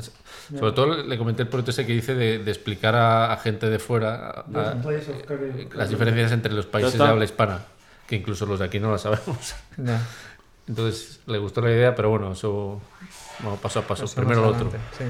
Sobre 0.00 0.72
todo 0.72 1.02
le 1.02 1.18
comenté 1.18 1.42
el 1.42 1.48
proyecto 1.48 1.70
ese 1.70 1.86
que 1.86 1.92
dice 1.92 2.14
de, 2.14 2.38
de 2.38 2.50
explicar 2.50 2.94
a, 2.94 3.32
a 3.32 3.36
gente 3.38 3.68
de 3.70 3.78
fuera 3.78 4.30
a- 4.30 4.44
Carry- 5.26 5.72
las 5.74 5.88
diferencias 5.90 6.32
entre 6.32 6.52
los 6.52 6.66
países 6.66 6.92
de 6.98 7.04
habla 7.04 7.24
hispana, 7.24 7.60
que 8.06 8.16
incluso 8.16 8.46
los 8.46 8.58
de 8.58 8.64
aquí 8.66 8.78
no 8.80 8.90
las 8.92 9.02
sabemos. 9.02 9.54
Entonces 10.68 11.20
le 11.26 11.38
gustó 11.38 11.60
la 11.60 11.70
idea, 11.70 11.94
pero 11.94 12.10
bueno, 12.10 12.32
eso 12.32 12.80
vamos 13.42 13.58
paso 13.60 13.80
a 13.80 13.82
paso. 13.82 14.06
Primero 14.14 14.42
lo 14.42 14.48
otro. 14.48 14.70
sí. 14.98 15.04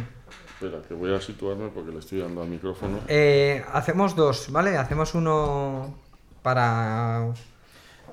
Espera, 0.64 0.80
que 0.86 0.94
voy 0.94 1.12
a 1.12 1.20
situarme 1.20 1.68
porque 1.74 1.90
le 1.90 1.98
estoy 1.98 2.20
dando 2.20 2.40
al 2.42 2.48
micrófono. 2.48 3.00
Eh, 3.08 3.64
hacemos 3.72 4.14
dos, 4.14 4.46
¿vale? 4.52 4.76
Hacemos 4.76 5.12
uno 5.16 5.98
para... 6.40 7.24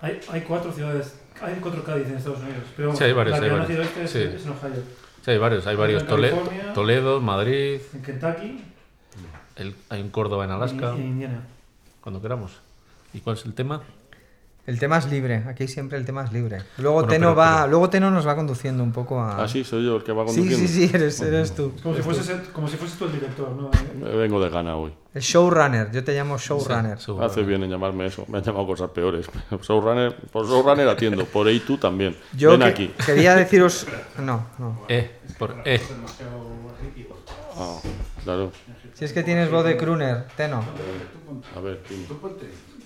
Hay, 0.02 0.20
hay 0.32 0.42
cuatro 0.42 0.72
ciudades, 0.72 1.14
hay 1.42 1.56
cuatro 1.62 1.84
Cádiz 1.84 2.08
en 2.08 2.18
Estados 2.18 2.40
Unidos, 2.40 2.64
pero 2.76 2.96
Sí, 2.96 3.04
hay 3.04 3.14
varios, 3.14 3.38
la 3.40 3.46
que 3.46 3.52
ha 3.52 3.58
varios. 3.60 3.80
este 3.88 4.04
es, 4.04 4.12
Sí. 4.12 4.20
es 4.36 4.46
en 4.46 4.50
Ohio. 4.52 4.84
Sí, 5.24 5.32
hay 5.32 5.38
varios, 5.38 5.66
hay 5.68 5.76
varios. 5.76 6.06
Tole-. 6.08 6.34
Toledo, 6.74 7.20
Madrid, 7.22 7.80
En 7.94 8.02
Kentucky 8.02 8.64
el- 9.56 9.76
hay 9.90 10.02
un 10.02 10.10
Córdoba 10.10 10.46
en 10.46 10.52
Alaska, 10.52 10.94
y 10.98 11.02
en 11.02 11.08
Indiana. 11.08 11.42
cuando 12.02 12.22
queramos. 12.22 12.52
¿Y 13.14 13.20
cuál 13.20 13.36
es 13.36 13.46
el 13.46 13.54
tema? 13.54 13.82
El 14.68 14.78
tema 14.78 15.00
es 15.00 15.10
libre, 15.10 15.44
aquí 15.48 15.68
siempre 15.68 15.98
el 15.98 16.06
tema 16.06 16.24
es 16.26 16.32
libre. 16.32 16.60
Luego, 16.78 16.98
Bueno, 16.98 17.10
Teno, 17.10 17.28
pero- 17.30 17.36
va, 17.36 17.56
pero- 17.62 17.68
luego 17.72 17.90
Teno 17.90 18.12
nos 18.12 18.28
va 18.28 18.36
conduciendo 18.36 18.84
un 18.84 18.92
poco 18.92 19.20
a... 19.20 19.44
Ah, 19.44 19.48
sí, 19.48 19.64
soy 19.64 19.84
yo 19.84 19.96
el 19.98 20.04
que 20.04 20.12
va 20.12 20.28
sí, 20.28 20.36
conduciendo. 20.42 20.68
sí, 20.68 20.88
sí, 20.88 20.92
eres, 20.96 21.20
eres 21.22 21.56
tú. 21.56 21.74
Como 21.82 21.96
si, 21.96 22.02
fueses, 22.04 22.48
como 22.54 22.68
si 22.68 22.78
fueses 22.78 22.96
tú 23.00 23.06
el 23.06 23.14
director, 23.14 23.50
¿no? 23.50 23.72
Me 24.00 24.16
vengo 24.16 24.40
de 24.40 24.50
gana 24.52 24.76
hoy. 24.76 24.94
El 25.16 25.24
showrunner, 25.24 25.90
yo 25.92 26.04
te 26.04 26.14
llamo 26.14 26.38
showrunner. 26.38 27.00
Sí. 27.00 27.12
Hace 27.20 27.42
bien 27.42 27.64
en 27.64 27.72
llamarme 27.72 28.06
eso. 28.06 28.26
Me 28.28 28.38
han 28.38 28.44
llamado 28.44 28.68
cosas 28.68 28.92
peores. 28.92 29.26
Showrunner, 29.64 30.16
por 30.32 30.46
showrunner 30.46 30.88
atiendo. 30.88 31.26
Por 31.26 31.48
ahí 31.48 31.62
tú 31.62 31.78
también. 31.78 32.16
Yo 32.38 32.52
Ven 32.52 32.60
que- 32.60 32.66
aquí. 32.68 32.94
quería 33.04 33.36
deciros... 33.36 33.88
No, 34.20 34.46
no. 34.60 34.82
Eh, 34.88 35.18
por 35.40 35.56
eh. 35.66 35.82
Ah, 37.58 37.80
claro. 38.24 38.52
Si 38.94 39.06
es 39.06 39.14
que 39.14 39.24
tienes 39.24 39.50
voz 39.50 39.64
de 39.66 39.78
crooner, 39.78 40.26
Teno. 40.38 40.64
A 41.56 41.60
ver, 41.62 41.80
dime. 41.90 42.06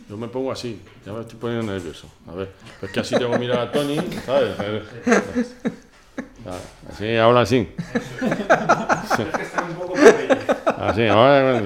Yo 0.10 0.18
me 0.18 0.28
pongo 0.28 0.52
así, 0.52 0.82
ya 1.06 1.12
me 1.14 1.22
estoy 1.22 1.40
poniendo 1.40 1.72
nervioso. 1.74 2.08
A 2.30 2.34
ver, 2.36 2.52
es 2.82 2.90
que 2.92 3.00
así 3.00 3.16
tengo 3.16 3.32
que 3.32 3.40
mirar 3.40 3.60
a 3.60 3.72
Tony, 3.72 3.98
¿sabes? 4.26 4.56
Ah, 6.46 6.58
Así, 6.92 7.16
habla 7.16 7.42
así. 7.42 7.68
Así, 10.78 11.08
ahora. 11.08 11.64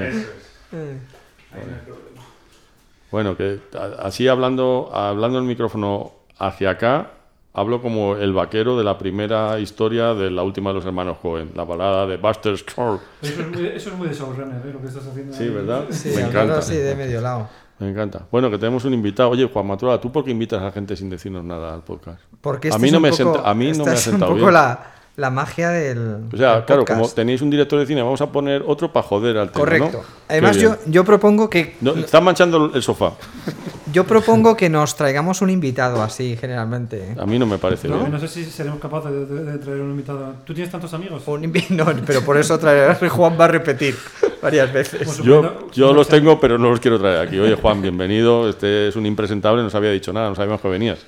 Bueno, 3.12 3.36
que 3.38 3.60
a- 3.78 4.06
así 4.08 4.28
hablando, 4.28 4.92
hablando 4.94 5.40
el 5.40 5.46
micrófono 5.46 6.12
hacia 6.38 6.72
acá, 6.72 7.12
hablo 7.58 7.82
como 7.82 8.16
el 8.16 8.32
vaquero 8.34 8.78
de 8.78 8.84
la 8.84 8.98
primera 8.98 9.60
historia 9.60 10.14
de 10.14 10.30
la 10.32 10.44
última 10.44 10.70
de 10.70 10.76
los 10.76 10.86
hermanos 10.86 11.18
Cohen, 11.22 11.52
la 11.56 11.64
balada 11.66 12.06
de 12.06 12.18
Buster 12.18 12.58
Scruggs. 12.58 13.02
Eso 13.22 13.42
es 13.42 13.48
muy, 13.50 13.66
eso 13.68 13.90
es 13.90 13.96
muy 13.98 14.08
de 14.08 14.14
showrunner, 14.14 14.62
¿eh? 14.66 14.72
Lo 14.74 14.80
que 14.82 14.88
estás 14.88 15.06
haciendo. 15.08 15.34
Sí, 15.36 15.44
ahí. 15.44 15.50
¿verdad? 15.50 15.86
Sí, 15.90 16.12
me 16.16 16.22
encanta. 16.22 16.60
así 16.60 16.76
de 16.76 16.96
medio 16.96 17.20
lado. 17.20 17.50
Me 17.80 17.90
encanta. 17.90 18.26
Bueno, 18.32 18.50
que 18.50 18.58
tenemos 18.58 18.86
un 18.86 18.94
invitado. 18.94 19.30
Oye, 19.30 19.46
Juan 19.52 19.68
Matura, 19.68 20.00
¿tú 20.00 20.12
por 20.12 20.24
qué 20.24 20.32
invitas 20.32 20.62
a 20.62 20.72
gente 20.72 20.96
sin 20.96 21.10
decirnos 21.10 21.44
nada 21.44 21.74
al 21.74 21.84
podcast? 21.84 22.20
Porque 22.42 22.70
A 22.70 22.72
este 22.72 22.82
mí 22.82 22.88
es 22.88 22.92
no 22.94 22.98
un 22.98 23.02
me 23.04 23.10
poco- 23.12 23.34
senta- 23.36 23.50
a 23.50 23.54
mí 23.54 23.72
no 23.72 23.86
me 23.86 23.92
ha 23.92 23.94
es 23.94 24.00
sentado 24.02 24.32
un 24.32 24.38
poco 24.40 24.48
bien. 24.52 24.54
la, 24.54 24.94
la 25.16 25.30
magia 25.30 25.70
del. 25.70 25.98
O 26.34 26.38
sea, 26.38 26.56
del 26.56 26.66
claro, 26.66 26.82
podcast. 26.82 27.00
como 27.02 27.12
tenéis 27.14 27.42
un 27.42 27.50
director 27.50 27.80
de 27.80 27.86
cine, 27.86 28.02
vamos 28.02 28.22
a 28.22 28.32
poner 28.32 28.64
otro 28.66 28.92
para 28.94 29.06
joder 29.06 29.38
al 29.38 29.48
tema, 29.52 29.60
Correcto. 29.60 29.98
¿no? 29.98 30.04
Además, 30.28 30.58
yo, 30.58 30.76
yo 30.88 31.04
propongo 31.04 31.50
que 31.50 31.76
No, 31.82 31.92
están 31.94 32.24
manchando 32.24 32.72
el 32.74 32.82
sofá. 32.84 33.14
yo 33.94 34.04
propongo 34.06 34.56
que 34.58 34.70
nos 34.70 34.96
traigamos 34.96 35.42
un 35.42 35.50
invitado 35.50 36.02
así, 36.02 36.36
generalmente. 36.38 37.12
¿eh? 37.12 37.16
A 37.20 37.26
mí 37.26 37.38
no 37.40 37.46
me 37.46 37.58
parece 37.58 37.88
No, 37.88 38.00
bien. 38.00 38.12
no 38.12 38.20
sé 38.20 38.28
si 38.28 38.46
seremos 38.46 38.80
capaces 38.80 39.12
de, 39.12 39.26
de- 39.26 39.52
de 39.52 39.58
traer 39.58 39.82
un 39.82 39.92
invitado. 39.92 40.36
¿Tú 40.46 40.54
tienes 40.54 40.72
tantos 40.72 40.94
amigos? 40.94 41.24
Un 41.28 41.42
no, 41.72 41.86
pero 42.06 42.22
por 42.22 42.38
eso 42.38 42.58
traerás 42.60 43.00
Juan 43.10 43.38
va 43.40 43.46
a 43.46 43.50
repetir 43.50 43.96
varias 44.42 44.72
veces. 44.72 45.18
Yo, 45.24 45.94
los 45.94 46.08
tengo, 46.08 46.40
pero 46.40 46.58
no 46.58 46.70
los 46.70 46.80
quiero 46.80 47.00
traer 47.00 47.28
aquí. 47.28 47.40
Oye, 47.40 47.56
Juan, 47.56 47.82
bienvenido. 47.82 48.50
Este 48.50 48.88
es 48.90 48.96
un 48.96 49.06
impresentable, 49.06 49.64
no 49.64 49.70
se 49.70 49.78
había 49.78 49.92
dicho 49.92 50.12
nada, 50.14 50.30
no 50.30 50.36
sabíamos 50.36 50.62
que 50.62 50.68
venías. 50.68 51.00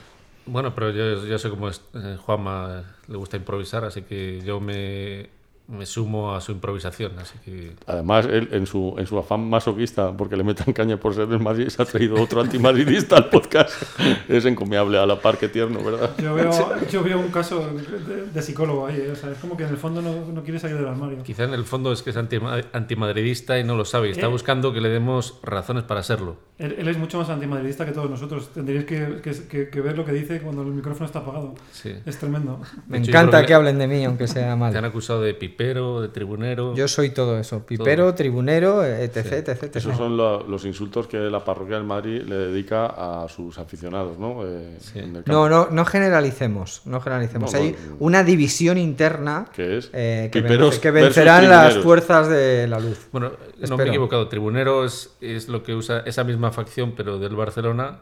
Bueno, 0.45 0.73
pero 0.73 0.89
yo, 0.91 1.25
yo 1.27 1.37
sé 1.37 1.49
cómo 1.49 1.69
es 1.69 1.81
eh, 1.93 2.17
Juanma, 2.25 2.81
le 3.07 3.17
gusta 3.17 3.37
improvisar, 3.37 3.85
así 3.85 4.01
que 4.01 4.41
yo 4.43 4.59
me, 4.59 5.29
me 5.69 5.85
sumo 5.85 6.33
a 6.33 6.41
su 6.41 6.51
improvisación. 6.51 7.11
Así 7.19 7.37
que 7.45 7.73
Además, 7.85 8.25
él, 8.25 8.49
en 8.51 8.65
su, 8.65 8.95
en 8.97 9.05
su 9.07 9.17
afán 9.19 9.49
masoquista, 9.49 10.15
porque 10.17 10.35
le 10.35 10.43
metan 10.43 10.73
caña 10.73 10.97
por 10.97 11.13
ser 11.13 11.27
del 11.27 11.39
Madrid, 11.39 11.67
se 11.69 11.81
ha 11.81 11.85
traído 11.85 12.21
otro 12.21 12.41
antimadridista 12.41 13.17
al 13.17 13.29
podcast. 13.29 13.71
Es 14.27 14.45
encomiable, 14.45 14.97
a 14.97 15.05
la 15.05 15.19
par 15.19 15.37
que 15.37 15.47
tierno, 15.49 15.83
¿verdad? 15.83 16.11
Yo 16.21 16.33
veo, 16.33 16.51
yo 16.91 17.03
veo 17.03 17.19
un 17.19 17.29
caso 17.29 17.59
de, 18.07 18.25
de 18.27 18.41
psicólogo 18.41 18.87
ahí, 18.87 18.97
¿eh? 18.97 19.11
o 19.11 19.15
sea, 19.15 19.31
es 19.31 19.37
como 19.37 19.55
que 19.57 19.63
en 19.63 19.69
el 19.69 19.77
fondo 19.77 20.01
no, 20.01 20.25
no 20.33 20.43
quiere 20.43 20.59
salir 20.59 20.77
del 20.77 20.87
armario. 20.87 21.21
quizá 21.23 21.43
en 21.43 21.53
el 21.53 21.63
fondo 21.65 21.91
es 21.91 22.01
que 22.03 22.09
es 22.11 22.17
antima- 22.17 22.61
antimadridista 22.73 23.59
y 23.59 23.63
no 23.63 23.75
lo 23.75 23.85
sabe. 23.85 24.07
y 24.09 24.11
Está 24.11 24.25
¿Eh? 24.27 24.29
buscando 24.29 24.73
que 24.73 24.81
le 24.81 24.89
demos 24.89 25.39
razones 25.43 25.83
para 25.83 26.03
serlo. 26.03 26.37
Él, 26.57 26.75
él 26.77 26.87
es 26.89 26.97
mucho 26.97 27.17
más 27.19 27.29
antimadridista 27.29 27.85
que 27.85 27.91
todos 27.91 28.09
nosotros. 28.09 28.49
Tendríais 28.53 28.85
que, 28.85 29.21
que- 29.23 29.47
que- 29.47 29.69
que 29.69 29.81
ver 29.81 29.97
lo 29.97 30.03
que 30.05 30.11
dice 30.11 30.41
cuando 30.41 30.61
el 30.63 30.69
micrófono 30.69 31.05
está 31.05 31.19
apagado. 31.19 31.55
Sí. 31.71 31.93
Es 32.05 32.17
tremendo. 32.17 32.59
Me 32.87 32.97
hecho, 32.97 33.11
encanta 33.11 33.41
que, 33.41 33.47
que- 33.47 33.53
hablen 33.53 33.77
de 33.79 33.87
mí, 33.87 34.03
aunque 34.05 34.27
sea 34.27 34.43
Te 34.45 34.49
han 34.51 34.59
mal. 34.59 34.85
acusado 34.85 35.21
de 35.21 35.33
pipero, 35.59 36.01
de 36.01 36.07
tribunero. 36.07 36.73
Yo 36.75 36.87
soy 36.87 37.09
todo 37.09 37.37
eso: 37.37 37.65
pipero, 37.65 38.13
tribunero, 38.15 38.83
etc. 38.85 39.17
etc, 39.17 39.49
etc. 39.63 39.75
Esos 39.75 39.97
son 39.97 40.15
lo- 40.15 40.47
los 40.47 40.63
insultos 40.65 41.07
que 41.07 41.17
la 41.17 41.43
parroquia 41.43 41.75
del 41.75 41.83
Madrid 41.85 42.21
le 42.23 42.35
dedica 42.35 42.85
a 42.85 43.27
sus 43.27 43.57
aficionados, 43.59 44.17
¿no? 44.17 44.45
Eh, 44.45 44.77
en 44.95 45.15
el 45.17 45.23
campo. 45.23 45.31
No, 45.31 45.49
no, 45.49 45.67
no 45.69 45.85
generalicemos, 45.85 46.81
no 46.85 47.01
generalicemos. 47.01 47.51
No, 47.53 47.59
Hay 47.59 47.71
no. 47.71 47.95
una 47.99 48.23
división 48.23 48.77
interna 48.77 49.47
¿Qué 49.53 49.77
es? 49.77 49.89
eh, 49.93 50.29
que, 50.31 50.41
que 50.81 50.91
vencerán 50.91 51.49
las 51.49 51.77
fuerzas 51.77 52.29
de 52.29 52.67
la 52.67 52.79
luz. 52.79 53.07
Bueno, 53.11 53.29
no 53.29 53.35
Espero. 53.63 53.77
me 53.77 53.83
he 53.83 53.87
equivocado. 53.89 54.27
Tribunero 54.29 54.85
es, 54.85 55.11
es 55.21 55.49
lo 55.49 55.63
que 55.63 55.75
usa 55.75 56.03
esa 56.05 56.23
misma 56.23 56.51
facción, 56.51 56.93
pero 56.95 57.19
del 57.19 57.35
Barcelona, 57.35 57.99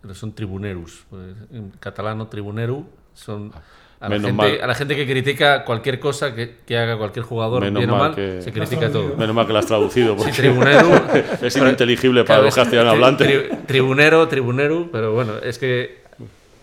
pero 0.00 0.14
son 0.14 0.32
tribuneros. 0.34 1.04
Pues, 1.10 1.36
en 1.52 1.70
catalano, 1.80 2.26
tribuneru 2.28 2.84
son. 3.14 3.52
A 4.02 4.08
la, 4.08 4.16
gente, 4.16 4.32
mal. 4.32 4.58
a 4.62 4.66
la 4.66 4.74
gente 4.74 4.96
que 4.96 5.06
critica 5.06 5.64
cualquier 5.64 6.00
cosa 6.00 6.34
que, 6.34 6.56
que 6.66 6.76
haga 6.76 6.98
cualquier 6.98 7.24
jugador, 7.24 7.62
Menos 7.62 7.78
bien 7.80 7.90
o 7.90 7.92
mal 7.96 8.02
mal, 8.08 8.14
que- 8.16 8.42
se 8.42 8.52
critica 8.52 8.90
todo. 8.90 9.16
Menos 9.16 9.34
mal 9.34 9.46
que 9.46 9.52
lo 9.52 9.58
has 9.60 9.66
traducido, 9.66 10.14
Sí, 10.14 10.18
porque 10.18 10.32
tribunero. 10.32 10.88
es 11.42 11.56
ininteligible 11.56 12.22
para 12.24 12.26
Claro, 12.40 12.42
los 12.44 12.54
castellano 12.54 12.90
hablantes. 12.90 13.28
tri- 13.28 13.66
tribunero, 13.66 14.26
tribunero, 14.28 14.88
pero 14.90 15.12
bueno, 15.14 15.34
es 15.42 15.58
que 15.58 16.02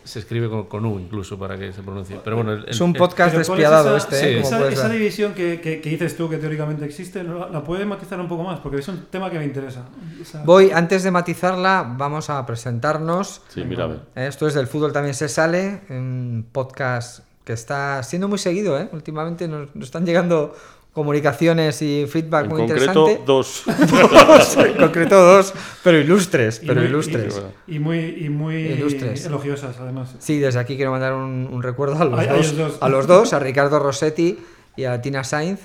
se 0.04 0.18
escribe 0.20 0.50
con, 0.50 0.64
con 0.66 0.84
U 0.86 0.98
incluso 1.00 1.38
para 1.38 1.56
que 1.56 1.72
se 1.72 1.84
pronuncie. 1.84 2.18
Pero 2.24 2.36
bueno, 2.38 2.54
el- 2.54 2.66
Es 2.68 2.82
un 2.82 2.94
podcast 2.94 3.32
Pero 3.36 3.46
¿cuál 3.46 3.60
es 3.60 3.64
despiadado 3.70 3.96
esa- 3.96 4.08
este, 4.16 4.40
¿eh? 4.40 4.44
sí, 4.44 4.56
Esa, 4.74 4.90
división 4.90 5.34
que, 5.36 5.62
que- 5.62 5.82
que 5.82 5.90
dices 5.92 6.18
tú 6.18 6.28
que 6.30 6.38
teóricamente 6.38 6.84
existe, 6.84 7.24
¿no? 7.24 7.48
la 7.48 7.64
puedes 7.64 7.86
matizar 7.86 8.20
un 8.20 8.28
poco 8.28 8.44
más, 8.44 8.60
porque 8.60 8.80
es 8.80 8.88
un 8.88 9.06
tema 9.12 9.30
que 9.30 9.38
me 9.38 9.46
interesa. 9.46 9.86
Esa- 10.20 10.44
Voy, 10.44 10.72
antes 10.74 11.04
de 11.04 11.12
matizarla, 11.12 11.94
vamos 11.96 12.30
a 12.32 12.44
presentarnos. 12.46 13.44
Sí, 13.50 13.64
mira. 13.64 13.88
Eh, 14.16 14.26
Esto 14.28 14.48
es 14.48 14.56
del 14.56 14.66
fútbol 14.68 14.92
también 14.92 15.14
se 15.14 15.30
sale, 15.30 15.82
un 15.90 16.48
podcast 16.52 17.29
que 17.50 17.54
está 17.54 18.04
siendo 18.04 18.28
muy 18.28 18.38
seguido, 18.38 18.80
¿eh? 18.80 18.88
Últimamente 18.92 19.48
nos, 19.48 19.74
nos 19.76 19.86
están 19.86 20.06
llegando 20.06 20.56
comunicaciones 20.94 21.82
y 21.82 22.06
feedback 22.08 22.44
En 22.44 22.50
muy 22.52 22.60
concreto, 22.62 23.10
interesante. 23.10 23.24
dos. 23.26 23.64
Dos, 24.28 24.58
en 24.58 24.74
concreto 24.78 25.20
dos, 25.24 25.54
pero 25.84 25.98
ilustres, 25.98 26.62
y 26.62 26.68
pero 26.68 26.82
muy- 26.82 26.90
ilustres. 26.90 27.42
Y, 27.66 27.78
y 27.78 27.80
muy, 27.80 27.98
y 28.26 28.30
muy 28.30 28.56
Ilustres. 28.56 29.26
elogiosas, 29.26 29.78
además. 29.80 30.16
Sí, 30.20 30.38
desde 30.38 30.60
aquí 30.60 30.76
quiero 30.76 30.92
mandar 30.92 31.14
un, 31.16 31.50
un 31.52 31.64
recuerdo 31.64 32.00
a 32.00 32.06
los, 32.06 32.56
dos, 32.56 32.78
a 32.82 32.88
los 32.90 33.08
dos, 33.08 33.34
a 33.34 33.40
Ricardo 33.40 33.80
Rossetti 33.80 34.38
y 34.76 34.84
a 34.84 35.02
Tina 35.02 35.24
Sainz. 35.24 35.62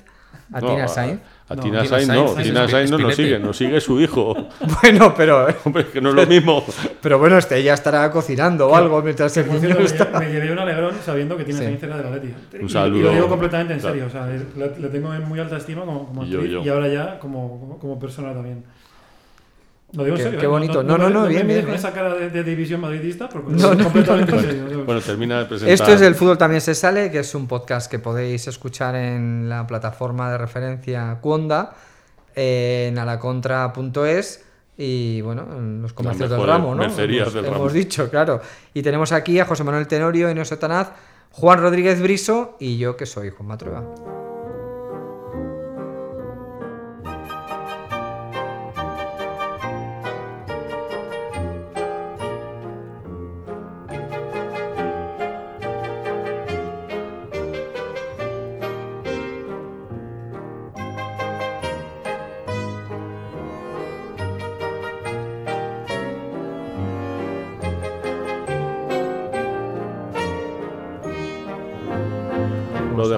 A 0.55 0.61
No, 0.61 0.69
Tina 0.69 0.89
Sainz. 0.89 1.21
A 1.21 1.25
No, 1.51 1.57
Tina 1.57 1.83
Tina 1.83 1.85
Sainz 1.85 2.09
no, 2.09 2.35
Tina 2.35 2.69
Sainz 2.69 2.91
no 2.91 2.99
nos 2.99 3.15
sigue, 3.15 3.39
nos 3.39 3.57
sigue 3.57 3.81
su 3.81 4.01
hijo. 4.01 4.35
Bueno, 4.83 5.15
pero, 5.15 5.47
Hombre, 5.65 5.87
que 5.89 6.01
no 6.01 6.09
es 6.09 6.15
lo 6.15 6.27
mismo. 6.27 6.65
pero 7.03 7.19
bueno, 7.19 7.37
este 7.37 7.59
ella 7.59 7.75
estará 7.75 8.11
cocinando 8.11 8.69
o 8.69 8.75
algo 8.75 9.03
mientras 9.03 9.37
el 9.37 9.45
Por 9.45 9.57
niño 9.57 9.75
cierto, 9.77 9.85
está... 10.05 10.19
me, 10.19 10.27
me 10.27 10.33
llevé 10.33 10.53
un 10.53 10.59
alegrón 10.59 10.95
sabiendo 11.05 11.37
que 11.37 11.45
tiene 11.45 11.61
Sí. 11.61 11.67
Sainz 11.67 11.83
era 11.83 11.97
de 11.99 12.03
la 12.05 12.11
Leti. 12.17 12.35
Un 12.61 12.67
Y- 12.67 12.69
saludo. 12.71 12.99
Y, 12.99 13.03
lo 13.03 13.13
digo 13.13 13.29
completamente 13.29 13.75
en 13.75 13.81
Claro. 13.81 13.95
serio. 13.95 14.07
O 14.09 14.11
sea, 14.11 14.27
le, 14.27 14.81
le 14.81 14.89
tengo 14.89 15.13
en 15.13 15.23
muy 15.29 15.39
alta 15.39 15.59
estima 15.59 15.83
como, 15.85 16.07
como 16.07 16.25
Y 16.25 16.31
yo, 16.31 16.45
yo. 16.45 16.63
y 16.63 16.69
ahora 16.71 16.89
ya 16.89 17.19
como, 17.19 17.61
como, 17.61 17.79
como 17.79 17.99
persona 17.99 18.33
también. 18.33 18.65
Lo 19.95 20.05
digo 20.05 20.17
en 20.17 20.19
Qué- 20.19 20.23
serio. 20.25 20.41
qué 20.41 20.47
¿eh? 20.47 20.49
bonito. 20.49 20.83
No, 20.83 20.99
No, 20.99 21.09
no, 21.11 21.27
bien, 21.27 21.47
mires 21.47 21.47
bien, 21.47 21.59
con 21.61 21.67
bien. 21.67 21.79
esa 21.79 21.93
cara 21.93 22.15
de, 22.15 22.31
de 22.31 22.43
división 22.45 22.81
madridista, 22.81 23.29
porque 23.29 23.53
No, 23.53 23.75
no, 23.75 23.85
completamente 23.85 24.41
serio. 24.41 24.85
Bueno, 24.85 25.01
termina 25.01 25.39
de 25.41 25.45
presentar. 25.47 25.73
Esto 25.75 25.93
es 25.93 26.01
El 26.03 26.15
Fútbol 26.15 26.37
También 26.39 26.61
se 26.61 26.75
sale, 26.75 27.11
que 27.11 27.21
es 27.21 27.35
un 27.35 27.47
podcast 27.47 27.91
que 27.91 27.99
podéis 27.99 28.47
escuchar 28.49 28.95
en 28.97 29.49
la 29.49 29.67
plataforma 29.67 30.31
de 30.33 30.39
referencia 30.39 31.19
Cuonda, 31.21 31.75
eh, 32.35 32.87
en 32.91 32.99
alacontra.es 32.99 34.45
y 34.77 35.21
bueno, 35.21 35.47
en 35.57 35.83
los 35.83 35.93
comercios 35.93 36.29
del 36.29 36.45
ramo, 36.45 36.75
¿no? 36.75 36.83
mercerías 36.83 37.29
hemos, 37.29 37.35
del 37.35 37.45
hemos 37.45 37.59
ramo. 37.59 37.71
dicho, 37.71 38.11
claro. 38.11 38.41
Y 38.75 38.83
tenemos 38.83 39.13
aquí 39.13 39.39
a 39.39 39.45
José 39.45 39.63
Manuel 39.63 39.87
Tenorio, 39.87 40.29
Inés 40.29 40.51
Otanaz, 40.51 40.91
Juan 41.31 41.61
Rodríguez 41.61 42.03
Briso 42.03 42.57
y 42.59 42.79
yo 42.79 42.97
que 42.97 43.07
soy 43.07 43.31
Juan 43.31 43.47
Matrueva. 43.49 44.24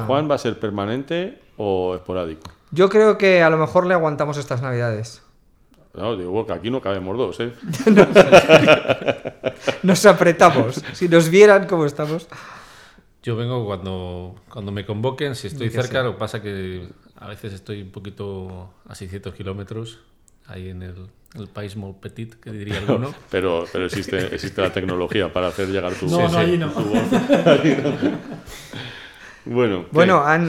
Juan 0.07 0.31
va 0.31 0.35
a 0.37 0.39
ser 0.39 0.59
permanente 0.59 1.41
o 1.57 1.95
esporádico? 1.95 2.51
Yo 2.71 2.89
creo 2.89 3.17
que 3.19 3.43
a 3.43 3.51
lo 3.51 3.57
mejor 3.59 3.87
le 3.87 3.95
aguantamos 3.95 4.37
estas 4.39 4.63
navidades. 4.63 5.23
No, 5.95 6.15
digo 6.17 6.47
que 6.47 6.53
aquí 6.53 6.71
no 6.71 6.81
cabemos 6.83 7.17
dos, 7.17 7.41
¿eh? 7.41 7.53
Nos 9.83 10.05
apretamos. 10.07 10.83
Si 10.93 11.09
nos 11.09 11.31
vieran 11.31 11.67
cómo 11.67 11.87
estamos. 11.87 12.29
Yo 13.23 13.35
vengo 13.35 13.65
cuando, 13.65 14.35
cuando 14.51 14.73
me 14.73 14.85
convoquen, 14.85 15.35
si 15.35 15.47
estoy 15.49 15.71
cerca, 15.71 15.91
sea. 15.93 16.03
lo 16.03 16.13
que 16.13 16.19
pasa 16.19 16.43
que 16.43 16.87
a 17.17 17.27
veces 17.29 17.53
estoy 17.55 17.83
un 17.83 17.91
poquito 17.91 18.71
a 18.89 18.95
600 18.95 19.35
kilómetros, 19.35 19.99
ahí 20.47 20.69
en 20.69 20.83
el, 20.83 21.09
el 21.35 21.49
país 21.49 21.75
molt 21.77 21.97
petit, 21.99 22.35
que 22.35 22.53
diría 22.53 22.79
alguno. 22.79 23.13
Pero, 23.31 23.65
pero 23.73 23.87
existe, 23.87 24.33
existe 24.35 24.61
la 24.63 24.73
tecnología 24.73 25.33
para 25.33 25.49
hacer 25.49 25.69
llegar 25.69 25.93
tu 25.95 26.07
No, 26.07 26.21
voz. 26.21 26.33
no, 26.33 26.39
allí 26.39 26.57
no. 26.59 26.71
tu 26.71 26.81
voz. 26.83 27.01
bueno, 29.47 29.83
¿qué? 29.85 29.89
Bueno, 29.93 30.25
han, 30.25 30.47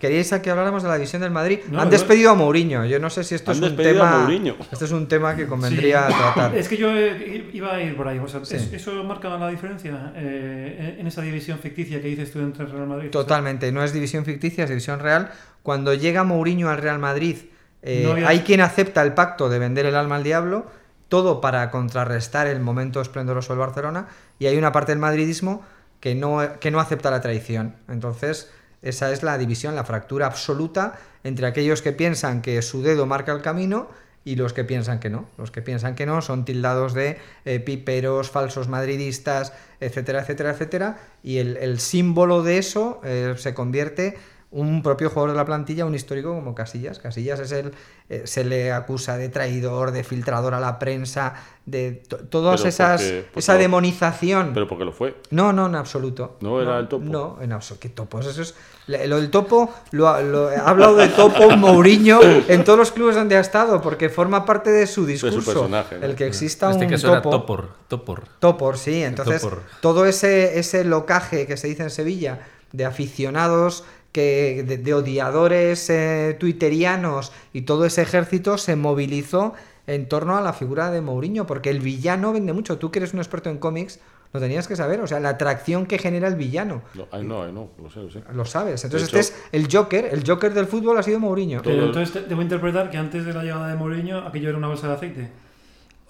queríais 0.00 0.30
que 0.42 0.50
habláramos 0.50 0.82
de 0.82 0.88
la 0.88 0.94
división 0.96 1.22
del 1.22 1.30
Madrid. 1.30 1.60
No, 1.70 1.78
han 1.80 1.84
no. 1.86 1.90
despedido 1.90 2.30
a 2.30 2.34
Mourinho. 2.34 2.84
Yo 2.86 2.98
no 2.98 3.10
sé 3.10 3.22
si 3.24 3.34
esto 3.34 3.50
Han 3.52 3.62
es 3.62 3.70
un 3.70 3.76
tema. 3.76 4.18
Mourinho. 4.20 4.56
Esto 4.72 4.84
es 4.84 4.90
un 4.92 5.06
tema 5.08 5.36
que 5.36 5.46
convendría 5.46 6.08
Sí. 6.08 6.14
tratar. 6.34 6.54
Es 6.56 6.68
que 6.68 6.76
yo 6.76 6.90
eh, 6.96 7.50
iba 7.52 7.74
a 7.74 7.80
ir 7.82 7.96
por 7.96 8.08
ahí. 8.08 8.18
o 8.18 8.26
sea, 8.28 8.44
Sí. 8.44 8.56
es- 8.56 8.72
¿Eso 8.72 9.04
marca 9.04 9.28
la 9.28 9.48
diferencia 9.48 10.12
eh, 10.16 10.96
en 10.98 11.06
esa 11.06 11.22
división 11.22 11.58
ficticia 11.58 12.00
que 12.00 12.08
dices 12.08 12.32
tú 12.32 12.40
entre 12.40 12.66
Real 12.66 12.86
Madrid? 12.86 13.10
Totalmente, 13.10 13.70
no 13.72 13.84
es 13.84 13.92
división 13.92 14.24
ficticia, 14.24 14.64
es 14.64 14.70
división 14.70 15.00
real. 15.00 15.30
Cuando 15.62 15.92
llega 15.94 16.24
Mourinho 16.24 16.68
al 16.70 16.78
Real 16.78 16.98
Madrid, 16.98 17.36
eh, 17.82 18.08
había- 18.10 18.28
hay 18.28 18.40
quien 18.40 18.60
acepta 18.60 19.02
el 19.02 19.12
pacto 19.14 19.48
de 19.48 19.58
vender 19.58 19.86
el 19.86 19.94
alma 19.96 20.16
al 20.16 20.22
diablo, 20.22 20.66
todo 21.08 21.40
para 21.40 21.70
contrarrestar 21.70 22.46
el 22.46 22.60
momento 22.60 23.00
esplendoroso 23.00 23.52
del 23.52 23.58
Barcelona, 23.60 24.06
y 24.38 24.46
hay 24.46 24.56
una 24.56 24.70
parte 24.72 24.92
del 24.92 24.98
madridismo 25.00 25.62
que 26.00 26.14
no, 26.14 26.58
que 26.58 26.70
no 26.70 26.80
acepta 26.80 27.10
la 27.10 27.20
traición. 27.20 27.76
Entonces, 27.88 28.50
esa 28.82 29.12
es 29.12 29.22
la 29.22 29.38
división, 29.38 29.76
la 29.76 29.84
fractura 29.84 30.26
absoluta 30.26 30.98
entre 31.22 31.46
aquellos 31.46 31.82
que 31.82 31.92
piensan 31.92 32.42
que 32.42 32.60
su 32.62 32.82
dedo 32.82 33.06
marca 33.06 33.32
el 33.32 33.42
camino 33.42 33.88
y 34.24 34.36
los 34.36 34.52
que 34.52 34.64
piensan 34.64 35.00
que 35.00 35.10
no. 35.10 35.26
Los 35.38 35.50
que 35.50 35.62
piensan 35.62 35.94
que 35.94 36.06
no 36.06 36.20
son 36.22 36.44
tildados 36.44 36.94
de 36.94 37.18
eh, 37.44 37.60
piperos, 37.60 38.30
falsos 38.30 38.68
madridistas, 38.68 39.52
etcétera, 39.80 40.20
etcétera, 40.20 40.50
etcétera. 40.50 40.98
Y 41.22 41.38
el, 41.38 41.80
símbolo 41.80 42.42
de 42.42 42.58
eso 42.58 43.00
eh, 43.04 43.34
se 43.38 43.54
convierte 43.54 44.18
un 44.52 44.82
propio 44.82 45.10
jugador 45.10 45.30
de 45.30 45.36
la 45.36 45.44
plantilla, 45.44 45.84
un 45.84 45.94
histórico 45.94 46.34
como 46.34 46.56
Casillas. 46.56 46.98
Casillas 46.98 47.38
es 47.38 47.52
el, 47.52 47.72
eh, 48.08 48.22
se 48.24 48.44
le 48.44 48.72
acusa 48.72 49.16
de 49.16 49.28
traidor, 49.28 49.92
de 49.92 50.02
filtrador 50.02 50.54
a 50.54 50.60
la 50.60 50.80
prensa, 50.80 51.34
de 51.66 51.92
to- 51.92 52.16
todas 52.18 52.64
esas, 52.64 53.00
porque- 53.00 53.28
esa 53.36 53.54
demonización. 53.54 54.50
Pero 54.52 54.66
porque 54.66 54.84
lo 54.84 54.90
fue. 54.92 55.14
No, 55.30 55.52
no, 55.52 55.66
en 55.66 55.76
absoluto. 55.76 56.36
¿No 56.40 56.60
era 56.60 56.80
el 56.80 56.88
topo? 56.88 57.04
No, 57.04 57.38
en 57.40 57.52
absoluto. 57.52 57.80
¿Qué 57.80 57.88
topos? 57.90 58.26
Eso 58.26 58.42
es. 58.42 58.54
Lo 58.88 59.20
del 59.20 59.30
topo, 59.30 59.72
lo, 59.92 60.08
ha- 60.08 60.20
lo- 60.20 60.48
ha 60.48 60.68
hablado 60.68 60.96
de 60.96 61.06
topo 61.08 61.48
Mourinho 61.56 62.18
en 62.48 62.64
todos 62.64 62.76
los 62.76 62.90
clubes 62.90 63.14
donde 63.14 63.36
ha 63.36 63.40
estado, 63.40 63.80
porque 63.80 64.08
forma 64.08 64.44
parte 64.44 64.70
de 64.72 64.88
su 64.88 65.06
discurso. 65.06 65.44
personaje, 65.44 65.96
¿no? 65.96 66.06
El 66.06 66.16
que 66.16 66.26
exista 66.26 66.72
este 66.72 66.86
un 66.86 66.90
caso 66.90 67.06
era 67.12 67.22
topo. 67.22 67.38
Topor. 67.38 67.68
Topor. 67.86 68.22
Topor, 68.40 68.78
sí. 68.78 69.00
Entonces, 69.04 69.42
Topor. 69.42 69.62
todo 69.80 70.06
ese, 70.06 70.58
ese 70.58 70.82
locaje 70.82 71.46
que 71.46 71.56
se 71.56 71.68
dice 71.68 71.84
en 71.84 71.90
Sevilla 71.90 72.40
de 72.72 72.84
aficionados, 72.84 73.84
que, 74.12 74.64
de, 74.66 74.78
de 74.78 74.94
odiadores 74.94 75.88
eh, 75.90 76.36
twitterianos 76.38 77.32
y 77.52 77.62
todo 77.62 77.84
ese 77.84 78.02
ejército 78.02 78.58
se 78.58 78.76
movilizó 78.76 79.54
en 79.86 80.08
torno 80.08 80.36
a 80.36 80.40
la 80.40 80.52
figura 80.52 80.90
de 80.90 81.00
Mourinho, 81.00 81.46
porque 81.46 81.70
el 81.70 81.80
villano 81.80 82.32
vende 82.32 82.52
mucho. 82.52 82.78
Tú 82.78 82.90
que 82.90 82.98
eres 83.00 83.12
un 83.12 83.18
experto 83.20 83.50
en 83.50 83.58
cómics, 83.58 83.98
lo 84.32 84.38
tenías 84.38 84.68
que 84.68 84.76
saber. 84.76 85.00
O 85.00 85.06
sea, 85.08 85.18
la 85.18 85.30
atracción 85.30 85.86
que 85.86 85.98
genera 85.98 86.28
el 86.28 86.36
villano. 86.36 86.82
No, 86.94 87.06
ay, 87.10 87.24
no, 87.24 87.50
no, 87.50 87.70
lo 87.82 87.90
sé, 87.90 88.00
lo 88.00 88.10
sé. 88.10 88.22
Lo 88.32 88.44
sabes. 88.44 88.84
Entonces, 88.84 89.08
este 89.08 89.18
es 89.20 89.34
el 89.50 89.66
Joker. 89.72 90.04
El 90.12 90.22
Joker 90.24 90.54
del 90.54 90.66
fútbol 90.66 90.96
ha 90.98 91.02
sido 91.02 91.18
Mourinho. 91.18 91.60
Pero 91.64 91.86
entonces 91.86 92.12
te- 92.12 92.28
debo 92.28 92.40
interpretar 92.42 92.88
que 92.90 92.98
antes 92.98 93.24
de 93.24 93.32
la 93.32 93.42
llegada 93.42 93.66
de 93.68 93.74
Mourinho 93.74 94.18
aquello 94.26 94.50
era 94.50 94.58
una 94.58 94.68
bolsa 94.68 94.86
de 94.86 94.94
aceite. 94.94 95.28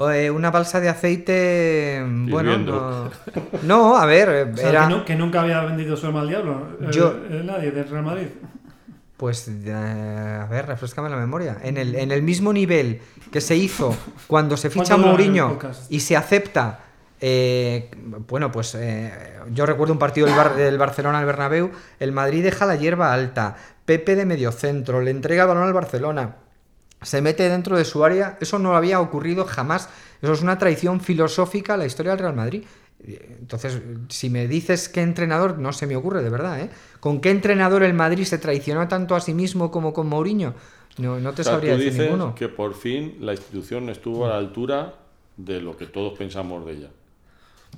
Eh, 0.08 0.30
una 0.30 0.50
balsa 0.50 0.80
de 0.80 0.88
aceite. 0.88 2.02
Bueno, 2.06 2.52
Hirviendo. 2.52 3.10
no, 3.62 3.90
no, 3.92 3.96
a 3.98 4.06
ver, 4.06 4.28
eh, 4.30 4.52
O 4.52 4.56
sea, 4.56 4.68
era. 4.70 4.88
que, 4.88 5.04
que 5.04 5.14
nunca 5.16 5.42
había 5.42 5.60
vendido 5.62 5.96
su 5.96 6.06
alma 6.06 6.20
al 6.22 6.28
diablo. 6.28 6.68
Yo- 6.90 7.14
eh, 7.28 7.42
nadie 7.44 7.70
del 7.70 7.88
Real 7.88 8.04
Madrid. 8.04 8.26
Pues, 9.16 9.48
eh, 9.48 9.70
a 9.72 10.46
ver, 10.50 10.66
refrescame 10.66 11.10
la 11.10 11.16
memoria. 11.16 11.58
En 11.62 11.76
el, 11.76 11.94
en 11.94 12.10
el 12.10 12.22
mismo 12.22 12.52
nivel 12.54 13.02
que 13.30 13.42
se 13.42 13.54
hizo 13.56 13.94
cuando 14.26 14.56
se 14.56 14.70
ficha 14.70 14.94
¿Cuánto 14.94 15.10
dura 15.10 15.22
el 15.22 15.30
Mourinho 15.30 15.58
y 15.90 16.00
se 16.00 16.16
acepta. 16.16 16.80
eh, 17.20 17.90
bueno, 18.26 18.50
pues 18.50 18.74
eh, 18.76 19.12
yo 19.52 19.66
recuerdo 19.66 19.92
un 19.92 19.98
partido 19.98 20.26
del, 20.26 20.34
Bar- 20.36 20.56
del 20.56 20.78
Barcelona 20.78 21.18
al 21.18 21.26
Bernabéu. 21.26 21.70
El 21.98 22.12
Madrid 22.12 22.42
deja 22.42 22.64
la 22.64 22.76
hierba 22.76 23.12
alta. 23.12 23.56
Pepe 23.84 24.16
de 24.16 24.24
mediocentro. 24.24 25.02
Le 25.02 25.10
entrega 25.10 25.42
el 25.42 25.48
balón 25.48 25.64
al 25.64 25.74
Barcelona. 25.74 26.36
Se 27.02 27.22
mete 27.22 27.48
dentro 27.48 27.76
de 27.76 27.84
su 27.84 28.04
área. 28.04 28.36
Eso 28.40 28.58
no 28.58 28.76
había 28.76 29.00
ocurrido 29.00 29.44
jamás. 29.44 29.88
Eso 30.20 30.32
es 30.32 30.42
una 30.42 30.58
traición 30.58 31.00
filosófica 31.00 31.74
a 31.74 31.76
la 31.76 31.86
historia 31.86 32.12
del 32.12 32.18
Real 32.20 32.36
Madrid. 32.36 32.64
Entonces, 33.02 33.80
si 34.10 34.28
me 34.28 34.46
dices 34.46 34.88
qué 34.90 35.00
entrenador, 35.00 35.58
no 35.58 35.72
se 35.72 35.86
me 35.86 35.96
ocurre 35.96 36.22
de 36.22 36.28
verdad, 36.28 36.60
¿eh? 36.60 36.70
¿Con 37.00 37.20
qué 37.22 37.30
entrenador 37.30 37.82
el 37.82 37.94
Madrid 37.94 38.24
se 38.24 38.36
traicionó 38.36 38.86
tanto 38.88 39.14
a 39.14 39.20
sí 39.20 39.32
mismo 39.32 39.70
como 39.70 39.92
con 39.94 40.06
Mourinho? 40.08 40.54
No, 40.98 41.18
no 41.18 41.32
te 41.32 41.40
O 41.40 41.44
sea, 41.44 41.54
sabría 41.54 41.72
tú 41.72 41.78
decir 41.78 41.92
dices 41.92 42.10
ninguno. 42.10 42.34
que 42.34 42.48
por 42.48 42.74
fin 42.74 43.16
la 43.20 43.32
institución 43.32 43.88
estuvo 43.88 44.26
a 44.26 44.30
la 44.30 44.36
altura 44.36 44.96
de 45.38 45.60
lo 45.62 45.76
que 45.78 45.86
todos 45.86 46.18
pensamos 46.18 46.66
de 46.66 46.72
ella. 46.72 46.90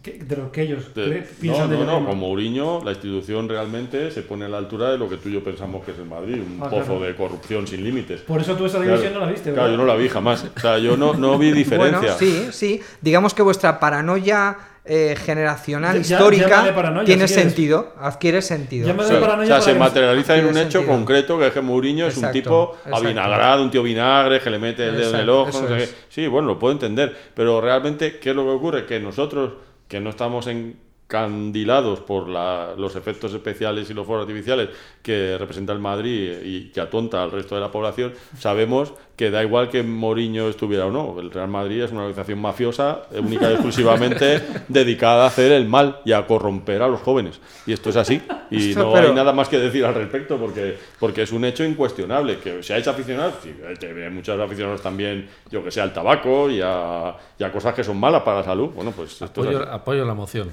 Que- 0.02 0.14
de 0.14 0.36
lo 0.36 0.50
que 0.50 0.62
ellos 0.62 0.92
De- 0.94 1.06
cre- 1.06 1.20
no, 1.20 1.40
piensan 1.40 1.70
de 1.70 1.76
no, 1.78 2.00
no, 2.00 2.06
con 2.06 2.18
Mourinho 2.18 2.80
la 2.84 2.90
institución 2.90 3.48
realmente 3.48 4.10
se 4.10 4.22
pone 4.22 4.46
a 4.46 4.48
la 4.48 4.58
altura 4.58 4.90
de 4.90 4.98
lo 4.98 5.08
que 5.08 5.16
tú 5.16 5.28
y 5.28 5.32
yo 5.34 5.44
pensamos 5.44 5.84
que 5.84 5.92
es 5.92 5.98
el 5.98 6.06
Madrid, 6.06 6.34
un 6.44 6.58
Ah, 6.60 6.68
pozo 6.68 6.84
claro. 6.86 7.00
de 7.02 7.14
corrupción 7.14 7.66
sin 7.68 7.84
límites. 7.84 8.22
Por 8.22 8.40
eso 8.40 8.56
tú 8.56 8.66
esa 8.66 8.78
Claro, 8.78 8.92
división 8.94 9.14
no 9.14 9.20
la 9.20 9.30
viste, 9.30 9.52
Claro, 9.52 9.62
¿verdad? 9.62 9.70
yo 9.70 9.76
no 9.76 9.84
la 9.86 9.94
vi 9.96 10.08
jamás. 10.08 10.44
O 10.56 10.60
sea, 10.60 10.78
yo 10.78 10.96
no, 10.96 11.14
no 11.14 11.38
vi 11.38 11.52
diferencia. 11.52 11.98
Bueno, 12.00 12.16
sí, 12.18 12.48
sí. 12.50 12.80
Digamos 13.00 13.32
que 13.32 13.42
vuestra 13.42 13.78
paranoia 13.78 14.56
eh, 14.84 15.14
generación 15.16 15.84
Ya- 15.84 15.96
histórica 15.96 16.74
paranoia, 16.74 17.04
tiene 17.04 17.28
si 17.28 17.34
sentido, 17.34 17.94
adquiere 18.00 18.42
sentido. 18.42 18.90
O 18.92 19.02
sea, 19.04 19.20
o 19.38 19.46
sea, 19.46 19.60
se 19.60 19.74
materializa 19.76 20.36
en 20.36 20.46
un 20.46 20.56
hecho 20.58 20.80
sentido. 20.80 20.86
concreto 20.96 21.38
que 21.38 21.46
es 21.46 21.52
que 21.52 21.60
Mourinho 21.60 22.08
es 22.08 22.16
un 22.16 22.32
tipo 22.32 22.74
exacto. 22.84 22.96
avinagrado, 23.06 23.62
un 23.62 23.70
tío 23.70 23.84
vinagre 23.84 24.40
que 24.40 24.50
le 24.50 24.58
mete 24.58 24.88
el 24.88 24.96
dedo 24.96 25.10
en 25.14 25.20
el 25.20 25.30
ojo. 25.30 25.60
no 25.62 25.68
sé. 25.78 25.88
Sí, 26.08 26.26
bueno, 26.26 26.48
lo 26.48 26.58
puedo 26.58 26.72
entender. 26.72 27.16
Pero 27.32 27.60
realmente, 27.60 28.18
¿qué 28.18 28.30
es 28.30 28.34
lo 28.36 28.42
que 28.42 28.50
ocurre? 28.50 28.84
Que 28.84 28.98
nosotros, 28.98 29.52
que 29.92 30.00
no 30.00 30.08
estamos 30.08 30.46
encandilados 30.46 32.00
por 32.00 32.26
la- 32.26 32.74
los 32.78 32.96
efectos 32.96 33.34
especiales 33.34 33.90
y 33.90 33.94
los 33.94 34.06
fuegos 34.06 34.22
artificiales 34.26 34.70
que 35.02 35.36
representa 35.36 35.74
el 35.74 35.80
Madrid 35.80 36.32
y 36.42 36.70
que 36.70 36.80
atonta 36.80 37.22
al 37.22 37.30
resto 37.30 37.54
de 37.54 37.60
la 37.60 37.70
población, 37.70 38.14
sabemos 38.38 38.94
que 39.16 39.30
da 39.30 39.42
igual 39.42 39.68
que 39.68 39.82
Mourinho 39.82 40.48
estuviera 40.48 40.86
o 40.86 40.90
no. 40.90 41.20
El 41.20 41.30
Real 41.30 41.48
Madrid 41.48 41.82
es 41.82 41.90
una 41.92 42.00
organización 42.00 42.40
mafiosa 42.40 43.02
eh, 43.12 43.20
única 43.20 43.48
y 43.50 43.52
exclusivamente 43.54 44.40
dedicada 44.68 45.24
a 45.24 45.26
hacer 45.26 45.52
el 45.52 45.68
mal 45.68 46.00
y 46.04 46.12
a 46.12 46.26
corromper 46.26 46.82
a 46.82 46.88
los 46.88 47.00
jóvenes. 47.02 47.38
Y 47.66 47.72
esto 47.72 47.90
es 47.90 47.96
así. 47.96 48.22
Y 48.50 48.70
Esto, 48.70 48.84
no 48.84 48.92
pero- 48.94 49.08
hay 49.08 49.14
nada 49.14 49.32
más 49.32 49.48
que 49.48 49.58
decir 49.58 49.84
al 49.84 49.94
respecto 49.94 50.38
porque, 50.38 50.76
porque 50.98 51.22
es 51.22 51.32
un 51.32 51.44
hecho 51.44 51.62
incuestionable. 51.62 52.38
Que 52.38 52.62
se 52.62 52.74
ha 52.74 52.78
hecho 52.78 52.90
aficionados, 52.90 53.34
sí, 53.42 53.54
hay 53.62 54.10
muchos 54.10 54.40
aficionados 54.40 54.80
también, 54.82 55.28
yo 55.50 55.62
que 55.62 55.70
sé, 55.70 55.80
al 55.80 55.92
tabaco 55.92 56.48
y 56.50 56.60
a, 56.62 57.14
y 57.38 57.44
a 57.44 57.52
cosas 57.52 57.74
que 57.74 57.84
son 57.84 57.98
malas 58.00 58.22
para 58.22 58.38
la 58.38 58.44
salud. 58.44 58.70
Bueno, 58.74 58.92
pues 58.92 59.12
esto 59.12 59.24
es 59.26 59.30
Apoyo, 59.30 59.58
así. 59.62 59.68
apoyo 59.70 60.04
la 60.04 60.14
moción. 60.14 60.50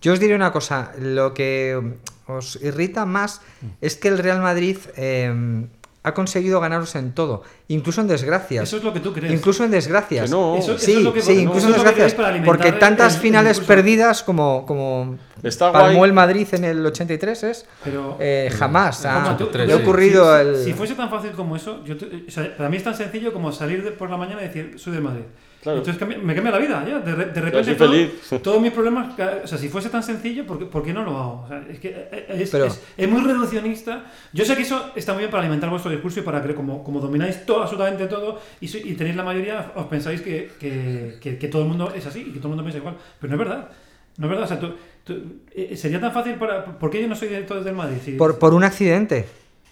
Yo 0.00 0.12
os 0.12 0.20
diré 0.20 0.36
una 0.36 0.52
cosa, 0.52 0.92
lo 1.00 1.34
que 1.34 1.78
os 2.28 2.62
irrita 2.62 3.04
más 3.04 3.42
es 3.80 3.96
que 3.96 4.06
el 4.08 4.18
Real 4.18 4.40
Madrid 4.40 4.76
eh, 4.96 5.66
ha 6.08 6.14
conseguido 6.14 6.60
ganaros 6.60 6.94
en 6.96 7.12
todo, 7.12 7.42
incluso 7.68 8.00
en 8.00 8.08
desgracias. 8.08 8.64
Eso 8.64 8.78
es 8.78 8.84
lo 8.84 8.92
que 8.92 9.00
tú 9.00 9.12
crees. 9.12 9.32
Incluso 9.32 9.64
en 9.64 9.70
desgracias. 9.70 10.24
Que 10.26 10.30
no. 10.30 10.56
Eso- 10.56 10.72
eso 10.74 10.84
sí, 10.84 10.92
es 10.96 11.02
lo 11.02 11.12
que- 11.12 11.22
sí, 11.22 11.34
no, 11.36 11.40
incluso 11.42 11.66
en 11.68 11.72
desgracias. 11.74 12.14
Porque 12.44 12.72
tantas 12.72 13.14
el 13.16 13.20
finales 13.20 13.60
perdidas 13.60 14.22
como, 14.22 14.66
como 14.66 15.16
Está 15.42 15.70
palmó 15.72 15.98
guay. 15.98 16.08
el 16.10 16.14
Madrid 16.14 16.48
en 16.52 16.64
el 16.64 16.84
83 16.84 17.42
es, 17.44 17.66
Pero- 17.84 18.16
eh, 18.20 18.50
jamás 18.58 19.04
ha, 19.06 19.36
sí. 19.38 19.72
ocurrido 19.72 20.34
si, 20.34 20.40
el... 20.48 20.56
si 20.64 20.72
fuese 20.72 20.94
tan 20.94 21.08
fácil 21.10 21.30
como 21.32 21.54
eso, 21.56 21.84
yo 21.84 21.96
te- 21.96 22.24
o 22.26 22.30
sea, 22.30 22.56
para 22.56 22.68
mí 22.68 22.76
es 22.76 22.84
tan 22.84 22.94
sencillo 22.96 23.32
como 23.32 23.52
salir 23.52 23.84
de- 23.84 23.92
por 23.92 24.10
la 24.10 24.16
mañana 24.16 24.42
y 24.42 24.48
decir, 24.48 24.74
soy 24.78 24.94
de 24.94 25.00
Madrid. 25.00 25.24
Claro. 25.62 25.78
Entonces 25.78 25.98
cambia- 25.98 26.18
me 26.18 26.34
cambia 26.34 26.52
la 26.52 26.58
vida, 26.58 26.84
ya. 26.88 26.98
De, 27.00 27.12
de 27.12 27.40
repente 27.40 27.64
soy 27.64 27.74
todo- 27.74 27.90
todos 28.42 28.60
mis 28.62 28.70
problemas, 28.72 29.18
o 29.42 29.46
sea, 29.46 29.58
si 29.58 29.68
fuese 29.68 29.90
tan 29.90 30.02
sencillo, 30.02 30.46
¿por 30.46 30.58
qué, 30.58 30.66
por 30.66 30.84
qué 30.84 30.92
no 30.92 31.02
lo 31.02 31.10
hago? 31.18 31.42
O 31.44 31.48
sea, 31.48 31.64
es 31.68 31.80
que 31.80 31.88
eh, 31.88 32.26
es, 32.30 32.50
Pero- 32.50 32.66
es- 32.66 32.80
es 32.96 33.08
muy 33.08 33.22
reduccionista. 33.22 34.04
Yo 34.32 34.44
sé 34.44 34.54
que 34.54 34.62
eso 34.62 34.92
está 34.94 35.12
muy 35.14 35.20
bien 35.22 35.30
para 35.30 35.42
alimentar 35.42 35.68
vuestro 35.68 35.90
discurso 35.90 36.20
y 36.20 36.22
para 36.22 36.42
que 36.42 36.54
como, 36.54 36.84
como 36.84 37.00
domináis 37.00 37.44
todo, 37.44 37.62
absolutamente 37.62 38.06
todo, 38.06 38.40
y, 38.60 38.68
soy- 38.68 38.82
y 38.84 38.94
tenéis 38.94 39.16
la 39.16 39.24
mayoría, 39.24 39.72
os 39.74 39.86
pensáis 39.86 40.20
que, 40.22 40.50
que- 40.60 41.16
que- 41.20 41.38
que 41.38 41.48
todo 41.48 41.62
el 41.62 41.68
mundo 41.68 41.92
es 41.94 42.06
así 42.06 42.20
y 42.20 42.24
que 42.32 42.38
todo 42.38 42.48
el 42.48 42.56
mundo 42.56 42.62
piensa 42.62 42.78
igual. 42.78 42.96
Pero 43.20 43.34
no 43.36 43.42
es 43.42 43.48
verdad. 43.48 43.68
No 44.16 44.26
es 44.26 44.30
verdad. 44.30 44.44
O 44.44 44.48
sea, 44.48 44.60
tú- 44.60 44.74
tú- 45.04 45.40
eh, 45.54 45.76
sería 45.76 46.00
tan 46.00 46.12
fácil 46.12 46.34
para... 46.34 46.64
¿Por 46.64 46.88
qué 46.90 47.02
yo 47.02 47.08
no 47.08 47.16
soy 47.16 47.28
todos 47.46 47.64
del 47.64 47.74
Madrid? 47.74 47.98
Si- 48.04 48.12
Por, 48.12 48.38
por 48.38 48.54
un 48.54 48.62
accidente. 48.64 49.26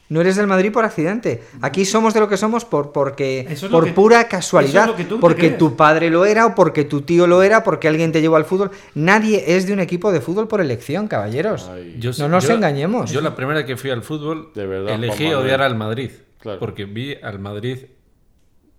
No 0.09 0.21
eres 0.21 0.37
del 0.37 0.47
Madrid 0.47 0.71
por 0.73 0.85
accidente. 0.85 1.43
Aquí 1.63 1.85
somos 1.85 2.15
de 2.15 2.21
lo 2.21 2.29
que 2.29 2.37
somos 2.37 2.65
por, 2.65 2.93
porque, 2.93 3.47
es 3.51 3.65
por 3.65 3.87
que- 3.87 3.93
pura 3.93 4.29
casualidad. 4.29 4.85
eso 4.85 4.93
es 4.93 4.97
lo 4.97 4.97
que 4.97 5.05
tú 5.05 5.15
te 5.17 5.21
porque 5.21 5.51
tu 5.51 5.75
padre 5.77 6.11
lo 6.11 6.25
era, 6.25 6.47
o 6.47 6.55
porque 6.55 6.85
tu 6.85 7.01
tío 7.03 7.27
lo 7.27 7.43
era, 7.43 7.65
porque 7.65 7.89
alguien 7.89 8.13
te 8.13 8.21
llevó 8.21 8.37
al 8.37 8.45
fútbol. 8.45 8.71
Nadie 8.95 9.43
es 9.57 9.67
de 9.67 9.73
un 9.73 9.81
equipo 9.81 10.13
de 10.13 10.21
fútbol 10.21 10.47
por 10.47 10.61
elección, 10.61 11.09
caballeros. 11.09 11.69
Ay, 11.69 11.97
Yo- 11.99 12.13
No 12.19 12.29
nos 12.29 12.47
yo- 12.47 12.55
engañemos. 12.55 13.11
Yo 13.11 13.21
la 13.21 13.35
primera 13.35 13.67
que 13.67 13.77
fui 13.77 13.91
al 13.91 14.03
fútbol 14.03 14.51
De 14.55 14.67
verdad, 14.67 14.95
elegí 14.95 15.33
odiar 15.35 15.61
al 15.63 15.75
Madrid. 15.77 16.11
Claro. 16.39 16.61
Porque 16.61 16.85
vi 16.85 17.17
al 17.21 17.41
Madrid, 17.41 17.79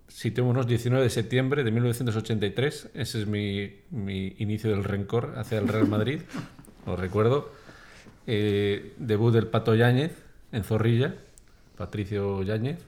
situémonos 0.06 0.66
19 0.66 1.04
de 1.04 1.10
septiembre 1.10 1.62
de 1.64 1.70
1983. 1.70 2.88
Ese 2.94 3.20
es 3.20 3.26
mi, 3.26 3.70
mi 3.90 4.34
inicio 4.38 4.70
del 4.70 4.82
rencor 4.84 5.34
hacia 5.36 5.58
el 5.58 5.68
Real 5.68 5.86
Madrid. 5.88 6.20
Lo 6.86 6.96
recuerdo. 6.96 7.50
Eh, 8.26 8.94
debut 8.98 9.32
del 9.34 9.46
Pato 9.46 9.74
Yáñez 9.74 10.12
en 10.52 10.64
Zorrilla. 10.64 11.14
Patricio 11.76 12.42
Yáñez. 12.42 12.78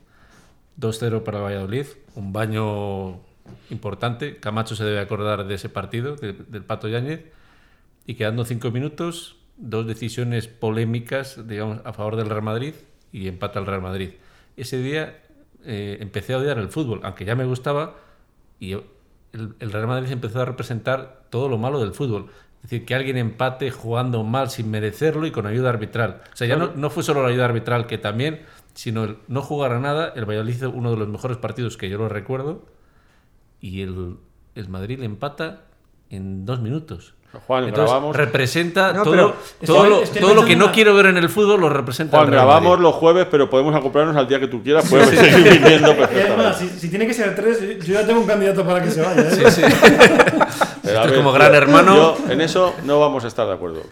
2-0 0.80 1.22
para 1.22 1.40
Valladolid. 1.40 1.86
Un 2.14 2.32
baño 2.32 3.20
importante. 3.70 4.36
Camacho 4.38 4.76
se 4.76 4.84
debe 4.84 5.00
acordar 5.00 5.46
de 5.46 5.54
ese 5.54 5.68
partido, 5.68 6.16
de- 6.16 6.32
del 6.32 6.64
Pato 6.64 6.88
Yáñez. 6.88 7.24
Y 8.06 8.14
quedando 8.14 8.44
cinco 8.44 8.70
minutos, 8.70 9.36
dos 9.56 9.86
decisiones 9.86 10.48
polémicas, 10.48 11.46
digamos, 11.46 11.80
a 11.84 11.92
favor 11.92 12.16
del 12.16 12.28
Real 12.28 12.42
Madrid 12.42 12.74
y 13.12 13.28
empata 13.28 13.58
el 13.60 13.66
Real 13.66 13.82
Madrid. 13.82 14.10
Ese 14.56 14.78
día 14.78 15.20
eh, 15.64 15.98
empecé 16.00 16.32
a 16.34 16.38
odiar 16.38 16.58
el 16.58 16.68
fútbol, 16.70 17.00
aunque 17.04 17.24
ya 17.24 17.34
me 17.34 17.44
gustaba, 17.44 17.96
y 18.58 18.72
el 18.72 19.72
Real 19.72 19.86
Madrid 19.86 20.10
empezó 20.10 20.40
a 20.40 20.44
representar 20.46 21.24
todo 21.30 21.48
lo 21.48 21.58
malo 21.58 21.78
del 21.80 21.92
fútbol. 21.92 22.30
Es 22.62 22.70
decir, 22.70 22.84
que 22.84 22.94
alguien 22.94 23.16
empate 23.16 23.70
jugando 23.70 24.22
mal 24.22 24.50
sin 24.50 24.70
merecerlo 24.70 25.26
y 25.26 25.30
con 25.30 25.46
ayuda 25.46 25.70
arbitral. 25.70 26.20
O 26.32 26.36
sea, 26.36 26.46
ya 26.46 26.56
no, 26.56 26.72
no 26.74 26.90
fue 26.90 27.02
solo 27.02 27.22
la 27.22 27.28
ayuda 27.28 27.46
arbitral, 27.46 27.86
que 27.86 27.96
también, 27.98 28.42
sino 28.74 29.04
el 29.04 29.16
no 29.28 29.40
jugar 29.42 29.72
a 29.72 29.78
nada. 29.80 30.12
El 30.14 30.26
Valladolid 30.26 30.54
hizo 30.56 30.70
uno 30.70 30.90
de 30.90 30.98
los 30.98 31.08
mejores 31.08 31.38
partidos 31.38 31.76
que 31.78 31.88
yo 31.88 31.96
lo 31.96 32.08
recuerdo 32.10 32.66
y 33.60 33.80
el, 33.82 34.16
el 34.54 34.68
Madrid 34.68 34.98
le 34.98 35.06
empata 35.06 35.62
en 36.10 36.44
dos 36.44 36.60
minutos. 36.60 37.14
Juan, 37.46 37.62
Entonces, 37.62 37.84
grabamos. 37.88 38.16
representa 38.16 38.92
No, 38.92 39.04
todo, 39.04 39.14
todo, 39.16 39.34
estoy- 39.60 39.88
lo, 39.88 40.02
estoy 40.02 40.20
todo 40.20 40.34
lo 40.34 40.44
que 40.44 40.56
no 40.56 40.72
quiero 40.72 40.94
ver 40.96 41.06
en 41.06 41.16
el 41.16 41.28
fútbol 41.28 41.60
lo 41.60 41.68
representa 41.68 42.16
Juan, 42.16 42.26
el 42.26 42.32
Real 42.32 42.44
grabamos 42.44 42.70
Madrid. 42.70 42.82
los 42.82 42.94
jueves, 42.96 43.26
pero 43.30 43.48
podemos 43.48 43.72
acoplarnos 43.72 44.16
al 44.16 44.26
día 44.26 44.40
que 44.40 44.48
tú 44.48 44.60
quieras. 44.64 44.90
Puedes 44.90 45.10
seguir 45.10 45.60
viniendo 45.60 45.96
perfectamente. 45.96 46.58
si, 46.58 46.68
si 46.70 46.88
tiene 46.90 47.06
que 47.06 47.14
ser 47.14 47.36
tres, 47.36 47.60
yo 47.86 47.94
ya 47.94 48.04
tengo 48.04 48.18
un 48.20 48.26
candidato 48.26 48.66
para 48.66 48.82
que 48.82 48.90
se 48.90 49.00
vaya. 49.00 49.22
¿eh? 49.22 49.48
Sí, 49.48 49.62
Esto 50.92 51.08
es 51.08 51.12
como 51.12 51.30
yo- 51.30 51.34
gran 51.34 51.54
hermano. 51.54 51.96
yo 51.96 52.30
en 52.32 52.40
eso 52.40 52.74
no 52.84 53.00
vamos 53.00 53.24
a 53.24 53.28
estar 53.28 53.46
de 53.46 53.52
acuerdo. 53.54 53.82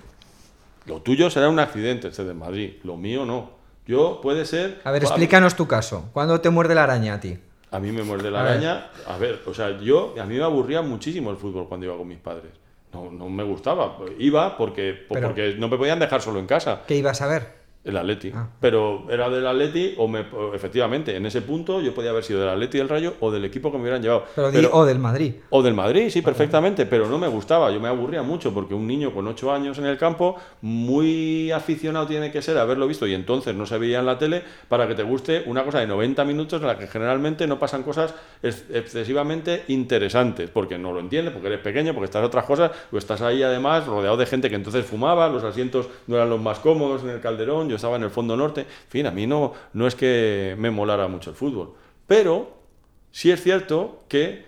Lo 0.87 1.01
tuyo 1.03 1.31
será 1.31 1.49
un 1.49 1.59
accidente, 1.59 2.09
este 2.09 2.25
de 2.25 2.35
Madrid. 2.35 2.75
Lo 2.85 2.97
mío 2.97 3.25
no. 3.27 3.51
Yo 3.87 4.21
puede 4.23 4.45
ser. 4.45 4.81
A 4.85 4.91
ver, 4.91 5.03
explícanos 5.03 5.55
tu 5.55 5.67
caso. 5.67 6.09
¿Cuándo 6.13 6.41
te 6.41 6.51
muerde 6.51 6.75
la 6.75 6.85
araña 6.85 7.15
a 7.15 7.21
ti? 7.21 7.39
A 7.71 7.79
mí 7.79 7.93
me 7.93 8.03
muerde 8.03 8.31
la 8.31 8.41
A 8.41 8.43
ver. 8.45 8.53
araña. 8.53 8.87
A 9.07 9.19
ver, 9.19 9.41
o 9.47 9.53
sea, 9.55 9.79
yo, 9.79 10.15
a 10.21 10.25
mí 10.25 10.37
me 10.37 10.45
aburría 10.45 10.81
muchísimo 10.83 11.31
el 11.31 11.37
fútbol 11.37 11.69
cuando 11.69 11.87
iba 11.87 11.97
con 11.97 12.09
mis 12.09 12.19
padres. 12.19 12.53
No, 12.93 13.11
no 13.11 13.29
me 13.29 13.43
gustaba. 13.45 13.99
Iba 14.19 14.57
porque, 14.57 15.05
Pero- 15.11 15.29
porque 15.29 15.55
no 15.59 15.69
me 15.69 15.77
podían 15.77 15.99
dejar 15.99 16.23
solo 16.23 16.39
en 16.39 16.47
casa. 16.47 16.81
¿Qué 16.87 16.97
ibas 16.97 17.21
a 17.21 17.27
ver? 17.27 17.58
El 17.85 17.97
Atleti. 17.97 18.31
Ah. 18.35 18.49
Pero 18.61 19.07
era 19.11 19.31
del 19.31 19.47
Atleti 19.47 19.95
o, 19.97 20.09
me, 20.09 20.25
efectivamente, 20.53 21.17
en 21.17 21.25
ese 21.25 21.41
punto 21.41 21.81
yo 21.81 21.95
podía 21.95 22.11
haber 22.11 22.23
sido 22.25 22.41
del 22.41 22.51
Atleti 22.51 22.77
del 22.79 22.89
Rayo 22.89 23.15
o 23.21 23.31
del 23.31 23.45
equipo 23.47 23.71
que 23.71 23.79
me 23.79 23.85
hubieran 23.85 24.03
llevado. 24.03 24.25
Pero, 24.35 24.71
o 24.73 24.85
del 24.85 24.99
Madrid. 24.99 25.35
O 25.51 25.63
del 25.63 25.73
Madrid, 25.75 26.11
sí, 26.11 26.21
perfectamente, 26.21 26.85
pero 26.87 27.09
no 27.09 27.19
me 27.19 27.29
gustaba, 27.29 27.71
yo 27.71 27.81
me 27.81 27.89
aburría 27.89 28.23
mucho 28.23 28.53
porque 28.53 28.75
un 28.75 28.87
niño 28.87 29.13
con 29.15 29.27
8 29.27 29.53
años 29.53 29.79
en 29.79 29.87
el 29.87 29.97
campo, 29.97 30.37
muy 30.61 31.51
aficionado 31.51 32.07
tiene 32.07 32.31
que 32.31 32.43
ser 32.43 32.59
a 32.59 32.63
haberlo 32.63 32.87
visto 32.87 33.07
y 33.07 33.15
entonces 33.15 33.55
no 33.55 33.65
se 33.67 33.79
veía 33.79 34.01
en 34.01 34.07
la 34.07 34.19
tele 34.19 34.43
para 34.69 34.87
que 34.87 34.95
te 34.95 35.03
guste 35.03 35.45
una 35.47 35.65
cosa 35.65 35.81
de 35.81 35.87
90 35.87 36.25
minutos 36.25 36.61
en 36.61 36.67
la 36.67 36.77
que 36.79 36.87
generalmente 36.89 37.47
no 37.47 37.59
pasan 37.59 37.83
cosas 37.83 38.15
ex- 38.43 38.65
excesivamente 38.73 39.65
interesantes, 39.69 40.51
porque 40.51 40.79
no 40.79 40.93
lo 40.93 41.01
entiendes, 41.01 41.33
porque 41.33 41.49
eres 41.49 41.61
pequeño, 41.61 41.95
porque 41.95 42.07
estás 42.07 42.21
en 42.21 42.27
otras 42.27 42.45
cosas, 42.45 42.71
o 42.93 42.99
estás 42.99 43.23
ahí 43.23 43.43
además 43.43 43.87
rodeado 43.87 44.17
de 44.17 44.27
gente 44.27 44.49
que 44.51 44.57
entonces 44.57 44.85
fumaba, 44.85 45.29
los 45.29 45.45
asientos 45.45 45.89
no 46.07 46.17
eran 46.17 46.31
los 46.31 46.41
más 46.41 46.59
cómodos 46.59 47.03
en 47.03 47.11
el 47.11 47.21
calderón, 47.21 47.68
yo 47.69 47.77
estaba 47.77 47.97
en 47.97 48.03
el 48.03 48.11
fondo 48.11 48.37
norte, 48.37 48.63
en 48.63 48.89
fin, 48.89 49.07
a 49.07 49.11
mí 49.11 49.27
no, 49.27 49.53
no 49.73 49.87
es 49.87 49.95
que 49.95 50.57
me 50.59 50.71
molara 50.71 51.09
mucho 51.09 51.31
el 51.31 51.37
fútbol, 51.37 51.75
pero 52.07 52.59
sí 53.11 53.31
es 53.31 53.43
cierto 53.43 54.05
que 54.09 54.45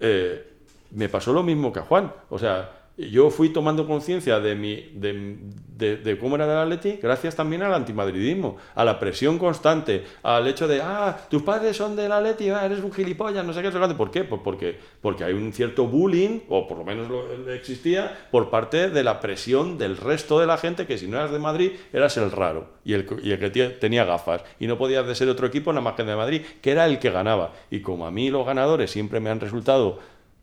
eh, 0.00 0.44
me 0.90 1.08
pasó 1.08 1.32
lo 1.32 1.42
mismo 1.42 1.72
que 1.72 1.80
a 1.80 1.82
Juan. 1.82 2.12
O 2.30 2.38
sea, 2.38 2.77
yo 2.98 3.30
fui 3.30 3.50
tomando 3.50 3.86
conciencia 3.86 4.40
de, 4.40 4.56
mi, 4.56 4.90
de, 4.94 5.96
de- 5.96 6.18
cómo 6.18 6.34
era 6.34 6.44
el 6.44 6.50
Atleti 6.58 6.98
gracias 7.00 7.36
también 7.36 7.62
al 7.62 7.72
antimadridismo, 7.72 8.56
a 8.74 8.84
la 8.84 8.98
presión 8.98 9.38
constante, 9.38 10.04
al 10.24 10.48
hecho 10.48 10.66
de, 10.66 10.80
ah, 10.82 11.16
tus 11.30 11.42
padres 11.42 11.76
son 11.76 11.94
del 11.94 12.10
Atleti, 12.10 12.50
ah, 12.50 12.66
eres 12.66 12.80
un 12.80 12.92
gilipollas, 12.92 13.44
no 13.44 13.52
sé 13.52 13.60
qué, 13.60 13.66
no 13.68 13.72
sé 13.72 13.78
cuánto". 13.78 13.96
¿Por 13.96 14.10
qué? 14.10 14.24
Pues 14.24 14.40
porque, 14.42 14.76
porque 15.00 15.22
hay 15.24 15.32
un 15.34 15.52
cierto 15.52 15.86
bullying, 15.86 16.40
o 16.48 16.66
por 16.66 16.78
lo 16.78 16.84
menos 16.84 17.08
lo, 17.08 17.52
existía, 17.52 18.28
por 18.32 18.50
parte 18.50 18.90
de 18.90 19.04
la 19.04 19.20
presión 19.20 19.78
del 19.78 19.96
resto 19.96 20.40
de 20.40 20.46
la 20.46 20.56
gente, 20.58 20.86
que 20.86 20.98
si 20.98 21.06
no 21.06 21.18
eras 21.18 21.30
de 21.30 21.38
Madrid, 21.38 21.72
eras 21.92 22.16
el 22.16 22.30
raro 22.32 22.66
y 22.84 22.94
el, 22.94 23.06
y 23.22 23.30
el 23.30 23.38
que 23.38 23.50
tenía 23.80 24.04
gafas. 24.04 24.42
Y 24.58 24.66
no 24.66 24.76
podías 24.76 25.06
de 25.06 25.14
ser 25.14 25.28
otro 25.28 25.46
equipo 25.46 25.72
nada 25.72 25.82
más 25.82 25.94
que 25.94 26.02
de 26.02 26.16
Madrid, 26.16 26.42
que 26.60 26.72
era 26.72 26.86
el 26.86 26.98
que 26.98 27.10
ganaba. 27.10 27.52
Y 27.70 27.80
como 27.80 28.06
a 28.06 28.10
mí 28.10 28.30
los 28.30 28.44
ganadores 28.44 28.90
siempre 28.90 29.20
me 29.20 29.30
han 29.30 29.38
resultado 29.40 29.98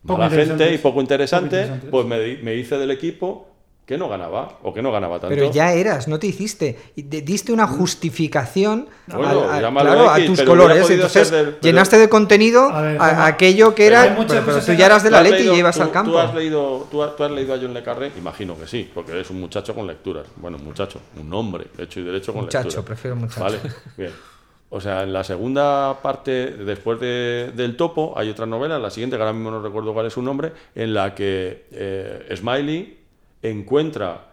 Poco 0.05 0.19
mala 0.19 0.29
gente 0.29 0.74
y 0.74 0.77
poco 0.77 1.01
interesante, 1.01 1.63
Poco 1.65 1.88
pues 1.91 2.05
me, 2.05 2.38
me 2.43 2.55
hice 2.55 2.77
del 2.77 2.91
equipo 2.91 3.47
que 3.85 4.00
no 4.00 4.09
ganaba 4.09 4.57
o 4.63 4.74
que 4.74 4.81
no 4.81 4.91
ganaba 4.91 5.19
tanto. 5.19 5.35
Pero 5.35 5.51
ya 5.51 5.71
eras, 5.74 6.07
no 6.07 6.17
te 6.17 6.25
hiciste. 6.25 6.75
Diste 6.95 7.51
una 7.53 7.67
justificación 7.67 8.88
Bueno, 9.07 9.47
al- 9.47 9.63
a, 9.63 9.71
claro, 9.71 10.09
a 10.09 10.17
tus 10.25 10.41
colores. 10.41 10.89
Entonces 10.89 11.27
ser 11.27 11.38
del- 11.38 11.53
pero- 11.53 11.62
llenaste 11.62 12.00
de 12.00 12.09
contenido 12.09 12.69
A 12.69 12.81
ver, 12.81 12.95
a- 12.95 13.05
Juanma, 13.05 13.25
aquello 13.27 13.75
que 13.75 13.83
pero 13.88 14.01
era. 14.01 14.15
Pero, 14.27 14.43
pero 14.45 14.59
tú 14.59 14.74
ya 14.74 14.88
eras 14.88 15.03
de 15.03 15.09
¿Tú 15.09 15.13
la 15.13 15.21
Leti 15.21 15.43
y 15.43 15.62
tú- 15.77 15.83
al 15.83 15.91
campo. 15.91 16.12
¿Tú 16.13 16.17
has, 16.17 16.33
leído, 16.33 16.88
tú, 16.89 17.03
has, 17.03 17.15
tú 17.15 17.24
has 17.25 17.31
leído 17.31 17.53
a 17.53 17.57
John 17.62 17.75
Le 17.75 17.83
Carré? 17.83 18.12
Imagino 18.17 18.57
que 18.57 18.65
sí, 18.65 18.89
porque 18.91 19.12
eres 19.12 19.29
un 19.29 19.39
muchacho 19.39 19.75
con 19.75 19.85
lecturas. 19.85 20.25
Bueno, 20.38 20.57
muchacho, 20.57 21.00
un 21.21 21.31
hombre, 21.33 21.65
hecho 21.77 22.00
y 22.00 22.03
derecho 22.03 22.33
con 22.33 22.41
Muchacho, 22.45 22.63
lecturas. 22.69 22.85
prefiero 22.88 23.15
muchacho. 23.17 23.39
Vale, 23.41 23.59
bien. 23.97 24.12
O 24.75 24.82
sea, 24.82 25.03
en 25.03 25.13
la 25.13 25.24
segunda 25.24 26.00
parte, 26.01 26.51
después 26.51 27.00
de- 27.00 27.53
del 27.55 27.77
topo, 27.77 28.13
hay 28.17 28.29
otra 28.29 28.46
novela, 28.46 28.77
la 28.77 28.89
siguiente, 28.89 29.15
que 29.15 29.22
ahora 29.24 29.32
mismo 29.32 29.50
no 29.50 29.62
recuerdo 29.62 29.94
cuál 29.94 30.08
es 30.08 30.12
su 30.13 30.22
nombre, 30.22 30.51
en 30.75 30.94
la 30.94 31.15
que 31.15 31.63
eh, 31.72 32.36
Smiley 32.36 32.98
encuentra 33.41 34.25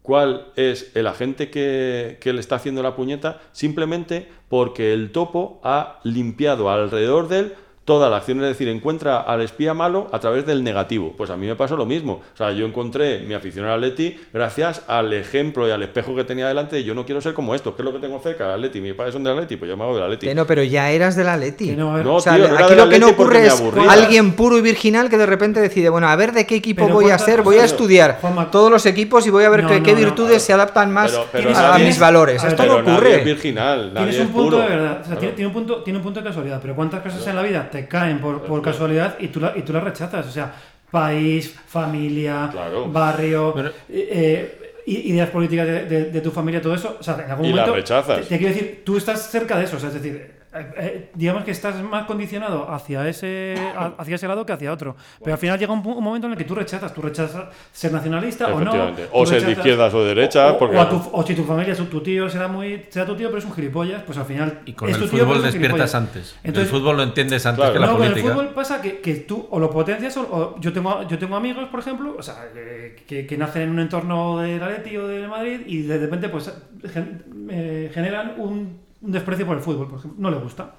cuál 0.00 0.46
es 0.56 0.90
el 0.96 1.06
agente 1.06 1.50
que, 1.50 2.16
que 2.18 2.32
le 2.32 2.40
está 2.40 2.54
haciendo 2.56 2.82
la 2.82 2.96
puñeta 2.96 3.40
simplemente 3.52 4.26
porque 4.48 4.94
el 4.94 5.12
topo 5.12 5.60
ha 5.64 6.00
limpiado 6.04 6.70
alrededor 6.70 7.28
de 7.28 7.38
él 7.40 7.54
toda 7.84 8.08
la 8.08 8.18
acción, 8.18 8.38
es 8.42 8.46
decir, 8.48 8.68
encuentra 8.68 9.20
al 9.20 9.40
espía 9.40 9.74
malo 9.74 10.06
a 10.12 10.20
través 10.20 10.46
del 10.46 10.62
negativo. 10.62 11.12
Pues 11.16 11.28
a 11.30 11.36
mí 11.36 11.46
me 11.48 11.56
pasó 11.56 11.76
lo 11.76 11.86
mismo. 11.86 12.20
O 12.34 12.36
sea, 12.36 12.52
yo 12.52 12.64
encontré 12.64 13.20
mi 13.20 13.34
afición 13.34 13.64
al 13.66 13.72
Atleti 13.82 14.16
gracias 14.32 14.82
al 14.86 15.12
ejemplo 15.12 15.66
y 15.66 15.72
al 15.72 15.82
espejo 15.82 16.14
que 16.14 16.22
tenía 16.22 16.46
delante 16.46 16.76
de 16.76 16.84
yo 16.84 16.94
no 16.94 17.04
quiero 17.04 17.20
ser 17.20 17.34
como 17.34 17.52
esto, 17.54 17.74
¿qué 17.74 17.82
es 17.82 17.86
lo 17.86 17.92
que 17.92 17.98
tengo 17.98 18.20
cerca? 18.20 18.44
El 18.46 18.50
Atleti, 18.52 18.80
mis 18.80 18.94
padres 18.94 19.14
son 19.14 19.24
del 19.24 19.32
Atleti, 19.32 19.56
pues 19.56 19.68
yo 19.68 19.76
me 19.76 19.82
hago 19.82 19.94
del 19.94 20.04
Atleti. 20.04 20.26
Que 20.28 20.34
no, 20.36 20.46
pero 20.46 20.62
ya 20.62 20.90
eras 20.90 21.16
de 21.16 21.24
la 21.24 21.36
Leti. 21.36 21.66
Que 21.70 21.76
no, 21.76 21.90
a 21.92 21.96
ver. 21.96 22.04
No, 22.06 22.16
O 22.16 22.20
sea, 22.20 22.36
tío, 22.36 22.44
aquí 22.44 22.52
del 22.68 22.76
lo 22.78 22.88
que 22.88 22.98
no 23.00 23.06
Atleti 23.06 23.22
ocurre 23.22 23.46
es 23.46 23.62
alguien 23.88 24.32
puro 24.32 24.56
y 24.58 24.60
virginal 24.60 25.08
que 25.10 25.18
de 25.18 25.26
repente 25.26 25.58
decide, 25.60 25.88
bueno, 25.88 26.06
a 26.08 26.14
ver 26.14 26.32
de 26.32 26.46
qué 26.46 26.56
equipo 26.56 26.82
Pero 26.84 26.94
voy 26.94 27.04
a 27.06 27.08
¿cuántas 27.16 27.26
ser, 27.26 27.42
voy 27.42 27.56
a 27.58 27.64
estudiar 27.64 28.18
Juanma, 28.20 28.50
todos 28.52 28.70
los 28.70 28.86
equipos 28.86 29.26
y 29.26 29.30
voy 29.30 29.42
a 29.44 29.48
ver 29.48 29.62
No, 29.64 29.68
qué, 29.68 29.78
no, 29.78 29.82
qué 29.84 29.92
no, 29.92 29.98
virtudes 29.98 30.42
se 30.42 30.52
adaptan 30.52 30.92
más 30.92 31.10
Pero- 31.10 31.26
pero 31.32 31.44
Tienes- 31.48 31.58
a, 31.58 31.70
nadie- 31.72 31.86
mis 31.86 31.98
valores. 31.98 32.40
a 32.40 32.44
ver, 32.44 32.52
Esto 32.52 32.66
no 32.66 32.82
nadie 32.82 32.92
ocurre. 32.92 33.18
es 33.18 33.24
virginal, 33.24 33.94
nadie 33.94 34.10
Tienes 34.10 34.16
un 34.20 34.26
es 34.26 34.32
punto 34.32 34.50
puro. 34.56 34.58
de 34.62 34.68
verdad, 34.68 34.90
o 34.90 34.94
sea, 34.94 35.04
Claro. 35.06 35.20
tiene, 35.20 35.34
tiene 35.34 35.46
un 35.48 35.52
punto, 35.54 35.82
tiene 35.82 35.96
un 35.98 36.02
punto 36.04 36.20
de 36.20 36.26
casualidad, 36.28 36.58
pero 36.62 36.74
¿cuántas 36.76 37.02
cosas 37.02 37.26
en 37.26 37.36
la 37.36 37.42
vida 37.42 37.68
te 37.70 37.86
caen 37.88 38.18
por, 38.20 38.42
por 38.42 38.60
casualidad 38.62 39.16
y 39.20 39.28
tú, 39.28 39.40
la- 39.40 39.52
y 39.56 39.62
tú 39.62 39.72
las 39.72 39.82
rechazas? 39.84 40.26
O 40.26 40.30
sea, 40.30 40.52
país, 40.90 41.54
familia, 41.66 42.48
Claro. 42.50 42.88
barrio, 42.90 43.52
Pero- 43.54 43.68
eh, 43.68 43.74
eh, 43.88 44.56
ideas 44.86 45.30
políticas 45.30 45.66
de, 45.66 45.84
de- 45.86 46.04
de 46.10 46.20
tu 46.20 46.30
familia, 46.30 46.60
todo 46.60 46.74
eso, 46.74 46.96
o 46.98 47.02
sea, 47.02 47.14
en 47.24 47.30
algún 47.30 47.46
Y 47.46 47.50
momento... 47.50 47.74
rechazas. 47.74 48.20
Te, 48.22 48.26
te 48.26 48.38
quiero 48.38 48.52
decir, 48.54 48.82
tú 48.84 48.96
estás 48.96 49.30
cerca 49.30 49.56
de 49.58 49.64
eso, 49.64 49.76
o 49.76 49.80
sea, 49.80 49.88
es 49.88 49.94
decir... 49.94 50.39
eh, 50.52 50.72
eh, 50.78 51.10
digamos 51.14 51.44
que 51.44 51.52
estás 51.52 51.80
más 51.82 52.04
condicionado 52.06 52.70
hacia 52.70 53.08
ese, 53.08 53.54
hacia 53.98 54.16
ese 54.16 54.26
lado 54.28 54.44
que 54.44 54.52
hacia 54.52 54.72
otro. 54.72 54.96
Pero 55.22 55.32
al 55.34 55.38
final 55.38 55.58
llega 55.58 55.72
un, 55.72 55.86
un 55.86 56.02
momento 56.04 56.26
en 56.26 56.32
el 56.32 56.38
que 56.38 56.44
tú 56.44 56.54
rechazas. 56.54 56.92
Tú 56.92 57.02
rechazas 57.02 57.44
ser 57.72 57.92
nacionalista 57.92 58.48
o 58.52 58.60
no. 58.60 58.72
O 59.12 59.24
ser 59.26 59.44
de 59.44 59.52
izquierdas 59.52 59.94
o 59.94 60.02
de 60.02 60.08
derechas, 60.14 60.52
o- 60.52 60.58
porque- 60.58 60.76
o 60.76 60.88
tu- 60.88 61.08
o 61.12 61.22
si 61.26 61.34
tu 61.34 61.44
familia, 61.44 61.74
tu 61.74 62.00
tío 62.00 62.28
será 62.28 62.48
muy 62.48 62.86
será 62.88 63.06
tu 63.06 63.14
tío, 63.16 63.28
pero 63.28 63.38
es 63.38 63.44
un 63.44 63.52
gilipollas, 63.54 64.02
pues 64.02 64.18
al 64.18 64.24
final. 64.24 64.60
Y 64.66 64.72
con 64.72 64.88
es 64.88 64.96
el 64.96 65.02
tu 65.02 65.08
tío, 65.08 65.18
pero 65.20 65.34
fútbol 65.34 65.42
despiertas 65.44 65.94
antes. 65.94 66.36
Entonces- 66.42 66.72
el 66.72 66.78
fútbol 66.80 66.96
lo 66.96 67.02
entiendes 67.02 67.46
antes 67.46 67.58
Claro. 67.60 67.72
que 67.72 67.78
la 67.78 67.86
no, 67.86 67.92
con 67.94 68.02
el 68.06 68.10
política. 68.12 68.34
fútbol 68.34 68.48
pasa 68.54 68.80
que, 68.82 69.00
que 69.00 69.14
tú 69.16 69.46
o 69.50 69.58
lo 69.58 69.70
potencias 69.70 70.16
o, 70.16 70.22
o 70.22 70.60
yo 70.60 70.72
tengo 70.72 71.06
yo 71.08 71.18
tengo 71.18 71.36
amigos, 71.36 71.68
por 71.68 71.80
ejemplo, 71.80 72.16
o 72.18 72.22
sea, 72.22 72.34
que, 72.52 73.02
que- 73.06 73.26
que 73.26 73.36
nacen 73.38 73.62
en 73.62 73.70
un 73.70 73.80
entorno 73.80 74.38
del 74.40 74.62
Atleti 74.62 74.96
o 74.96 75.06
del 75.06 75.28
Madrid 75.28 75.60
y 75.66 75.82
de 75.82 75.98
repente 75.98 76.28
pues 76.28 76.52
gen- 76.92 77.22
eh, 77.50 77.90
generan 77.94 78.34
un, 78.38 78.78
un 79.02 79.12
desprecio 79.12 79.46
por 79.46 79.56
el 79.56 79.62
fútbol, 79.62 79.88
por 79.88 79.98
ejemplo, 79.98 80.20
no 80.20 80.30
le 80.30 80.36
gusta. 80.38 80.72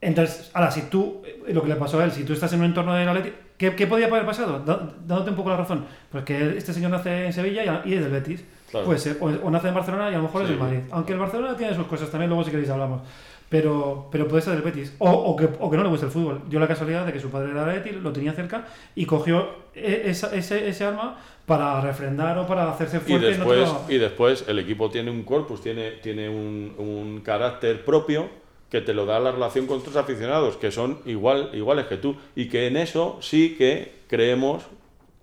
Entonces, 0.00 0.50
ahora, 0.54 0.70
si 0.70 0.82
tú, 0.82 1.22
eh, 1.24 1.52
lo 1.52 1.62
que 1.62 1.68
le 1.68 1.76
pasó 1.76 2.00
a 2.00 2.04
él, 2.04 2.10
si 2.10 2.24
tú 2.24 2.32
estás 2.32 2.52
en 2.52 2.58
un 2.60 2.66
entorno 2.66 2.92
del 2.94 3.08
Atleti, 3.08 3.32
¿qué, 3.56 3.76
qué 3.76 3.86
podía 3.86 4.06
haber 4.06 4.26
pasado? 4.26 4.58
Da- 4.58 4.88
Dándote 5.06 5.30
un 5.30 5.36
poco 5.36 5.50
la 5.50 5.56
razón. 5.58 5.84
Pues 6.10 6.24
que 6.24 6.56
este 6.58 6.72
señor 6.72 6.90
nace 6.90 7.26
en 7.26 7.32
Sevilla 7.32 7.82
y, 7.84 7.94
es 7.94 8.00
del 8.02 8.10
Betis. 8.10 8.44
Claro. 8.70 8.86
Puede 8.86 8.98
ser. 8.98 9.18
O, 9.20 9.26
o 9.26 9.50
nace 9.50 9.68
en 9.68 9.74
Barcelona 9.74 10.10
y 10.10 10.14
a 10.14 10.16
lo 10.16 10.24
mejor 10.24 10.42
es 10.42 10.48
del 10.48 10.58
Madrid. 10.58 10.80
Aunque 10.90 11.12
el 11.12 11.20
Barcelona 11.20 11.56
tiene 11.56 11.72
sus 11.76 11.86
cosas 11.86 12.10
también, 12.10 12.30
luego 12.30 12.42
si 12.42 12.50
queréis 12.50 12.70
hablamos. 12.70 13.02
Pero, 13.52 14.08
pero 14.10 14.26
puede 14.26 14.40
ser 14.40 14.54
del 14.54 14.62
Betis. 14.62 14.94
O, 14.98 15.10
o 15.10 15.36
que, 15.36 15.46
o 15.60 15.70
que 15.70 15.76
no 15.76 15.82
le 15.82 15.90
guste 15.90 16.06
el 16.06 16.12
fútbol. 16.12 16.40
Dio 16.48 16.58
la 16.58 16.66
casualidad 16.66 17.04
de 17.04 17.12
que 17.12 17.20
su 17.20 17.28
padre 17.28 17.50
era 17.50 17.66
del 17.66 17.80
Betis, 17.80 18.00
lo 18.00 18.10
tenía 18.10 18.32
cerca 18.32 18.66
y 18.94 19.04
cogió 19.04 19.46
e- 19.74 20.04
esa- 20.06 20.34
ese, 20.34 20.66
ese 20.68 20.84
alma 20.86 21.18
para 21.44 21.78
refrendar 21.82 22.38
o 22.38 22.46
para 22.46 22.70
hacerse 22.70 22.96
Y 22.96 23.00
fuerte 23.00 23.26
en 23.32 23.36
después, 23.36 23.68
otro... 23.68 23.92
y 23.94 23.98
después 23.98 24.44
el 24.48 24.58
equipo 24.58 24.88
tiene 24.88 25.10
un 25.10 25.22
corpus, 25.24 25.60
tiene, 25.60 25.90
tiene 26.02 26.30
un, 26.30 26.74
un 26.78 27.20
carácter 27.22 27.84
propio 27.84 28.28
que 28.70 28.80
te 28.80 28.94
lo 28.94 29.04
da 29.04 29.20
la 29.20 29.32
relación 29.32 29.66
con 29.66 29.82
tus 29.82 29.96
aficionados, 29.96 30.56
que 30.56 30.70
son 30.70 31.00
igual, 31.04 31.50
iguales 31.52 31.84
que 31.88 31.98
tú. 31.98 32.16
Y 32.34 32.48
que 32.48 32.66
en 32.68 32.78
eso 32.78 33.18
sí 33.20 33.54
que 33.58 33.92
creemos 34.08 34.62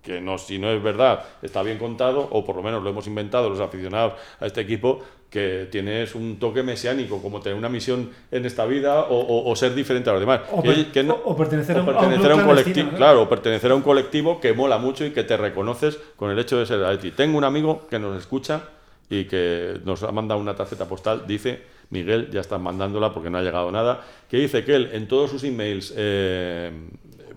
que 0.02 0.20
no, 0.20 0.38
si 0.38 0.58
no 0.60 0.70
es 0.70 0.80
verdad, 0.80 1.24
está 1.42 1.62
bien 1.64 1.78
contado, 1.78 2.28
o 2.30 2.44
por 2.44 2.54
lo 2.54 2.62
menos 2.62 2.82
lo 2.82 2.90
hemos 2.90 3.06
inventado 3.08 3.50
los 3.50 3.58
aficionados 3.60 4.12
a 4.38 4.46
este 4.46 4.60
equipo, 4.60 5.00
que 5.30 5.68
tienes 5.70 6.14
un 6.16 6.38
toque 6.40 6.62
mesiánico, 6.64 7.22
como 7.22 7.40
tener 7.40 7.56
una 7.56 7.68
misión 7.68 8.10
en 8.32 8.44
esta 8.44 8.66
vida 8.66 9.02
o, 9.04 9.16
o- 9.20 9.48
o 9.50 9.54
ser 9.56 9.74
diferente 9.76 10.10
a 10.10 10.12
los 10.14 10.20
demás. 10.20 10.40
O, 10.50 10.60
Que- 10.60 10.68
per- 10.72 10.92
que 10.92 11.02
no- 11.04 11.18
o- 11.24 11.36
pertenecer 11.36 11.76
a 11.78 11.82
un, 11.82 11.88
o 11.88 11.92
pertenecer 11.92 12.30
a 12.30 12.32
a 12.32 12.34
un 12.34 12.40
un 12.40 12.46
club 12.46 12.56
colectivo, 12.56 12.90
claro, 12.96 13.22
o 13.22 13.28
pertenecer 13.28 13.70
a 13.70 13.74
un 13.76 13.82
colectivo 13.82 14.40
que 14.40 14.52
mola 14.52 14.78
mucho 14.78 15.04
y 15.06 15.12
que 15.12 15.22
te 15.22 15.36
reconoces 15.36 15.98
con 16.16 16.30
el 16.32 16.38
hecho 16.40 16.58
de 16.58 16.66
ser 16.66 16.82
Atleti. 16.82 17.12
Tengo 17.12 17.38
un 17.38 17.44
amigo 17.44 17.86
que 17.88 17.98
nos 18.00 18.18
escucha 18.18 18.62
y 19.08 19.24
que 19.26 19.80
nos 19.84 20.02
ha 20.02 20.10
mandado 20.12 20.40
una 20.40 20.54
tarjeta 20.56 20.86
postal, 20.88 21.24
dice, 21.26 21.62
Miguel, 21.90 22.28
ya 22.32 22.40
estás 22.40 22.60
mandándola 22.60 23.12
porque 23.14 23.30
no 23.30 23.38
ha 23.38 23.42
llegado 23.42 23.70
nada, 23.70 24.04
que 24.28 24.36
dice 24.38 24.64
que 24.64 24.74
él 24.74 24.90
en 24.92 25.06
todos 25.08 25.30
sus 25.30 25.44
emails 25.44 25.92
eh, 25.96 26.70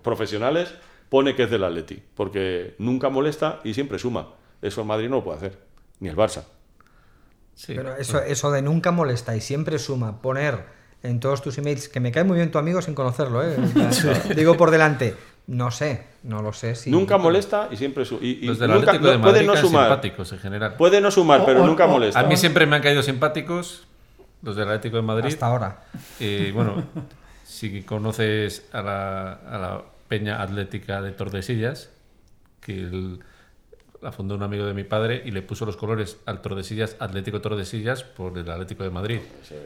profesionales 0.01 0.73
pone 1.09 1.35
que 1.35 1.43
es 1.43 1.49
del 1.51 1.63
Atleti, 1.63 1.99
porque 2.15 2.73
nunca 2.79 3.09
molesta 3.09 3.59
y 3.63 3.73
siempre 3.73 3.99
suma. 3.99 4.29
Eso 4.61 4.81
el 4.81 4.87
Madrid 4.87 5.09
no 5.09 5.17
lo 5.17 5.23
puede 5.23 5.37
hacer, 5.37 5.57
ni 5.99 6.09
el 6.09 6.15
Barça. 6.15 6.43
Sí. 7.55 7.73
Pero 7.75 7.95
eso, 7.95 8.19
eso 8.21 8.51
de 8.51 8.61
nunca 8.61 8.91
molesta 8.91 9.35
y 9.35 9.41
siempre 9.41 9.77
suma, 9.79 10.21
poner 10.21 10.63
en 11.03 11.19
todos 11.19 11.41
tus 11.41 11.57
emails, 11.57 11.87
que 11.89 11.99
me 11.99 12.11
cae 12.11 12.23
muy 12.23 12.37
bien 12.37 12.49
tu 12.51 12.57
amigo 12.57 12.81
sin 12.81 12.95
conocerlo, 12.95 13.43
¿eh? 13.43 13.55
digo 14.35 14.55
por 14.57 14.71
delante, 14.71 15.15
no 15.47 15.69
sé, 15.69 16.05
no 16.23 16.41
lo 16.41 16.53
sé 16.53 16.75
si... 16.75 16.89
Nunca 16.89 17.17
molesta 17.17 17.67
y 17.71 17.75
siempre 17.77 18.05
suma. 18.05 18.21
Y, 18.23 18.39
y 18.41 18.45
Los 18.47 18.57
del 18.59 18.71
nunca- 18.71 18.91
Atlético 18.91 19.11
de 19.11 19.17
no- 19.17 19.21
puede 19.23 19.33
Madrid 19.43 19.47
no 19.47 19.55
sumar. 19.67 19.85
simpáticos 19.87 20.31
en 20.31 20.39
general. 20.39 20.75
Puede 20.75 21.01
no 21.01 21.11
sumar, 21.11 21.45
pero 21.45 21.65
nunca 21.65 21.85
molesta. 21.87 22.19
A 22.19 22.23
mí 22.23 22.37
siempre 22.37 22.65
me 22.65 22.77
han 22.77 22.81
caído 22.81 23.03
simpáticos 23.03 23.85
los 24.41 24.55
del 24.55 24.67
Atlético 24.67 24.95
de 24.97 25.03
Madrid. 25.03 25.27
Hasta 25.27 25.45
ahora. 25.45 25.83
Y 26.19 26.51
bueno, 26.51 26.83
si 27.45 27.83
conoces 27.83 28.65
a 28.71 28.81
la, 28.81 29.33
a 29.33 29.57
la 29.57 29.81
Peña 30.07 30.41
Atlética 30.41 31.01
de 31.01 31.11
Tordesillas, 31.11 31.89
que 32.61 32.73
el- 32.79 33.19
la 34.03 34.11
fundó 34.11 34.35
un 34.35 34.43
amigo 34.43 34.65
de 34.65 34.73
mi 34.73 34.83
padre 34.83 35.21
y 35.25 35.31
le 35.31 35.41
puso 35.41 35.65
los 35.65 35.77
colores 35.77 36.17
al 36.25 36.41
Tordesillas, 36.41 36.95
Atlético 36.99 37.41
Tordesillas, 37.41 38.03
por 38.03 38.37
el 38.37 38.49
Atlético 38.49 38.83
de 38.83 38.89
Madrid. 38.89 39.19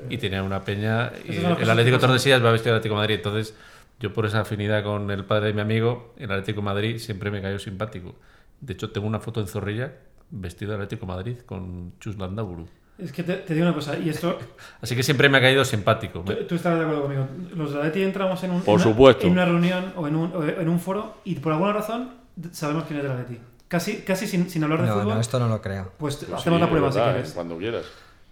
Y 0.09 0.17
tenía 0.17 0.43
una 0.43 0.63
peña, 0.63 1.11
y 1.27 1.35
el 1.37 1.69
Atlético. 1.69 1.97
Tordesillas 1.99 2.43
va 2.43 2.51
vestido 2.51 2.73
de 2.73 2.77
Atlético 2.77 2.95
de 2.95 3.01
Madrid. 3.01 3.15
Entonces, 3.15 3.55
yo 3.99 4.13
por 4.13 4.25
esa 4.25 4.41
afinidad 4.41 4.83
con 4.83 5.09
el 5.11 5.25
padre 5.25 5.47
de 5.47 5.53
mi 5.53 5.61
amigo, 5.61 6.13
el 6.17 6.31
Atlético 6.31 6.61
de 6.61 6.65
Madrid 6.65 6.97
siempre 6.99 7.31
me 7.31 7.41
cayó 7.41 7.57
simpático. 7.59 8.15
De 8.61 8.73
hecho, 8.73 8.91
tengo 8.91 9.07
una 9.07 9.19
foto 9.19 9.41
en 9.41 9.47
Zorrilla 9.47 9.91
vestido 10.29 10.69
de 10.71 10.75
Atlético 10.83 11.05
de 11.05 11.13
Madrid 11.13 11.37
con 11.45 11.93
Chus 11.99 12.17
Landaburu. 12.17 12.67
Es 12.99 13.11
que 13.11 13.21
te, 13.23 13.33
te 13.37 13.53
digo 13.53 13.65
una 13.65 13.75
cosa, 13.75 13.97
y 13.97 14.09
esto, 14.09 14.37
Así 14.81 14.95
que 14.95 15.03
siempre 15.03 15.29
me 15.29 15.37
ha 15.37 15.41
caído 15.41 15.63
simpático. 15.63 16.21
tú, 16.21 16.33
tú 16.47 16.55
estarás 16.55 16.79
de 16.79 16.85
acuerdo 16.85 17.03
conmigo. 17.03 17.27
Los 17.55 17.71
de 17.73 17.77
Atleti 17.79 18.01
entramos 18.03 18.43
en 18.43 18.51
un, 18.51 18.61
Por 18.61 18.79
en 18.81 18.85
una- 18.87 18.93
supuesto. 18.93 19.25
en 19.27 19.33
una 19.33 19.45
reunión 19.45 19.93
o 19.95 20.07
en 20.07 20.15
un, 20.15 20.31
o 20.35 20.43
en 20.43 20.67
un 20.69 20.79
foro 20.79 21.17
y 21.23 21.35
por 21.35 21.53
alguna 21.53 21.73
razón 21.73 22.09
sabemos 22.51 22.85
quién 22.85 22.97
es 22.99 23.03
del 23.03 23.11
Atleti. 23.13 23.39
Casi, 23.67 23.97
casi 23.97 24.27
sin, 24.27 24.49
sin 24.49 24.63
hablar 24.63 24.81
de 24.81 24.87
No, 24.87 24.93
fútbol, 24.93 25.15
no, 25.15 25.19
esto 25.21 25.39
no 25.39 25.47
lo 25.49 25.61
creo. 25.61 25.91
pues 25.97 26.15
Pues 26.17 26.31
hacemos 26.33 26.57
sí, 26.59 26.63
la 26.65 26.69
prueba 26.69 26.87
es 26.87 26.93
si 26.93 26.99
verdad, 26.99 27.13
quieres. 27.13 27.31
¿eh? 27.31 27.33
Cuando 27.35 27.57
quieras. 27.57 27.83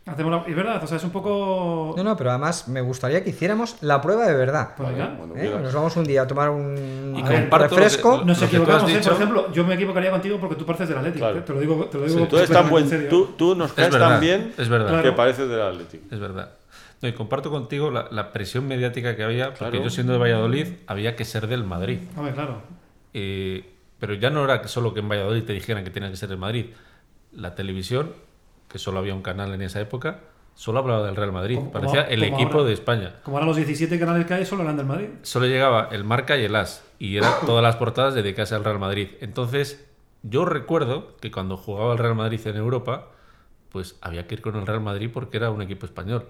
Hacemos 0.08 0.32
la, 0.32 0.44
es 0.48 0.56
verdad, 0.56 0.84
o 0.84 0.88
sea, 0.88 0.98
es 0.98 1.04
un 1.04 1.10
poco... 1.10 1.94
No, 1.98 2.04
no, 2.04 2.16
pero 2.16 2.30
además 2.30 2.68
me 2.68 2.80
gustaría 2.82 3.24
que 3.24 3.32
hiciéramos 3.32 3.78
la 3.82 4.02
prueba 4.02 4.28
de 4.28 4.36
verdad. 4.36 4.70
Pues 4.78 4.90
venga. 4.90 5.18
¿eh? 5.36 5.60
Nos 5.62 5.74
vamos 5.74 5.98
un 5.98 6.04
día 6.06 6.22
a 6.22 6.28
tomar 6.28 6.52
un 6.52 7.16
Y 7.18 7.22
a 7.22 7.28
ver, 7.28 7.50
que- 7.50 7.58
refresco. 7.58 8.22
Nos 8.24 8.40
Lo 8.40 8.48
que 8.48 8.56
tú 8.58 8.62
equivocamos, 8.64 8.92
¿eh? 8.92 8.98
dicho- 8.98 9.10
Por 9.10 9.18
ejemplo, 9.18 9.52
yo 9.52 9.64
me 9.66 9.74
equivocaría 9.74 10.12
contigo 10.12 10.38
porque 10.40 10.56
tú 10.56 10.66
pareces 10.66 10.90
del 10.90 11.00
Atlético. 11.00 11.26
Claro. 11.26 11.40
¿eh? 11.40 11.42
Te 11.42 11.54
lo 11.54 11.60
digo, 11.60 11.86
te 11.86 11.98
lo 11.98 12.06
digo 12.06 12.28
Tú, 12.28 12.38
eres 12.38 12.50
tan 12.52 12.70
buen, 12.70 12.88
serio. 12.88 13.10
tú, 13.10 13.26
tú 13.36 13.56
nos 13.56 13.72
Es 13.72 13.76
caes 13.76 13.92
verdad, 13.92 14.10
tan 14.12 14.20
bien 14.22 14.54
es 14.58 14.70
verdad. 14.70 14.90
Claro. 14.90 15.04
que 15.04 15.12
pareces 15.12 15.50
del 15.50 15.62
Atlético. 15.62 16.04
Es 16.12 16.20
verdad. 16.20 16.52
No, 17.02 17.10
y 17.10 17.14
comparto 17.14 17.50
contigo 17.50 17.90
la, 17.92 18.08
la 18.12 18.32
presión 18.32 18.68
mediática 18.68 19.16
que 19.16 19.24
había, 19.24 19.48
porque 19.56 19.72
Claro. 19.72 19.84
yo 19.84 19.90
siendo 19.90 20.14
de 20.14 20.20
Valladolid 20.20 20.68
había 20.86 21.16
que 21.16 21.26
ser 21.26 21.48
del 21.48 21.64
Madrid. 21.64 22.00
Hombre, 22.16 22.32
claro. 22.34 22.62
Eh, 23.14 23.72
pero 24.06 24.20
ya 24.20 24.30
no 24.30 24.44
era 24.44 24.62
que 24.62 24.68
solo 24.68 24.94
que 24.94 25.00
en 25.00 25.10
Valladolid 25.10 25.44
te 25.46 25.54
dijeran 25.54 25.84
que 25.84 25.90
tenía 25.90 26.12
que 26.12 26.16
ser 26.16 26.30
del 26.30 26.38
Madrid. 26.38 26.68
La 27.32 27.56
televisión, 27.56 28.12
que 28.70 28.78
solo 28.78 29.00
había 29.00 29.16
un 29.16 29.24
canal 29.24 29.52
en 29.56 29.64
esa 29.64 29.82
época, 29.82 30.20
solo 30.54 30.78
hablaba 30.78 31.04
del 31.08 31.16
Real 31.16 31.32
Madrid. 31.32 31.56
Como- 31.56 31.72
Parecía 31.72 32.04
como- 32.06 32.14
el 32.14 32.20
como 32.30 32.36
equipo 32.36 32.58
ahora. 32.60 32.68
de 32.68 32.74
España. 32.74 33.16
Como 33.24 33.38
ahora 33.38 33.48
los 33.48 33.56
17 33.58 33.98
canales 33.98 34.28
que 34.28 34.36
hay 34.36 34.46
solo 34.46 34.62
eran 34.62 34.78
del 34.78 34.86
Madrid. 34.86 35.08
Solo 35.24 35.48
llegaba 35.48 35.90
el 35.92 36.04
marca 36.04 36.38
y 36.38 36.44
el 36.46 36.56
as. 36.56 36.84
Y 37.00 37.18
eran 37.18 37.32
todas 37.48 37.64
las 37.64 37.78
portadas 37.78 38.14
dedicadas 38.14 38.52
al 38.52 38.64
Real 38.64 38.78
Madrid. 38.78 39.10
Entonces, 39.22 39.90
yo 40.22 40.46
recuerdo 40.46 41.18
que 41.18 41.32
cuando 41.32 41.58
jugaba 41.58 41.94
el 41.94 41.98
Real 41.98 42.14
Madrid 42.16 42.40
en 42.46 42.58
Europa, 42.58 43.08
pues 43.70 43.98
había 44.02 44.28
que 44.28 44.36
ir 44.36 44.42
con 44.42 44.56
el 44.56 44.68
Real 44.68 44.82
Madrid 44.82 45.10
porque 45.12 45.38
era 45.38 45.50
un 45.50 45.64
equipo 45.64 45.88
español. 45.88 46.28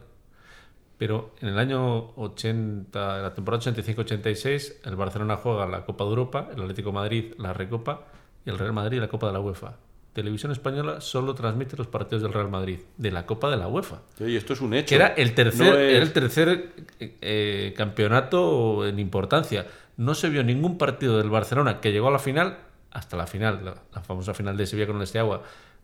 Pero 0.98 1.32
en 1.42 1.50
el 1.50 1.60
año 1.60 2.12
80, 2.16 3.22
la 3.22 3.34
temporada 3.34 3.64
85-86, 3.64 4.76
el 4.86 4.96
Barcelona 4.96 5.38
juega 5.38 5.66
la 5.68 5.86
Copa 5.86 6.04
de 6.06 6.10
Europa, 6.12 6.50
el 6.56 6.62
Atlético 6.62 6.90
de 6.90 6.96
Madrid 6.96 7.34
la 7.38 7.54
Recopa 7.54 8.04
y 8.46 8.50
el 8.50 8.58
Real 8.58 8.74
Madrid 8.74 9.00
la 9.00 9.08
Copa 9.10 9.28
de 9.28 9.34
la 9.34 9.40
UEFA. 9.40 9.74
Televisión 10.14 10.54
Española 10.54 11.02
solo 11.02 11.36
transmite 11.36 11.76
los 11.76 11.88
partidos 11.88 12.22
del 12.24 12.32
Real 12.32 12.50
Madrid, 12.50 12.80
de 12.96 13.12
la 13.12 13.26
Copa 13.26 13.50
de 13.52 13.58
la 13.58 13.68
UEFA. 13.68 13.98
Y 14.20 14.38
esto 14.38 14.54
es 14.54 14.62
un 14.62 14.74
hecho. 14.74 14.88
Que 14.88 14.96
era 14.96 15.08
el 15.08 15.36
tercer, 15.36 15.66
No 15.74 15.78
es- 15.78 15.94
era 15.96 16.04
el 16.04 16.14
tercer 16.14 16.70
eh, 17.02 17.74
campeonato 17.76 18.88
en 18.88 18.98
importancia. 19.00 19.68
No 19.98 20.16
se 20.16 20.30
vio 20.30 20.44
ningún 20.44 20.78
partido 20.78 21.18
del 21.18 21.30
Barcelona 21.30 21.82
que 21.82 21.92
llegó 21.92 22.08
a 22.08 22.12
la 22.12 22.20
final, 22.20 22.58
hasta 22.92 23.18
la 23.18 23.28
final, 23.28 23.66
la, 23.66 23.76
la 23.94 24.02
famosa 24.02 24.34
final 24.34 24.56
de 24.56 24.66
Sevilla 24.66 24.88
con 24.88 24.96
el 24.98 25.02
Esteagua, 25.04 25.42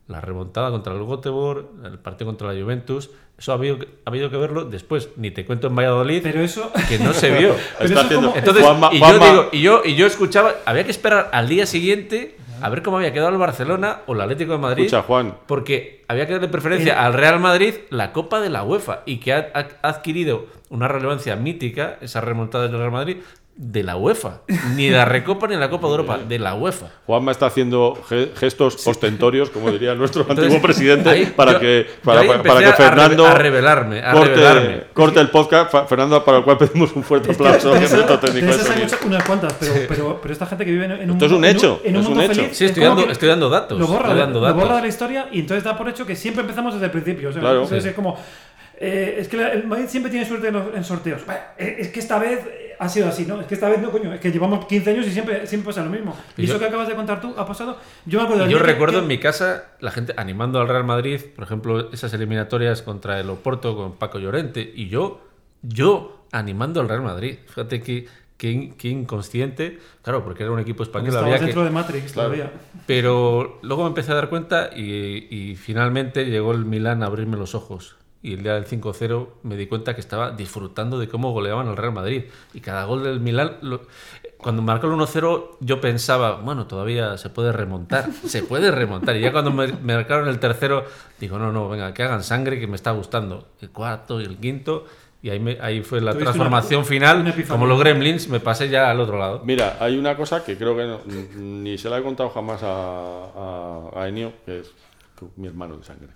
la 0.07 0.19
remontada 0.21 0.71
contra 0.71 0.93
el 0.93 1.05
Göteborg, 1.05 1.65
el 1.85 1.99
partido 1.99 2.27
contra 2.27 2.51
la 2.53 2.61
Juventus. 2.61 3.09
Eso 3.37 3.51
ha 3.53 3.55
habido, 3.55 3.79
que- 3.79 3.87
ha 4.05 4.09
habido 4.09 4.29
que 4.29 4.37
verlo 4.37 4.65
después. 4.65 5.09
Ni 5.15 5.31
te 5.31 5.45
cuento 5.45 5.67
en 5.67 5.75
Valladolid, 5.75 6.21
Pero 6.21 6.41
eso... 6.41 6.71
que 6.89 6.99
no 6.99 7.13
se 7.13 7.31
vio. 7.37 7.55
Está 7.79 8.07
como- 8.07 8.33
Entonces, 8.35 8.63
Juanma- 8.63 8.89
y, 8.91 8.99
yo 8.99 9.13
digo, 9.19 9.49
y, 9.51 9.61
yo, 9.61 9.81
y 9.85 9.95
yo 9.95 10.05
escuchaba, 10.05 10.53
había 10.65 10.83
que 10.83 10.91
esperar 10.91 11.29
al 11.33 11.47
día 11.47 11.65
siguiente 11.65 12.35
a 12.61 12.69
ver 12.69 12.83
cómo 12.83 12.97
había 12.97 13.11
quedado 13.11 13.29
el 13.29 13.37
Barcelona 13.37 14.01
o 14.05 14.13
el 14.13 14.21
Atlético 14.21 14.51
de 14.51 14.57
Madrid. 14.59 14.85
Escucha, 14.85 15.01
Juan. 15.01 15.35
Porque 15.47 16.03
había 16.07 16.27
que 16.27 16.33
darle 16.33 16.47
preferencia 16.49 17.03
al 17.03 17.13
Real 17.13 17.39
Madrid 17.39 17.73
la 17.89 18.11
Copa 18.13 18.39
de 18.39 18.51
la 18.51 18.63
UEFA 18.63 19.01
y 19.07 19.17
que 19.17 19.33
ha, 19.33 19.49
ha 19.55 19.87
adquirido 19.87 20.45
una 20.69 20.87
relevancia 20.87 21.35
mítica, 21.35 21.97
esa 22.01 22.21
remontada 22.21 22.67
del 22.67 22.77
Real 22.77 22.91
Madrid, 22.91 23.17
de 23.63 23.83
la 23.83 23.95
UEFA. 23.95 24.41
Ni 24.75 24.89
la 24.89 25.05
Recopa 25.05 25.45
ni 25.47 25.55
la 25.55 25.69
Copa 25.69 25.85
de 25.85 25.91
Europa, 25.91 26.17
de 26.27 26.39
la 26.39 26.55
UEFA. 26.55 26.87
Juanma 27.05 27.31
está 27.31 27.45
haciendo 27.45 27.95
ge- 28.09 28.31
gestos 28.35 28.87
ostentorios, 28.87 29.51
como 29.51 29.69
diría 29.69 29.93
nuestro 30.01 30.21
Entonces, 30.23 30.45
antiguo 30.45 30.63
presidente, 30.63 31.07
ahí 31.11 31.27
para 31.27 31.53
yo- 31.53 31.59
que, 31.59 31.85
para, 32.03 32.21
que 32.21 32.73
Fernando 32.73 33.23
a 33.27 33.35
revelarme, 33.35 33.99
a 34.03 34.13
corte, 34.13 34.29
revelarme. 34.33 34.83
corte 34.93 35.19
el 35.19 35.29
podcast. 35.29 35.71
Fernando, 35.87 36.25
para 36.25 36.39
el 36.39 36.43
cual 36.43 36.57
pedimos 36.57 36.91
un 36.95 37.03
fuerte 37.03 37.33
aplauso. 37.33 37.71
de 37.73 37.79
de 37.81 37.87
técnico 37.87 38.45
de 38.47 38.51
esas 38.51 38.69
hay 38.71 38.81
muchas- 38.81 39.01
unas 39.03 39.23
cuantas, 39.25 39.53
pero, 39.59 39.73
pero, 39.87 40.19
pero 40.21 40.33
esta 40.33 40.47
gente 40.47 40.65
que 40.65 40.71
vive 40.71 40.85
en, 40.85 40.91
en 40.93 41.11
un 41.11 41.17
Esto 41.17 41.25
es 41.27 41.31
un 41.31 41.45
en 41.45 41.55
hecho, 41.55 41.81
en 41.83 41.95
es 41.95 42.01
un 42.01 42.07
mundo 42.07 42.23
hecho. 42.23 42.33
feliz, 42.41 42.57
Sí, 42.57 42.63
es 42.65 42.71
estoy 42.71 42.83
dando, 42.83 43.05
que 43.05 43.11
estoy 43.11 43.29
dando 43.29 43.49
datos. 43.49 43.77
Lo 43.79 43.85
borra, 43.85 43.99
estoy 43.99 44.13
de, 44.15 44.19
dando 44.21 44.39
lo 44.39 44.45
datos. 44.47 44.61
borra 44.63 44.75
de 44.77 44.81
la 44.81 44.87
historia 44.87 45.27
y 45.31 45.39
entonces 45.41 45.63
da 45.63 45.77
por 45.77 45.87
hecho 45.87 46.03
que 46.07 46.15
siempre 46.15 46.41
empezamos 46.41 46.73
desde 46.73 46.87
el 46.87 46.91
principio. 46.91 47.29
o 47.29 47.31
sea, 47.31 47.41
Claro. 47.41 47.55
entonces 47.61 47.83
Sí. 47.83 47.89
es 47.89 47.95
como. 47.95 48.17
Eh, 48.81 49.15
es 49.19 49.27
que 49.27 49.37
la- 49.37 49.53
el 49.53 49.67
Madrid 49.67 49.85
siempre 49.87 50.09
tiene 50.11 50.25
suerte 50.25 50.47
en, 50.47 50.53
los- 50.55 50.75
en 50.75 50.83
sorteos. 50.83 51.21
Eh, 51.57 51.75
Es 51.79 51.87
que 51.89 51.99
esta 51.99 52.17
vez 52.19 52.39
ha 52.79 52.89
sido 52.89 53.07
así, 53.07 53.25
¿no? 53.27 53.39
Es 53.39 53.45
que 53.47 53.53
esta 53.53 53.69
vez 53.69 53.79
no, 53.79 53.91
coño. 53.91 54.11
Es 54.11 54.19
que 54.19 54.31
llevamos 54.31 54.65
15 54.65 54.89
años 54.89 55.05
y 55.07 55.11
siempre, 55.11 55.45
siempre 55.45 55.67
pasa 55.67 55.83
lo 55.85 55.91
mismo. 55.91 56.15
Y, 56.35 56.41
Y 56.41 56.45
eso 56.45 56.53
yo- 56.55 56.59
que 56.59 56.65
acabas 56.65 56.87
de 56.87 56.95
contar 56.95 57.21
tú 57.21 57.33
ha 57.37 57.45
pasado. 57.45 57.77
Yo 58.07 58.17
me 58.19 58.25
acuerdo 58.25 58.47
yo 58.49 58.57
que- 58.57 58.63
recuerdo 58.63 58.97
que- 58.97 59.01
en 59.03 59.07
mi 59.07 59.17
casa 59.19 59.65
la 59.81 59.91
gente 59.91 60.13
animando 60.17 60.59
al 60.59 60.67
Real 60.67 60.83
Madrid, 60.83 61.21
por 61.35 61.43
ejemplo, 61.43 61.91
esas 61.93 62.11
eliminatorias 62.15 62.81
contra 62.81 63.19
el 63.19 63.29
Oporto 63.29 63.75
con 63.75 63.93
Paco 63.97 64.17
Llorente, 64.17 64.71
y 64.75 64.89
yo, 64.89 65.21
yo 65.61 66.25
animando 66.31 66.81
al 66.81 66.89
Real 66.89 67.03
Madrid. 67.03 67.37
Fíjate 67.47 67.81
que, 67.81 68.07
que, 68.37 68.73
que 68.75 68.87
inconsciente, 68.87 69.77
claro, 70.01 70.23
porque 70.23 70.41
era 70.41 70.51
un 70.51 70.59
equipo 70.59 70.81
español, 70.81 71.15
había 71.17 71.37
que, 71.37 71.45
dentro 71.45 71.63
de 71.63 71.69
Matrix 71.69 72.13
Claro. 72.13 72.29
todavía. 72.31 72.51
pero 72.87 73.59
luego 73.61 73.83
me 73.83 73.89
empecé 73.89 74.11
a 74.11 74.15
dar 74.15 74.29
cuenta 74.29 74.71
y, 74.75 75.27
y 75.29 75.55
finalmente 75.55 76.25
llegó 76.25 76.51
el 76.51 76.65
Milán 76.65 77.03
a 77.03 77.05
abrirme 77.05 77.37
los 77.37 77.53
ojos. 77.53 77.97
Y 78.23 78.33
el 78.33 78.43
día 78.43 78.53
del 78.53 78.65
5-0 78.67 79.27
me 79.43 79.57
di 79.57 79.65
cuenta 79.65 79.95
que 79.95 80.01
estaba 80.01 80.31
disfrutando 80.31 80.99
de 80.99 81.07
cómo 81.07 81.31
goleaban 81.31 81.67
al 81.67 81.75
Real 81.77 81.91
Madrid. 81.93 82.25
Y 82.53 82.59
cada 82.61 82.83
gol 82.85 83.03
del 83.03 83.19
Milán, 83.19 83.57
lo- 83.61 83.81
cuando 84.37 84.61
marcó 84.61 84.85
el 84.87 84.93
1-0, 84.93 85.57
yo 85.59 85.81
pensaba, 85.81 86.35
bueno, 86.35 86.67
todavía 86.67 87.17
se 87.17 87.29
puede 87.31 87.51
remontar, 87.51 88.11
se 88.25 88.43
puede 88.43 88.69
remontar. 88.69 89.15
Y 89.15 89.21
ya 89.21 89.31
cuando 89.31 89.51
me, 89.51 89.67
me 89.67 89.95
marcaron 89.95 90.27
el 90.27 90.39
tercero, 90.39 90.85
digo, 91.19 91.39
no, 91.39 91.51
no, 91.51 91.67
venga, 91.67 91.93
que 91.95 92.03
hagan 92.03 92.23
sangre, 92.23 92.59
que 92.59 92.67
me 92.67 92.75
está 92.75 92.91
gustando. 92.91 93.47
El 93.59 93.71
cuarto 93.71 94.21
y 94.21 94.25
el 94.25 94.37
quinto. 94.37 94.85
Y 95.23 95.29
ahí, 95.31 95.39
me- 95.39 95.57
ahí 95.61 95.81
fue 95.81 95.99
la 96.01 96.13
transformación 96.15 96.79
una- 96.81 96.87
final. 96.87 97.21
una. 97.21 97.35
Como 97.47 97.65
los 97.65 97.79
gremlins, 97.79 98.27
me 98.27 98.39
pasé 98.39 98.69
ya 98.69 98.89
al 98.91 98.99
otro 98.99 99.17
lado. 99.17 99.41
Mira, 99.45 99.77
hay 99.79 99.97
una 99.97 100.15
cosa 100.15 100.43
que 100.43 100.57
creo 100.57 100.75
que 100.75 100.85
no- 100.85 101.01
ni 101.39 101.77
se 101.79 101.89
la 101.89 101.97
he 101.97 102.03
contado 102.03 102.29
jamás 102.29 102.61
a, 102.63 102.69
a, 103.35 103.89
a 103.95 104.07
Enio, 104.07 104.31
que 104.45 104.59
es 104.59 104.71
mi 105.37 105.47
hermano 105.47 105.77
de 105.77 105.83
sangre. 105.83 106.07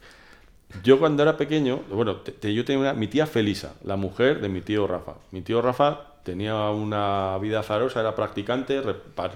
Yo 0.83 0.99
cuando 0.99 1.23
era 1.23 1.37
pequeño, 1.37 1.81
bueno, 1.89 2.17
te- 2.17 2.31
te- 2.31 2.53
yo 2.53 2.63
tenía 2.65 2.81
una, 2.81 2.93
mi 2.93 3.07
tía 3.07 3.25
Felisa, 3.27 3.73
la 3.83 3.95
mujer 3.95 4.41
de 4.41 4.49
mi 4.49 4.61
tío 4.61 4.85
Rafa. 4.87 5.13
Mi 5.31 5.41
tío 5.41 5.61
Rafa 5.61 5.99
tenía 6.23 6.55
una 6.69 7.37
vida 7.39 7.59
azarosa, 7.59 7.99
era 7.99 8.15
practicante, 8.15 8.81
re- 8.81 8.93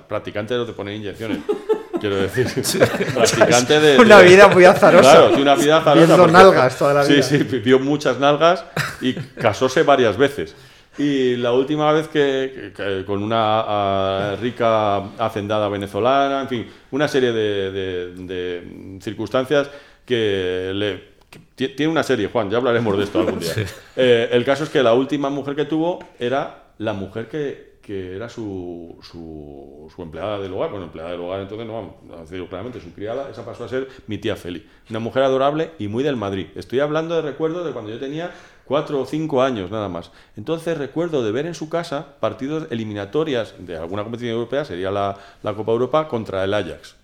practicante 0.07 0.57
de 0.57 0.65
poner 0.73 0.95
inyecciones. 0.95 1.39
Quiero 1.99 2.15
decir, 2.15 2.47
practicante 3.13 3.79
de... 3.81 3.97
Una 3.99 4.21
vida 4.21 4.47
muy 4.47 4.63
azarosa. 4.65 5.11
Claro, 5.11 5.27
tiene 5.27 5.41
una 5.43 5.55
vida 5.55 5.77
azarosa. 5.77 6.05
Viendo 6.05 6.17
porque- 6.17 6.31
nalgas 6.33 6.77
toda 6.77 6.93
la 6.93 7.03
vida. 7.03 7.21
Sí, 7.23 7.37
sí, 7.37 7.43
vio 7.59 7.79
muchas 7.79 8.19
nalgas 8.19 8.63
y 9.01 9.13
casóse 9.13 9.83
varias 9.83 10.17
veces. 10.17 10.55
Y 10.97 11.35
la 11.37 11.51
última 11.53 11.91
vez 11.93 12.07
que, 12.07 12.73
que- 12.75 12.83
que 12.83 13.05
con 13.05 13.21
una 13.23 13.61
ah, 13.61 14.35
rica 14.41 14.97
hacendada 15.17 15.69
venezolana, 15.69 16.41
en 16.41 16.47
fin, 16.47 16.67
una 16.91 17.07
serie 17.07 17.31
de, 17.31 17.71
de- 17.71 18.13
de 18.15 18.99
circunstancias 19.01 19.69
que 20.05 20.71
le... 20.73 21.18
tiene 21.67 21.91
una 21.91 22.03
serie, 22.03 22.27
Juan, 22.27 22.49
ya 22.49 22.57
hablaremos 22.57 22.97
de 22.97 23.03
esto 23.03 23.19
algún 23.19 23.39
día. 23.39 23.53
Eh, 24.01 24.29
el 24.31 24.45
caso 24.45 24.63
es 24.63 24.69
que 24.69 24.81
la 24.81 24.93
última 24.93 25.29
mujer 25.29 25.55
que 25.57 25.65
tuvo 25.65 25.99
era 26.17 26.71
la 26.77 26.93
mujer 26.93 27.27
que, 27.27 27.79
que 27.81 28.15
era 28.15 28.29
su, 28.29 28.97
su, 29.01 29.91
su 29.93 30.01
empleada 30.01 30.39
del 30.39 30.53
hogar. 30.53 30.69
Bueno, 30.69 30.85
empleada 30.85 31.11
del 31.11 31.19
hogar, 31.19 31.41
entonces 31.41 31.67
no 31.67 31.73
vamos, 31.73 31.93
a 32.17 32.21
decirlo 32.21 32.47
claramente, 32.47 32.79
su 32.79 32.93
criada, 32.93 33.29
esa 33.29 33.43
pasó 33.43 33.65
a 33.65 33.67
ser 33.67 33.89
mi 34.07 34.17
tía 34.17 34.37
Feli. 34.37 34.65
Una 34.89 34.99
mujer 34.99 35.23
adorable 35.23 35.71
y 35.79 35.89
muy 35.89 36.03
del 36.03 36.15
Madrid. 36.15 36.47
Estoy 36.55 36.79
hablando 36.79 37.15
de 37.15 37.23
recuerdos 37.23 37.65
de 37.65 37.73
cuando 37.73 37.91
yo 37.91 37.99
tenía 37.99 38.31
cuatro 38.63 39.01
o 39.01 39.05
cinco 39.05 39.41
años 39.41 39.71
nada 39.71 39.89
más. 39.89 40.11
Entonces 40.37 40.77
recuerdo 40.77 41.23
de 41.23 41.31
ver 41.31 41.45
en 41.45 41.55
su 41.55 41.67
casa 41.67 42.15
partidos 42.19 42.67
eliminatorias 42.69 43.55
de 43.57 43.75
alguna 43.75 44.03
competición 44.03 44.35
europea, 44.35 44.63
sería 44.63 44.91
la, 44.91 45.17
la 45.43 45.53
Copa 45.55 45.71
Europa, 45.71 46.07
contra 46.07 46.43
el 46.43 46.53
Ajax. 46.53 46.95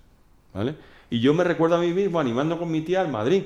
¿vale? 0.54 0.76
Y 1.10 1.20
yo 1.20 1.34
me 1.34 1.44
recuerdo 1.44 1.76
a 1.76 1.80
mí 1.80 1.92
mismo 1.92 2.20
animando 2.20 2.58
con 2.58 2.72
mi 2.72 2.82
tía 2.82 3.02
al 3.02 3.10
Madrid. 3.10 3.44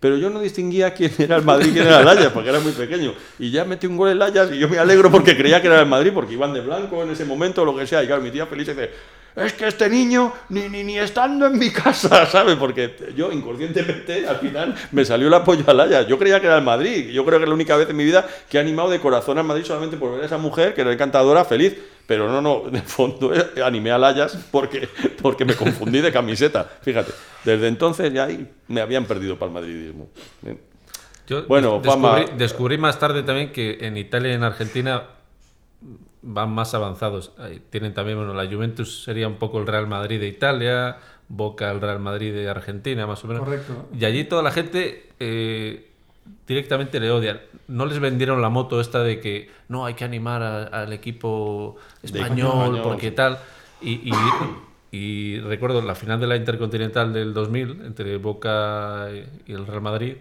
Pero 0.00 0.18
yo 0.18 0.28
no 0.28 0.40
distinguía 0.40 0.92
quién 0.92 1.12
era 1.18 1.36
el 1.36 1.42
Madrid 1.42 1.68
y 1.70 1.72
quién 1.72 1.86
era 1.86 2.00
el 2.00 2.08
Ajax, 2.08 2.30
porque 2.32 2.50
era 2.50 2.60
muy 2.60 2.72
pequeño. 2.72 3.14
Y 3.38 3.50
ya 3.50 3.64
metí 3.64 3.86
un 3.86 3.96
gol 3.96 4.10
el 4.10 4.20
Ajax 4.20 4.52
y 4.52 4.58
yo 4.58 4.68
me 4.68 4.78
alegro 4.78 5.10
porque 5.10 5.36
creía 5.36 5.60
que 5.60 5.68
era 5.68 5.80
el 5.80 5.86
Madrid, 5.86 6.10
porque 6.12 6.34
iban 6.34 6.52
de 6.52 6.60
blanco 6.60 7.02
en 7.02 7.10
ese 7.10 7.24
momento 7.24 7.62
o 7.62 7.64
lo 7.64 7.76
que 7.76 7.86
sea. 7.86 8.02
Y 8.02 8.06
claro, 8.06 8.20
mi 8.20 8.30
tía 8.30 8.46
feliz 8.46 8.66
dice, 8.66 8.90
es 9.36 9.52
que 9.54 9.66
este 9.66 9.88
niño 9.88 10.32
ni, 10.48 10.68
ni, 10.68 10.84
ni 10.84 10.98
estando 10.98 11.46
en 11.46 11.58
mi 11.58 11.70
casa, 11.70 12.24
¿sabes? 12.30 12.56
Porque 12.56 12.94
yo 13.16 13.32
inconscientemente 13.32 14.26
al 14.28 14.36
final 14.36 14.74
me 14.92 15.04
salió 15.04 15.26
el 15.26 15.34
apoyo 15.34 15.64
al 15.66 15.80
Ajax. 15.80 16.06
Yo 16.06 16.18
creía 16.18 16.40
que 16.40 16.46
era 16.46 16.58
el 16.58 16.64
Madrid. 16.64 17.10
Yo 17.10 17.24
creo 17.24 17.38
que 17.38 17.44
es 17.44 17.48
la 17.48 17.54
única 17.54 17.76
vez 17.76 17.90
en 17.90 17.96
mi 17.96 18.04
vida 18.04 18.26
que 18.48 18.58
he 18.58 18.60
animado 18.60 18.90
de 18.90 19.00
corazón 19.00 19.38
al 19.38 19.44
Madrid 19.44 19.64
solamente 19.64 19.96
por 19.96 20.12
ver 20.12 20.22
a 20.22 20.26
esa 20.26 20.38
mujer 20.38 20.74
que 20.74 20.82
era 20.82 20.92
encantadora, 20.92 21.44
feliz. 21.44 21.76
Pero 22.06 22.28
no, 22.28 22.42
no, 22.42 22.70
de 22.70 22.82
fondo 22.82 23.34
eh, 23.34 23.50
animé 23.64 23.90
al 23.90 24.04
Ajax 24.04 24.38
porque, 24.50 24.88
porque 25.20 25.44
me 25.44 25.54
confundí 25.54 26.00
de 26.00 26.12
camiseta. 26.12 26.70
Fíjate, 26.82 27.12
desde 27.44 27.66
entonces 27.66 28.12
ya 28.12 28.24
ahí 28.24 28.46
me 28.68 28.80
habían 28.80 29.04
perdido 29.06 29.36
para 29.36 29.48
el 29.48 29.54
madridismo. 29.54 30.08
Yo 31.26 31.46
Bueno, 31.46 31.80
descubrí 32.36 32.78
más 32.78 32.98
tarde 32.98 33.22
también 33.22 33.50
que 33.50 33.78
en 33.80 33.96
Italia 33.96 34.32
y 34.32 34.34
en 34.34 34.44
Argentina 34.44 35.04
van 36.26 36.50
más 36.50 36.74
avanzados. 36.74 37.32
Tienen 37.70 37.94
también, 37.94 38.16
bueno, 38.18 38.34
la 38.34 38.46
Juventus 38.50 39.02
sería 39.04 39.28
un 39.28 39.36
poco 39.36 39.60
el 39.60 39.66
Real 39.66 39.86
Madrid 39.86 40.18
de 40.18 40.26
Italia, 40.28 40.96
Boca 41.28 41.70
el 41.70 41.80
Real 41.80 42.00
Madrid 42.00 42.32
de 42.32 42.48
Argentina, 42.48 43.06
más 43.06 43.24
o 43.24 43.28
menos. 43.28 43.44
Correcto. 43.44 43.86
Y 43.98 44.04
allí 44.04 44.24
toda 44.24 44.42
la 44.42 44.50
gente 44.50 45.08
eh, 45.20 45.90
directamente 46.46 47.00
le 47.00 47.10
odia. 47.10 47.42
No 47.68 47.86
les 47.86 47.98
vendieron 47.98 48.42
la 48.42 48.48
moto 48.50 48.80
esta 48.80 49.02
de 49.02 49.20
que 49.20 49.50
no 49.68 49.86
hay 49.86 49.94
que 49.94 50.04
animar 50.04 50.42
a- 50.42 50.64
al 50.64 50.92
equipo 50.92 51.76
español 52.02 52.80
porque 52.82 53.10
tal. 53.10 53.38
Y, 53.80 54.10
y- 54.10 54.12
y 54.96 55.40
recuerdo 55.40 55.82
la 55.82 55.94
final 55.96 56.20
de 56.20 56.26
la 56.28 56.36
Intercontinental 56.36 57.12
del 57.12 57.34
2000 57.34 57.80
entre 57.84 58.16
Boca 58.18 59.08
y 59.46 59.52
el 59.52 59.66
Real 59.66 59.80
Madrid. 59.82 60.16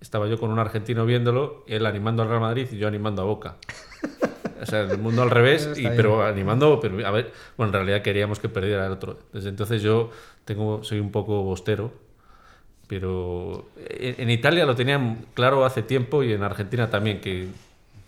Estaba 0.00 0.26
yo 0.28 0.38
con 0.38 0.50
un 0.50 0.58
argentino 0.58 1.06
viéndolo, 1.06 1.64
él 1.66 1.86
animando 1.86 2.22
al 2.22 2.28
Real 2.28 2.40
Madrid 2.40 2.66
y 2.72 2.76
yo 2.78 2.88
animando 2.88 3.22
a 3.22 3.24
Boca. 3.26 3.56
O 4.60 4.66
sea, 4.66 4.80
el 4.82 4.98
mundo 4.98 5.22
al 5.22 5.30
revés, 5.30 5.70
y, 5.76 5.86
pero 5.88 6.24
animando, 6.24 6.78
pero 6.80 7.06
a 7.06 7.10
ver, 7.10 7.32
bueno, 7.56 7.68
en 7.70 7.74
realidad 7.74 8.02
queríamos 8.02 8.38
que 8.40 8.48
perdiera 8.48 8.86
el 8.86 8.92
otro. 8.92 9.18
Desde 9.32 9.48
entonces 9.48 9.80
yo 9.82 10.10
tengo, 10.44 10.82
soy 10.84 11.00
un 11.00 11.10
poco 11.10 11.42
bostero, 11.42 11.92
pero 12.86 13.68
en, 13.88 14.16
en 14.18 14.30
Italia 14.30 14.66
lo 14.66 14.74
tenían 14.74 15.24
claro 15.34 15.64
hace 15.64 15.82
tiempo 15.82 16.22
y 16.22 16.32
en 16.32 16.42
Argentina 16.42 16.90
también, 16.90 17.20
que 17.20 17.48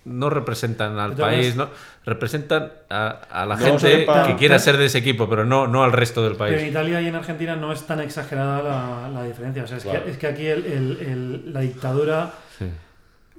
no 0.04 0.28
representan 0.30 0.98
al 0.98 1.14
país, 1.14 1.54
no 1.54 1.68
representan 2.04 2.72
a, 2.90 3.06
a 3.30 3.46
la 3.46 3.54
No 3.54 3.64
gente 3.64 4.04
sepa- 4.04 4.26
que 4.26 4.34
quiera 4.34 4.58
ser 4.58 4.76
de 4.76 4.86
ese 4.86 4.98
equipo, 4.98 5.28
pero 5.28 5.44
no, 5.44 5.68
no 5.68 5.84
al 5.84 5.92
resto 5.92 6.24
del 6.24 6.32
Pero 6.34 6.46
en 6.48 6.54
país. 6.56 6.70
Italia 6.70 7.00
y 7.00 7.06
en 7.06 7.14
Argentina 7.14 7.54
no 7.54 7.72
es 7.72 7.86
tan 7.86 8.00
exagerada 8.00 8.60
la, 8.62 9.08
la 9.10 9.24
diferencia. 9.24 9.62
O 9.62 9.66
sea, 9.68 9.76
es, 9.76 9.84
Claro. 9.84 10.04
que, 10.04 10.10
es 10.10 10.18
que 10.18 10.26
aquí 10.26 10.46
el- 10.46 10.66
el- 10.66 10.98
el- 11.00 11.52
la 11.52 11.60
dictadura 11.60 12.32
Sí. 12.58 12.64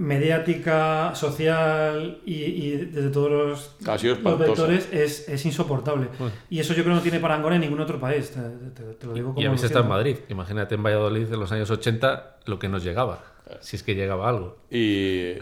Mediática, 0.04 1.16
social 1.16 2.20
y, 2.26 2.34
y 2.34 2.72
desde 2.92 3.10
todos 3.10 3.32
los, 3.32 3.76
los 4.22 4.39
vectores 4.39 4.89
es, 4.92 5.28
es 5.30 5.46
insoportable. 5.46 6.08
Y 6.50 6.60
eso 6.60 6.74
yo 6.74 6.84
creo 6.84 6.94
que 6.94 6.98
no 6.98 7.02
tiene 7.02 7.20
parangón 7.20 7.54
en 7.54 7.62
ningún 7.62 7.80
otro 7.80 8.00
país. 8.00 8.32
Te, 8.32 8.39
te- 8.82 8.94
te 8.94 9.08
lo 9.08 9.13
digo 9.13 9.30
como 9.30 9.42
Y 9.42 9.46
habéis 9.46 9.62
lo 9.62 9.68
estado 9.68 9.86
en. 9.86 9.89
Madrid. 9.89 10.18
Imagínate 10.30 10.76
en 10.76 10.84
Valladolid 10.84 11.32
en 11.34 11.39
los 11.39 11.52
años 11.52 11.70
80 11.70 12.38
lo 12.46 12.60
que 12.60 12.68
nos 12.70 12.84
llegaba, 12.84 13.24
si 13.62 13.76
es 13.78 13.84
que 13.84 13.96
llegaba 13.96 14.30
algo. 14.30 14.58
Y 14.70 15.34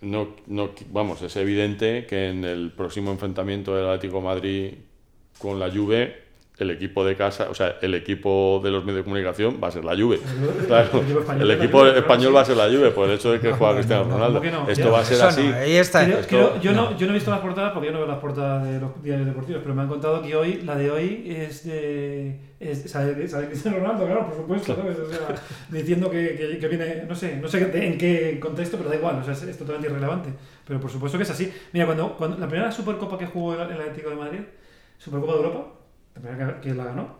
no, 0.00 0.36
no, 0.46 0.70
vamos, 0.90 1.22
es 1.22 1.34
evidente 1.36 2.06
que 2.06 2.28
en 2.28 2.44
el 2.44 2.72
próximo 2.72 3.10
enfrentamiento 3.10 3.74
del 3.74 3.86
Atlético 3.86 4.18
de 4.18 4.24
Madrid 4.24 4.74
con 5.38 5.58
la 5.58 5.70
Juve, 5.70 6.27
el 6.58 6.70
equipo 6.70 7.04
de 7.04 7.14
casa, 7.14 7.48
o 7.50 7.54
sea, 7.54 7.76
el 7.80 7.94
equipo 7.94 8.60
de 8.62 8.70
los 8.70 8.84
medios 8.84 8.98
de 8.98 9.04
comunicación 9.04 9.60
va 9.62 9.68
a 9.68 9.70
ser 9.70 9.84
la 9.84 9.96
Juve. 9.96 10.18
Claro, 10.66 11.02
el 11.38 11.50
equipo 11.52 11.86
español 11.86 12.34
va 12.34 12.40
a 12.40 12.44
ser 12.44 12.56
la 12.56 12.66
Juve 12.66 12.90
por 12.90 13.08
el 13.08 13.14
hecho 13.14 13.30
de 13.30 13.38
que 13.38 13.52
juega 13.52 13.74
Cristiano 13.74 14.04
no, 14.04 14.14
Ronaldo. 14.14 14.42
Esto 14.68 14.90
va 14.90 15.00
a 15.00 15.04
ser 15.04 15.22
así. 15.22 15.42
yo, 16.60 16.72
no. 16.72 16.90
he 16.98 17.12
visto 17.12 17.30
las 17.30 17.40
portadas 17.40 17.72
porque 17.72 17.86
yo 17.86 17.92
no 17.92 17.98
veo 18.00 18.08
las 18.08 18.18
portadas 18.18 18.66
de 18.66 18.80
los 18.80 19.02
diarios 19.02 19.26
deportivos, 19.26 19.62
pero 19.62 19.74
me 19.74 19.82
han 19.82 19.88
contado 19.88 20.20
que 20.20 20.34
hoy, 20.34 20.62
la 20.62 20.74
de 20.74 20.90
hoy 20.90 21.24
es 21.28 21.64
de. 21.64 22.40
Es, 22.58 22.80
Cristiano 22.80 23.78
Ronaldo, 23.78 24.04
claro, 24.04 24.26
por 24.26 24.36
supuesto, 24.36 24.74
¿sabes? 24.74 24.98
O 24.98 25.08
sea, 25.08 25.40
diciendo 25.70 26.10
que, 26.10 26.34
que, 26.36 26.58
que 26.58 26.68
viene. 26.68 27.04
No 27.08 27.14
sé, 27.14 27.36
no 27.36 27.46
sé 27.46 27.70
en 27.72 27.96
qué 27.96 28.40
contexto, 28.40 28.76
pero 28.78 28.90
da 28.90 28.96
igual, 28.96 29.20
o 29.20 29.24
sea, 29.24 29.32
es, 29.32 29.42
es 29.42 29.56
totalmente 29.56 29.88
irrelevante. 29.88 30.30
Pero 30.66 30.80
por 30.80 30.90
supuesto 30.90 31.16
que 31.18 31.22
es 31.22 31.30
así. 31.30 31.52
Mira, 31.72 31.86
cuando, 31.86 32.16
cuando 32.16 32.36
la 32.36 32.48
primera 32.48 32.72
Supercopa 32.72 33.16
que 33.16 33.26
jugó 33.26 33.54
el 33.54 33.60
Atlético 33.60 34.10
de 34.10 34.16
Madrid, 34.16 34.40
Supercopa 34.98 35.34
de 35.34 35.38
Europa, 35.38 35.77
la 36.22 36.28
primera 36.30 36.60
que, 36.60 36.74
la 36.74 36.84
ganó, 36.84 37.18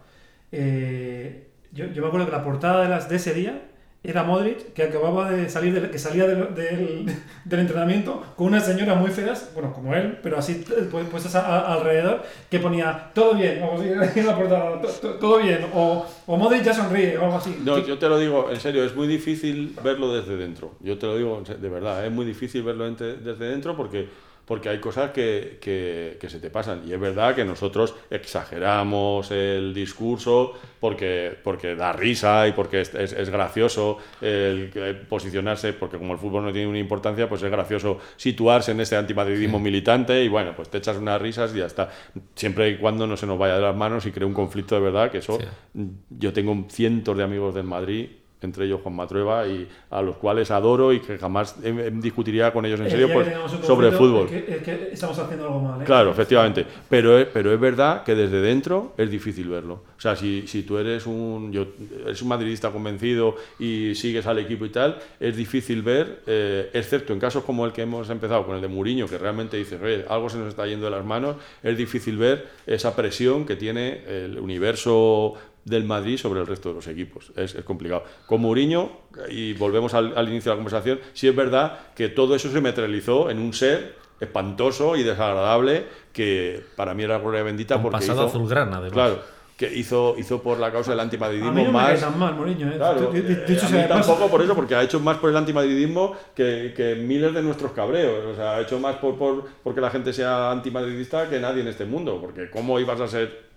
eh, 0.52 1.48
yo, 1.72 1.86
yo 1.86 2.02
me 2.02 2.08
acuerdo 2.08 2.26
que 2.26 2.32
la 2.32 2.44
portada 2.44 2.82
de, 2.82 2.88
las, 2.88 3.08
de 3.08 3.16
ese 3.16 3.34
día 3.34 3.62
era 4.02 4.22
Modric, 4.22 4.72
que 4.74 4.84
acababa 4.84 5.28
de 5.30 5.50
salir 5.50 5.74
del, 5.74 5.90
que 5.90 5.98
salía 5.98 6.26
del, 6.26 6.54
del, 6.54 7.04
del 7.44 7.60
entrenamiento 7.60 8.22
con 8.36 8.46
unas 8.46 8.64
señoras 8.64 8.96
muy 8.96 9.10
feas, 9.10 9.50
bueno, 9.54 9.72
como 9.74 9.92
él, 9.92 10.18
pero 10.22 10.38
así 10.38 10.64
eh, 10.70 10.88
pu- 10.90 11.04
puestas 11.06 11.34
a- 11.34 11.44
a- 11.46 11.74
alrededor, 11.74 12.22
que 12.48 12.60
ponía 12.60 13.10
todo 13.12 13.34
bien, 13.34 13.60
o 13.62 13.82
en 13.82 14.26
la 14.26 14.36
portada, 14.36 14.80
"To- 14.80 14.88
to- 14.88 15.14
todo 15.14 15.38
bien, 15.38 15.66
o, 15.74 16.06
o 16.26 16.36
Modric 16.36 16.62
ya 16.62 16.72
sonríe, 16.72 17.18
o 17.18 17.24
algo 17.24 17.36
así. 17.38 17.60
No, 17.64 17.78
yo 17.84 17.98
te 17.98 18.08
lo 18.08 18.18
digo, 18.18 18.48
en 18.50 18.60
serio, 18.60 18.84
es 18.84 18.94
muy 18.94 19.08
difícil 19.08 19.74
verlo 19.82 20.14
desde 20.14 20.36
dentro. 20.36 20.76
Yo 20.80 20.96
te 20.96 21.06
lo 21.06 21.16
digo 21.16 21.42
de 21.42 21.68
verdad, 21.68 22.06
es 22.06 22.12
muy 22.12 22.24
difícil 22.24 22.62
verlo 22.62 22.88
desde 22.90 23.34
dentro 23.48 23.76
porque, 23.76 24.08
porque 24.48 24.70
hay 24.70 24.78
cosas 24.80 25.10
que, 25.12 25.58
que- 25.60 26.16
que 26.18 26.28
se 26.30 26.40
te 26.40 26.48
pasan. 26.50 26.82
Y 26.88 26.92
es 26.94 26.98
verdad 26.98 27.34
que 27.36 27.44
nosotros 27.44 27.94
exageramos 28.10 29.30
el 29.30 29.74
discurso 29.74 30.54
porque, 30.80 31.36
porque 31.44 31.74
da 31.74 31.92
risa 31.92 32.48
y 32.48 32.52
porque 32.52 32.80
es, 32.80 32.94
es- 32.94 33.12
es 33.12 33.30
gracioso 33.30 33.98
el, 34.20 34.70
que 34.72 34.94
posicionarse, 35.08 35.72
porque 35.74 35.98
como 35.98 36.14
el 36.14 36.18
fútbol 36.18 36.44
no 36.44 36.52
tiene 36.52 36.66
una 36.68 36.78
importancia, 36.78 37.28
pues 37.28 37.42
es 37.42 37.50
gracioso 37.50 37.98
situarse 38.16 38.72
en 38.72 38.80
este 38.80 38.96
antimadridismo 38.96 39.58
militante 39.58 40.22
y 40.24 40.28
bueno, 40.28 40.52
pues 40.56 40.68
te 40.70 40.78
echas 40.78 40.96
unas 40.96 41.20
risas 41.20 41.54
y 41.54 41.58
ya 41.58 41.66
está. 41.66 41.90
Siempre 42.34 42.70
y 42.70 42.76
cuando 42.78 43.06
no 43.06 43.16
se 43.16 43.26
nos 43.26 43.38
vaya 43.38 43.56
de 43.56 43.62
las 43.62 43.76
manos 43.76 44.06
y 44.06 44.12
cree 44.12 44.26
un 44.26 44.34
conflicto 44.34 44.74
de 44.74 44.80
verdad, 44.80 45.10
que 45.10 45.18
eso 45.18 45.38
Sí. 45.38 45.80
yo 46.10 46.32
tengo 46.32 46.64
cientos 46.70 47.16
de 47.16 47.22
amigos 47.24 47.54
del 47.54 47.64
Madrid, 47.64 48.08
entre 48.42 48.66
ellos 48.66 48.80
Juan 48.82 48.96
Matrueva, 48.96 49.46
y 49.46 49.68
a 49.90 50.02
los 50.02 50.16
cuales 50.16 50.50
adoro 50.50 50.92
y 50.92 51.00
que 51.00 51.18
jamás 51.18 51.56
eh, 51.62 51.74
eh, 51.86 51.90
discutiría 51.92 52.52
con 52.52 52.64
ellos 52.64 52.80
en 52.80 52.86
el 52.86 52.90
serio 52.92 53.10
pues, 53.12 53.28
sobre 53.66 53.88
el 53.88 53.94
fútbol. 53.94 54.28
es 54.30 54.44
que, 54.44 54.54
es 54.54 54.62
que 54.62 54.88
estamos 54.92 55.18
haciendo 55.18 55.46
algo 55.46 55.60
mal, 55.60 55.80
¿eh? 55.80 55.84
Claro, 55.84 56.10
efectivamente. 56.10 56.64
Pero 56.88 57.18
es, 57.18 57.26
pero 57.32 57.52
es 57.52 57.60
verdad 57.60 58.04
que 58.04 58.14
desde 58.14 58.40
dentro 58.40 58.92
es 58.96 59.10
difícil 59.10 59.48
verlo. 59.48 59.82
O 59.96 60.00
sea, 60.00 60.14
si, 60.14 60.46
si 60.46 60.62
tú 60.62 60.78
eres 60.78 61.06
un, 61.06 61.52
yo, 61.52 61.66
eres 62.04 62.22
un 62.22 62.28
madridista 62.28 62.70
convencido 62.70 63.34
y 63.58 63.94
sigues 63.94 64.26
al 64.26 64.38
equipo 64.38 64.64
y 64.64 64.68
tal, 64.68 64.98
es 65.18 65.36
difícil 65.36 65.82
ver, 65.82 66.20
eh, 66.26 66.70
excepto 66.72 67.12
en 67.12 67.18
casos 67.18 67.42
como 67.42 67.66
el 67.66 67.72
que 67.72 67.82
hemos 67.82 68.08
empezado 68.10 68.46
con 68.46 68.54
el 68.54 68.62
de 68.62 68.68
Mourinho, 68.68 69.08
que 69.08 69.18
realmente 69.18 69.56
dices, 69.56 69.80
"Oye, 69.82 70.04
algo 70.08 70.28
se 70.28 70.38
nos 70.38 70.48
está 70.48 70.66
yendo 70.66 70.84
de 70.84 70.92
las 70.92 71.04
manos, 71.04 71.36
es 71.62 71.76
difícil 71.76 72.16
ver 72.16 72.46
esa 72.66 72.94
presión 72.94 73.44
que 73.44 73.56
tiene 73.56 74.04
el 74.06 74.38
universo 74.38 75.34
del 75.68 75.84
Madrid 75.84 76.16
sobre 76.18 76.40
el 76.40 76.46
resto 76.46 76.70
de 76.70 76.74
los 76.76 76.86
equipos. 76.88 77.32
Es, 77.36 77.54
es 77.54 77.64
complicado. 77.64 78.04
Con 78.26 78.40
Mourinho, 78.40 78.90
y 79.30 79.52
volvemos 79.54 79.94
al, 79.94 80.16
al 80.16 80.28
inicio 80.28 80.50
de 80.52 80.56
la 80.56 80.62
conversación, 80.64 81.00
sí 81.12 81.28
es 81.28 81.34
verdad 81.36 81.78
que 81.94 82.08
todo 82.08 82.34
eso 82.34 82.50
se 82.50 82.60
materializó 82.60 83.30
en 83.30 83.38
un 83.38 83.52
ser 83.52 83.96
espantoso 84.20 84.96
y 84.96 85.02
desagradable 85.04 85.84
que 86.12 86.60
para 86.76 86.92
mí 86.94 87.04
era 87.04 87.18
gloria 87.18 87.42
bendita 87.42 87.74
Con 87.74 87.84
porque 87.84 87.98
pasado 87.98 88.22
hizo- 88.26 88.28
azulgrana, 88.36 88.78
además. 88.78 88.92
Claro, 88.92 89.38
que 89.56 89.72
hizo, 89.76 90.14
hizo 90.16 90.40
por 90.40 90.58
la 90.60 90.70
causa 90.70 90.92
del 90.92 91.00
A 91.00 91.02
mí 91.02 91.06
antimadridismo 91.06 91.52
no 91.64 91.72
más. 91.72 92.00
tan 92.00 92.16
mal, 92.16 92.34
Mourinho. 92.36 92.68
¿eh? 92.68 92.74
Claro, 92.76 93.10
eh, 93.12 93.44
a 93.60 93.68
mí 93.70 93.78
tampoco 93.88 94.28
por 94.28 94.40
eso, 94.42 94.54
porque 94.54 94.76
ha 94.76 94.82
hecho 94.84 95.00
más 95.00 95.16
por 95.16 95.30
el 95.30 95.36
antimadridismo 95.36 96.14
que, 96.34 96.72
que 96.76 96.94
miles 96.94 97.34
de 97.34 97.42
nuestros 97.42 97.72
cabreos. 97.72 98.24
O 98.26 98.36
sea, 98.36 98.52
ha 98.52 98.60
hecho 98.60 98.78
más 98.78 98.96
por, 98.96 99.16
por 99.18 99.46
porque 99.64 99.80
la 99.80 99.90
gente 99.90 100.12
sea 100.12 100.52
antimadridista 100.52 101.28
que 101.28 101.40
nadie 101.40 101.62
en 101.62 101.68
este 101.68 101.84
mundo. 101.86 102.18
Porque 102.20 102.48
¿cómo 102.50 102.78
ibas 102.78 103.00
a 103.00 103.08
ser 103.08 103.47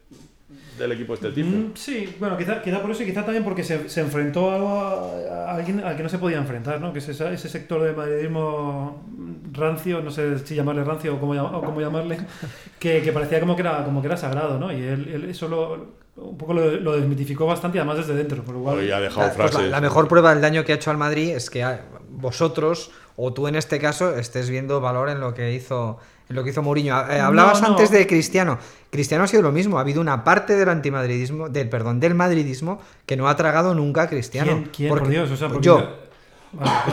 del 0.77 0.91
equipo 0.93 1.15
de 1.15 1.27
este 1.27 1.41
tipo? 1.41 1.49
Mm, 1.55 1.71
Sí, 1.75 2.15
bueno, 2.19 2.37
quizá, 2.37 2.61
quizá 2.61 2.81
por 2.81 2.91
eso 2.91 3.03
y 3.03 3.05
quizá 3.07 3.23
también 3.23 3.43
porque 3.43 3.63
se, 3.63 3.87
se 3.89 4.01
enfrentó 4.01 4.49
a, 4.51 4.55
algo 4.55 4.69
a, 4.69 5.51
alguien 5.55 5.79
al 5.83 5.95
que 5.97 6.03
no 6.03 6.09
se 6.09 6.17
podía 6.17 6.37
enfrentar, 6.37 6.79
¿no? 6.81 6.91
Que 6.93 6.99
es 6.99 7.09
esa- 7.09 7.31
ese 7.31 7.49
sector 7.49 7.81
de 7.83 7.93
madridismo 7.93 9.03
rancio, 9.53 10.01
no 10.01 10.11
sé 10.11 10.39
si 10.39 10.55
llamarle 10.55 10.83
rancio 10.83 11.15
o 11.15 11.19
cómo, 11.19 11.35
llam- 11.35 11.53
o 11.53 11.61
cómo 11.61 11.81
llamarle, 11.81 12.17
que, 12.79 13.01
que 13.01 13.11
parecía 13.11 13.39
como 13.39 13.55
que 13.55 13.61
era 13.61 13.83
como 13.83 14.01
que 14.01 14.07
era 14.07 14.17
sagrado, 14.17 14.57
¿no? 14.59 14.71
Y 14.71 14.77
él, 14.81 15.09
él 15.13 15.29
eso 15.29 15.47
lo, 15.47 16.01
un 16.15 16.37
poco 16.37 16.53
lo, 16.53 16.71
lo 16.71 16.93
desmitificó 16.97 17.45
bastante, 17.45 17.77
además 17.79 17.97
desde 17.97 18.13
dentro, 18.15 18.43
por 18.43 18.55
lo 18.55 18.61
cual... 18.63 18.77
Hoy 18.79 18.91
ha 18.91 18.99
dejado 18.99 19.27
La, 19.27 19.33
pues 19.33 19.37
la- 19.37 19.49
frases. 19.51 19.71
la 19.71 19.81
mejor 19.81 20.07
prueba 20.07 20.31
del 20.33 20.41
daño 20.41 20.63
que 20.63 20.71
ha 20.71 20.75
hecho 20.75 20.91
al 20.91 20.97
Madrid 20.97 21.35
es 21.35 21.49
que 21.49 21.65
vosotros, 22.09 22.91
o 23.17 23.33
tú 23.33 23.47
en 23.47 23.55
este 23.55 23.79
caso, 23.79 24.15
estés 24.15 24.49
viendo 24.49 24.79
valor 24.81 25.09
en 25.09 25.19
lo 25.19 25.33
que 25.33 25.53
hizo 25.53 25.97
lo 26.29 26.43
que 26.43 26.49
hizo 26.51 26.61
Mourinho. 26.61 26.95
Eh, 27.09 27.19
hablabas 27.19 27.61
No, 27.61 27.67
no. 27.69 27.73
antes 27.73 27.91
de 27.91 28.07
Cristiano. 28.07 28.57
Cristiano 28.89 29.23
ha 29.23 29.27
sido 29.27 29.41
lo 29.43 29.51
mismo. 29.51 29.77
Ha 29.77 29.81
habido 29.81 30.01
una 30.01 30.23
parte 30.23 30.55
del 30.55 30.69
antimadridismo, 30.69 31.49
del 31.49 31.69
perdón, 31.69 31.99
del 31.99 32.15
madridismo 32.15 32.79
que 33.05 33.15
no 33.17 33.27
ha 33.29 33.35
tragado 33.35 33.73
nunca 33.75 34.03
a 34.03 34.07
Cristiano. 34.09 34.51
¿Quién, 34.51 34.69
quién 34.75 34.89
Porque- 34.89 35.03
por 35.03 35.09
Dios? 35.11 35.31
O 35.31 35.37
sea, 35.37 35.49
porque- 35.49 35.65
yo. 35.65 36.01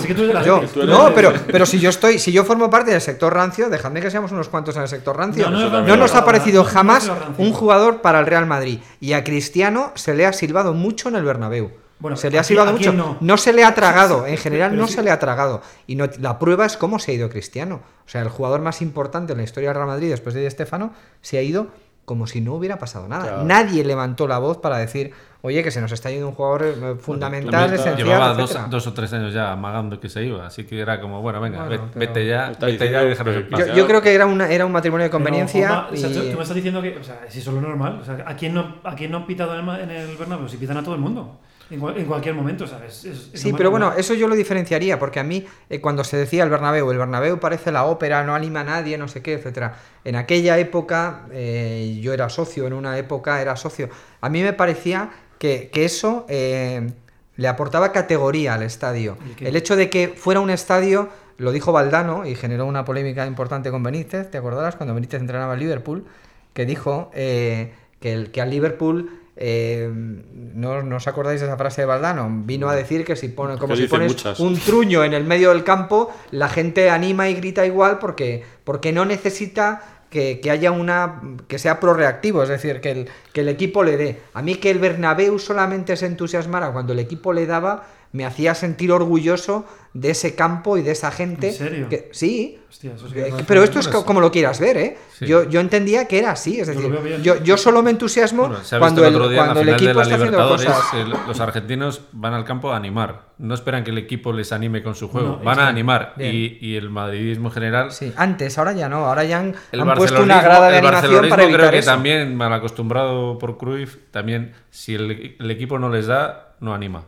Que 0.07 0.15
tú 0.15 0.23
Yo, 0.45 0.61
tú 0.73 0.83
eres 0.83 0.97
no, 0.97 1.13
pero, 1.13 1.33
pero 1.51 1.67
si 1.67 1.81
yo 1.81 1.91
estoy, 1.91 2.21
si 2.21 2.31
yo 2.31 2.45
formo 2.45 2.71
parte 2.71 2.93
del 2.93 3.01
sector 3.01 3.35
rancio, 3.35 3.69
dejadme 3.69 4.01
que 4.01 4.09
seamos 4.09 4.31
unos 4.31 4.49
cuantos 4.49 4.77
en 4.77 4.83
el 4.83 4.89
sector 4.89 5.17
rancio. 5.17 5.51
No, 5.51 5.69
no 5.69 5.97
nos 5.97 6.13
no, 6.13 6.19
ha 6.21 6.25
parecido 6.25 6.63
jamás 6.63 7.11
un 7.39 7.53
jugador 7.53 8.01
para 8.01 8.21
el 8.21 8.27
Real 8.27 8.47
Madrid. 8.47 8.79
Y 9.01 9.15
a 9.15 9.25
Cristiano 9.25 9.91
se 9.97 10.15
le 10.15 10.27
ha 10.27 10.33
silbado 10.33 10.75
mucho 10.75 11.09
en 11.09 11.17
el 11.17 11.25
Bernabéu. 11.25 11.73
Bueno, 12.01 12.17
se 12.17 12.31
le 12.31 12.39
ha 12.39 12.43
¿a 12.43 12.45
silbado 12.45 12.73
mucho. 12.73 12.93
No? 12.93 13.17
no? 13.21 13.37
se 13.37 13.53
le 13.53 13.65
ha 13.65 13.75
tragado. 13.75 14.25
Sí, 14.25 14.31
En 14.33 14.37
general 14.39 14.71
pero 14.71 14.83
no 14.83 14.89
sí. 14.89 14.95
se 14.95 15.03
le 15.03 15.11
ha 15.11 15.19
tragado. 15.19 15.63
Y 15.87 15.97
no, 15.97 16.07
la 16.21 16.39
prueba 16.39 16.65
es 16.67 16.77
cómo 16.77 16.99
se 16.99 17.11
ha 17.11 17.15
ido 17.15 17.29
Cristiano. 17.29 17.81
O 18.07 18.09
sea, 18.09 18.23
el 18.23 18.29
jugador 18.29 18.61
más 18.61 18.81
importante 18.83 19.33
en 19.33 19.39
la 19.39 19.45
historia 19.45 19.71
del 19.71 19.77
Real 19.77 19.89
Madrid 19.89 20.09
después 20.11 20.35
de 20.35 20.43
Di 20.43 20.51
Stéfano 20.51 20.93
se 21.23 21.39
ha 21.39 21.43
ido 21.43 21.69
como 22.05 22.27
si 22.27 22.41
no 22.41 22.55
hubiera 22.55 22.79
pasado 22.79 23.07
nada. 23.07 23.25
Claro. 23.25 23.45
Nadie 23.45 23.85
levantó 23.85 24.27
la 24.27 24.39
voz 24.39 24.57
para 24.57 24.79
decir, 24.79 25.13
oye, 25.43 25.63
que 25.63 25.71
se 25.71 25.79
nos 25.83 25.93
está 25.93 26.09
yendo 26.11 26.29
un 26.29 26.35
jugador 26.35 26.63
eh, 26.65 26.95
fundamental, 26.99 27.71
esencial. 27.75 27.97
Llevaba 27.99 28.29
dos, 28.33 28.45
etcétera". 28.51 28.69
dos 28.71 28.87
o 28.87 28.93
tres 28.95 29.13
años 29.13 29.35
ya 29.35 29.53
amagando 29.53 30.01
que 30.01 30.09
se 30.09 30.25
iba, 30.25 30.47
así 30.47 30.65
que 30.65 30.81
era 30.81 31.03
como, 31.03 31.21
bueno, 31.21 31.39
venga, 31.39 31.67
Bueno, 31.67 31.83
ve- 31.83 31.89
pero- 31.93 32.01
vete 32.13 32.27
ya, 32.27 32.53
vete 32.59 32.91
ya 32.91 33.03
y 33.03 33.09
déjanos 33.11 33.37
en 33.37 33.51
paz. 33.51 33.61
Yo, 33.67 33.75
yo 33.75 33.87
creo 33.87 34.01
que 34.01 34.15
era, 34.15 34.25
una, 34.25 34.49
era 34.49 34.65
un 34.65 34.73
matrimonio 34.73 35.03
de 35.05 35.11
Pero, 35.11 35.19
conveniencia. 35.19 35.69
Juanma, 35.69 35.89
o 35.93 35.97
sea, 35.97 36.09
y- 36.09 36.15
tú, 36.15 36.21
tú 36.31 36.37
me 36.37 36.43
estás 36.43 36.55
diciendo 36.55 36.81
que, 36.81 36.97
o 36.97 37.05
sea, 37.05 37.21
si 37.29 37.41
eso 37.41 37.51
es 37.51 37.55
lo 37.57 37.61
normal, 37.61 37.99
o 38.01 38.05
sea, 38.07 38.25
¿a 38.27 38.35
quién 38.37 38.55
no, 38.55 38.77
a 38.85 38.95
quién 38.95 39.11
no 39.11 39.19
han 39.19 39.27
pitado 39.27 39.53
en 39.53 39.59
el, 39.61 39.67
ma- 39.67 39.79
en 39.81 39.91
el 39.91 40.17
Bernabéu? 40.17 40.49
Si 40.49 40.57
pitan 40.57 40.79
a 40.79 40.83
todo 40.83 40.95
el 40.95 41.03
mundo, 41.03 41.39
en, 41.71 41.81
cual- 41.81 41.97
en 41.99 42.07
cualquier 42.07 42.35
momento, 42.35 42.67
¿sabes? 42.67 43.05
Es- 43.05 43.31
es 43.35 43.41
Sí, 43.41 43.53
pero 43.53 43.71
bueno, 43.71 43.93
eso 43.97 44.15
yo 44.15 44.27
lo 44.29 44.35
diferenciaría, 44.35 44.99
porque 44.99 45.21
a 45.21 45.25
mí, 45.25 45.45
eh, 45.69 45.81
cuando 45.81 46.03
se 46.05 46.17
decía 46.17 46.43
el 46.45 46.51
Bernabéu, 46.51 46.91
el 46.91 46.99
Bernabéu 46.99 47.39
parece 47.41 47.73
la 47.73 47.85
ópera, 47.85 48.25
no 48.25 48.35
anima 48.35 48.61
a 48.61 48.65
nadie, 48.65 48.97
no 48.99 49.09
sé 49.09 49.23
qué, 49.23 49.35
etcétera. 49.35 49.77
En 50.05 50.17
aquella 50.17 50.59
época, 50.59 51.27
eh, 51.33 51.99
yo 52.03 52.13
era 52.15 52.29
socio, 52.29 52.67
en 52.67 52.73
una 52.73 52.97
época 52.99 53.41
era 53.43 53.57
socio. 53.57 53.89
A 54.21 54.29
mí 54.29 54.43
me 54.43 54.53
parecía 54.53 55.11
que, 55.39 55.71
que 55.73 55.85
eso 55.85 56.25
eh, 56.29 56.91
le 57.37 57.49
aportaba 57.49 57.93
categoría 57.93 58.55
al 58.55 58.63
estadio. 58.63 59.17
El 59.41 59.55
hecho 59.57 59.77
de 59.77 59.91
que 59.91 60.09
fuera 60.09 60.41
un 60.41 60.51
estadio, 60.51 61.09
lo 61.37 61.53
dijo 61.53 61.71
Valdano 61.71 62.27
y 62.27 62.35
generó 62.35 62.67
una 62.67 62.85
polémica 62.85 63.27
importante 63.27 63.71
con 63.71 63.83
Benítez, 63.83 64.31
¿te 64.31 64.39
acordarás? 64.39 64.75
Cuando 64.77 64.95
Benítez 64.95 65.21
entrenaba 65.21 65.53
al 65.53 65.59
Liverpool, 65.61 66.05
que 66.53 66.67
dijo 66.67 67.11
eh, 67.15 67.73
que, 68.01 68.13
el, 68.13 68.31
que 68.33 68.41
al 68.41 68.51
Liverpool... 68.51 69.11
eh, 69.41 69.89
no, 69.93 70.83
no 70.83 70.97
os 70.97 71.07
acordáis 71.07 71.41
de 71.41 71.47
esa 71.47 71.57
frase 71.57 71.83
de 71.83 71.87
Valdano, 71.87 72.29
vino 72.45 72.69
a 72.69 72.75
decir 72.75 73.05
que 73.05 73.15
si 73.15 73.29
pone, 73.29 73.57
como 73.57 73.77
si 73.77 73.87
pones 73.87 74.09
muchas. 74.09 74.41
un 74.41 74.59
truño 74.59 75.05
en 75.05 75.15
el 75.15 75.23
medio 75.23 75.51
del 75.51 75.63
campo, 75.63 76.11
la 76.33 76.49
gente 76.49 76.91
anima 76.91 77.29
y 77.29 77.35
grita 77.35 77.65
igual 77.65 78.01
porque, 78.01 78.43
porque 78.65 78.93
no 78.93 79.05
necesita 79.05 79.99
que, 80.11 80.41
que 80.41 80.51
haya 80.51 80.73
una 80.73 81.21
que 81.47 81.61
sea 81.61 81.79
proreactivo, 81.79 82.43
es 82.43 82.49
decir, 82.49 82.81
que 82.81 82.91
el, 82.91 83.09
que 83.33 83.43
el 83.43 83.49
equipo 83.49 83.85
le 83.85 83.97
dé. 83.97 84.21
A 84.35 84.43
mí 84.43 84.57
que 84.57 84.71
el 84.71 84.81
Bernabéu 84.81 85.39
solamente 85.39 85.97
se 85.97 86.07
entusiasmara 86.07 86.73
cuando 86.73 86.93
el 86.93 86.99
equipo 86.99 87.33
le 87.33 87.47
daba, 87.47 87.87
me 88.13 88.25
hacía 88.25 88.55
sentir 88.55 88.91
orgulloso 88.93 89.67
de 89.95 90.11
ese 90.11 90.35
campo 90.35 90.77
y 90.77 90.83
de 90.83 90.93
esa 90.93 91.11
gente. 91.11 91.49
¿En 91.49 91.55
serio? 91.55 91.89
Que, 91.89 92.09
sí, 92.13 92.59
Hostia, 92.69 92.93
eso 92.95 93.09
sí 93.09 93.15
que 93.15 93.29
eh, 93.29 93.33
pero 93.47 93.63
esto 93.65 93.81
es 93.81 93.89
como 93.89 94.21
lo 94.21 94.31
quieras 94.31 94.61
ver, 94.61 94.77
¿eh? 94.77 94.99
Sí. 95.19 95.27
Yo, 95.27 95.49
yo 95.49 95.61
entendía 95.61 96.07
que 96.07 96.19
era 96.19 96.33
así, 96.33 96.61
es 96.61 96.67
decir, 96.69 96.93
yo, 97.23 97.43
yo 97.43 97.57
solo 97.57 97.83
me 97.83 97.91
entusiasmo 97.91 98.49
Bueno, 98.49 98.61
cuando 98.79 99.05
el 99.07 99.15
día 99.31 99.37
cuando 99.45 99.61
el 99.61 99.71
equipo 99.71 100.01
está 100.03 100.15
haciendo 100.17 100.49
cosas. 100.49 100.77
el- 100.95 101.11
los 101.27 101.41
argentinos 101.41 102.03
van 102.13 102.35
al 102.35 102.45
campo 102.45 102.71
a 102.73 102.77
animar. 102.77 103.29
No 103.39 103.55
esperan 103.55 103.83
que 103.85 103.91
el 103.91 103.99
equipo 103.99 104.33
les 104.33 104.53
anime 104.53 104.83
con 104.83 104.95
su 104.95 105.09
juego, 105.09 105.39
No, 105.39 105.45
van 105.45 105.59
a 105.61 105.69
animar. 105.69 106.15
Y, 106.19 106.59
y 106.61 106.77
el 106.77 106.91
madridismo 106.91 107.51
general 107.51 107.91
Sí, 107.91 108.13
antes, 108.17 108.59
ahora 108.59 108.73
ya 108.73 108.89
no, 108.89 109.07
ahora 109.07 109.25
ya 109.25 109.39
han, 109.41 109.55
El 109.73 109.81
han 109.81 109.95
puesto 109.95 110.23
una 110.23 110.43
grada 110.43 110.71
de 110.71 110.79
animación 110.79 111.29
para 111.31 111.43
evitar 111.45 111.61
creo 111.61 111.71
que 111.73 111.79
eso. 111.79 111.91
también, 111.91 112.37
mal 112.37 112.53
acostumbrado 112.53 113.39
por 113.39 113.57
Cruyff, 113.59 113.97
también 114.11 114.53
si 114.71 114.95
el, 114.95 115.37
el 115.41 115.51
equipo 115.51 115.79
no 115.79 115.89
les 115.89 116.07
da, 116.07 116.55
no 116.61 116.75
anima. 116.75 117.05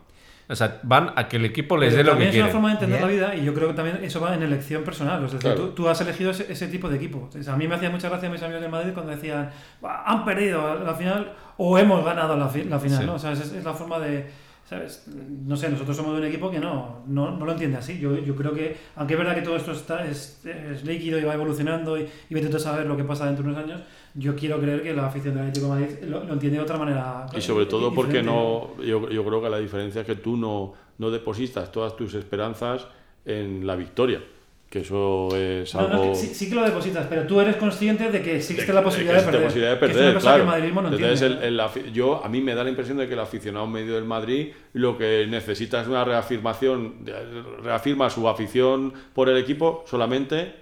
O 0.50 0.56
sea, 0.56 0.80
van 0.82 1.12
a 1.16 1.28
que 1.28 1.36
el 1.36 1.44
equipo 1.44 1.76
les 1.76 1.90
Pero 1.94 1.98
dé 1.98 2.04
lo 2.04 2.10
también 2.10 2.30
que 2.32 2.38
es 2.38 2.42
una 2.42 2.52
forma 2.52 2.68
de 2.68 2.74
entender 2.74 2.98
Bien. 2.98 3.08
la 3.20 3.28
vida 3.28 3.36
y 3.40 3.44
yo 3.46 3.54
creo 3.54 3.68
que 3.68 3.74
también 3.74 3.98
eso 4.02 4.20
va 4.20 4.34
en 4.34 4.42
elección 4.42 4.82
personal. 4.82 5.24
Es 5.24 5.32
decir, 5.32 5.40
Claro. 5.40 5.68
tú, 5.68 5.74
tú 5.74 5.88
has 5.88 6.00
elegido 6.00 6.32
ese, 6.32 6.52
ese 6.52 6.66
tipo 6.68 6.88
de 6.88 6.96
equipo. 6.96 7.28
O 7.38 7.42
sea, 7.42 7.54
a 7.54 7.56
mí 7.56 7.68
me 7.68 7.76
hacía 7.76 7.88
mucha 7.90 8.08
gracia 8.08 8.28
mis 8.28 8.42
amigos 8.42 8.62
de 8.62 8.68
Madrid 8.68 8.90
cuando 8.92 9.12
decían, 9.12 9.50
"Buah, 9.80 10.02
han 10.04 10.24
perdido 10.24 10.82
la 10.84 10.94
final 10.94 11.32
o 11.56 11.78
hemos 11.78 12.04
ganado 12.04 12.36
la, 12.36 12.48
fi- 12.48 12.64
la 12.64 12.78
final. 12.80 12.98
Sí. 13.00 13.06
¿no? 13.06 13.14
O 13.14 13.18
sea, 13.18 13.32
es, 13.32 13.40
es 13.40 13.64
la 13.64 13.72
forma 13.74 13.98
de... 14.00 14.26
¿sabes? 14.68 15.04
No 15.46 15.56
sé, 15.56 15.68
nosotros 15.68 15.96
somos 15.96 16.12
de 16.14 16.20
un 16.20 16.26
equipo 16.28 16.48
que 16.48 16.60
no, 16.60 17.02
no, 17.08 17.32
no 17.36 17.44
lo 17.44 17.52
entiende 17.52 17.76
así. 17.78 17.98
Yo, 17.98 18.16
yo 18.16 18.36
creo 18.36 18.52
que, 18.52 18.76
aunque 18.94 19.14
es 19.14 19.18
verdad 19.18 19.34
que 19.34 19.42
todo 19.42 19.56
esto 19.56 19.72
está, 19.72 20.06
es, 20.06 20.40
es 20.46 20.84
líquido 20.84 21.18
y 21.18 21.24
va 21.24 21.34
evolucionando 21.34 21.98
y, 21.98 22.06
y 22.28 22.34
vete 22.34 22.46
tú 22.48 22.56
a 22.56 22.60
saber 22.60 22.86
lo 22.86 22.96
que 22.96 23.02
pasa 23.02 23.26
dentro 23.26 23.42
de 23.44 23.50
unos 23.50 23.64
años, 23.64 23.80
yo 24.14 24.34
quiero 24.34 24.60
creer 24.60 24.82
que 24.82 24.92
la 24.94 25.06
afición 25.06 25.34
del 25.34 25.44
Atlético 25.48 25.74
de 25.74 25.80
Madrid 25.80 25.96
lo, 26.08 26.24
lo 26.24 26.32
entiende 26.32 26.58
de 26.58 26.64
otra 26.64 26.76
manera. 26.78 27.26
Y 27.36 27.40
sobre 27.40 27.66
todo 27.66 27.92
porque 27.94 28.22
no, 28.22 28.76
yo, 28.82 29.08
yo 29.10 29.24
creo 29.24 29.42
que 29.42 29.50
la 29.50 29.58
diferencia 29.58 30.00
es 30.02 30.06
que 30.06 30.16
tú 30.16 30.36
no, 30.36 30.72
no 30.98 31.10
depositas 31.10 31.70
todas 31.72 31.96
tus 31.96 32.14
esperanzas 32.14 32.86
en 33.24 33.66
la 33.66 33.76
victoria, 33.76 34.22
que 34.68 34.80
eso 34.80 35.28
es 35.36 35.74
No, 35.74 35.82
no, 35.82 35.88
algo... 35.88 36.12
que 36.12 36.14
sí, 36.18 36.26
sí 36.34 36.48
que 36.48 36.54
lo 36.54 36.62
depositas, 36.62 37.06
pero 37.08 37.26
tú 37.26 37.40
eres 37.40 37.56
consciente 37.56 38.10
de 38.10 38.22
que 38.22 38.36
existe 38.36 38.64
de- 38.66 38.72
la 38.72 38.80
de 38.80 38.84
posibilidad 38.84 39.14
de, 39.14 39.18
existe 39.20 39.30
perder. 39.30 39.40
la 39.42 39.46
posibilidad 39.48 39.72
de 39.74 39.78
que 39.78 39.84
es 39.86 39.92
perder, 39.92 40.04
una 40.10 40.14
cosa 40.14 40.26
claro. 40.26 40.36
que 40.36 40.42
el 40.42 40.46
madridismo 40.48 40.82
no 40.82 40.88
Entonces, 40.88 41.22
entiende. 41.22 41.48
el- 41.48 41.60
el 41.86 41.92
yo, 41.92 42.24
a 42.24 42.28
mí 42.28 42.40
me 42.40 42.54
da 42.54 42.64
la 42.64 42.70
impresión 42.70 42.96
de 42.98 43.06
que 43.06 43.14
el 43.14 43.20
aficionado 43.20 43.66
medio 43.66 43.94
del 43.94 44.04
Madrid 44.04 44.48
lo 44.72 44.96
que 44.96 45.26
necesita 45.28 45.80
es 45.82 45.88
una 45.88 46.04
reafirmación, 46.04 47.04
de- 47.04 47.42
reafirma 47.62 48.10
su 48.10 48.28
afición 48.28 48.92
por 49.12 49.28
el 49.28 49.36
equipo 49.36 49.84
solamente 49.86 50.54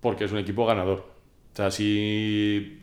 porque 0.00 0.24
es 0.24 0.32
un 0.32 0.38
equipo 0.38 0.64
ganador. 0.66 0.98
O 1.52 1.56
sea, 1.56 1.70
si 1.70 2.82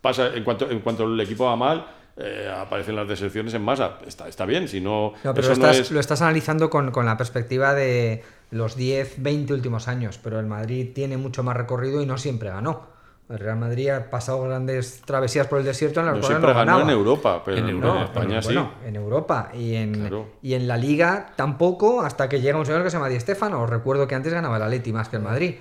pasa, 0.00 0.28
en 0.34 0.44
cuanto, 0.44 0.70
en 0.70 0.80
cuanto 0.80 1.04
el 1.04 1.18
equipo 1.20 1.44
va 1.46 1.56
mal, 1.56 1.86
eh, 2.16 2.52
aparecen 2.54 2.96
las 2.96 3.08
deserciones 3.08 3.54
en 3.54 3.62
masa. 3.62 3.98
Está, 4.06 4.28
está 4.28 4.44
bien, 4.46 4.68
si 4.68 4.80
no... 4.80 5.12
No, 5.24 5.34
pero 5.34 5.40
eso 5.40 5.50
lo 5.50 5.56
no 5.66 5.70
estás, 5.70 5.86
es- 5.86 5.90
lo 5.90 6.00
estás 6.00 6.20
analizando 6.22 6.68
con, 6.70 6.90
con 6.90 7.06
la 7.06 7.16
perspectiva 7.16 7.72
de 7.74 8.22
los 8.50 8.76
10, 8.76 9.22
20 9.22 9.54
últimos 9.54 9.88
años, 9.88 10.18
pero 10.22 10.40
el 10.40 10.46
Madrid 10.46 10.90
tiene 10.94 11.16
mucho 11.16 11.42
más 11.42 11.56
recorrido 11.56 12.02
y 12.02 12.06
no 12.06 12.18
siempre 12.18 12.50
ganó. 12.50 12.88
El 13.30 13.38
Real 13.38 13.56
Madrid 13.58 13.90
ha 13.90 14.10
pasado 14.10 14.42
grandes 14.42 15.02
travesías 15.02 15.46
por 15.46 15.60
el 15.60 15.64
desierto 15.64 16.00
en 16.00 16.06
las 16.06 16.16
no 16.16 16.20
cuales 16.20 16.36
siempre 16.38 16.48
no 16.52 16.58
ganó 16.58 16.72
ganaba. 16.78 16.90
en 16.92 16.98
Europa, 16.98 17.42
pero 17.44 17.56
En 17.58 17.64
en, 17.64 17.70
Europa, 17.70 18.02
España 18.02 18.28
Pero 18.28 18.42
sí. 18.42 18.46
bueno, 18.48 18.72
en 18.84 18.96
Europa 18.96 19.50
y 19.54 19.74
en, 19.76 19.92
Claro. 19.94 20.26
y 20.42 20.54
en 20.54 20.66
la 20.66 20.76
Liga 20.76 21.28
tampoco, 21.36 22.00
hasta 22.02 22.28
que 22.28 22.40
llega 22.40 22.58
un 22.58 22.66
señor 22.66 22.82
que 22.82 22.90
se 22.90 22.96
llama 22.96 23.08
Di 23.08 23.20
Stéfano. 23.20 23.62
Os 23.62 23.70
recuerdo 23.70 24.08
que 24.08 24.16
antes 24.16 24.32
ganaba 24.32 24.56
el 24.56 24.62
Atleti 24.64 24.92
más 24.92 25.08
que 25.08 25.16
el 25.16 25.22
Madrid. 25.22 25.54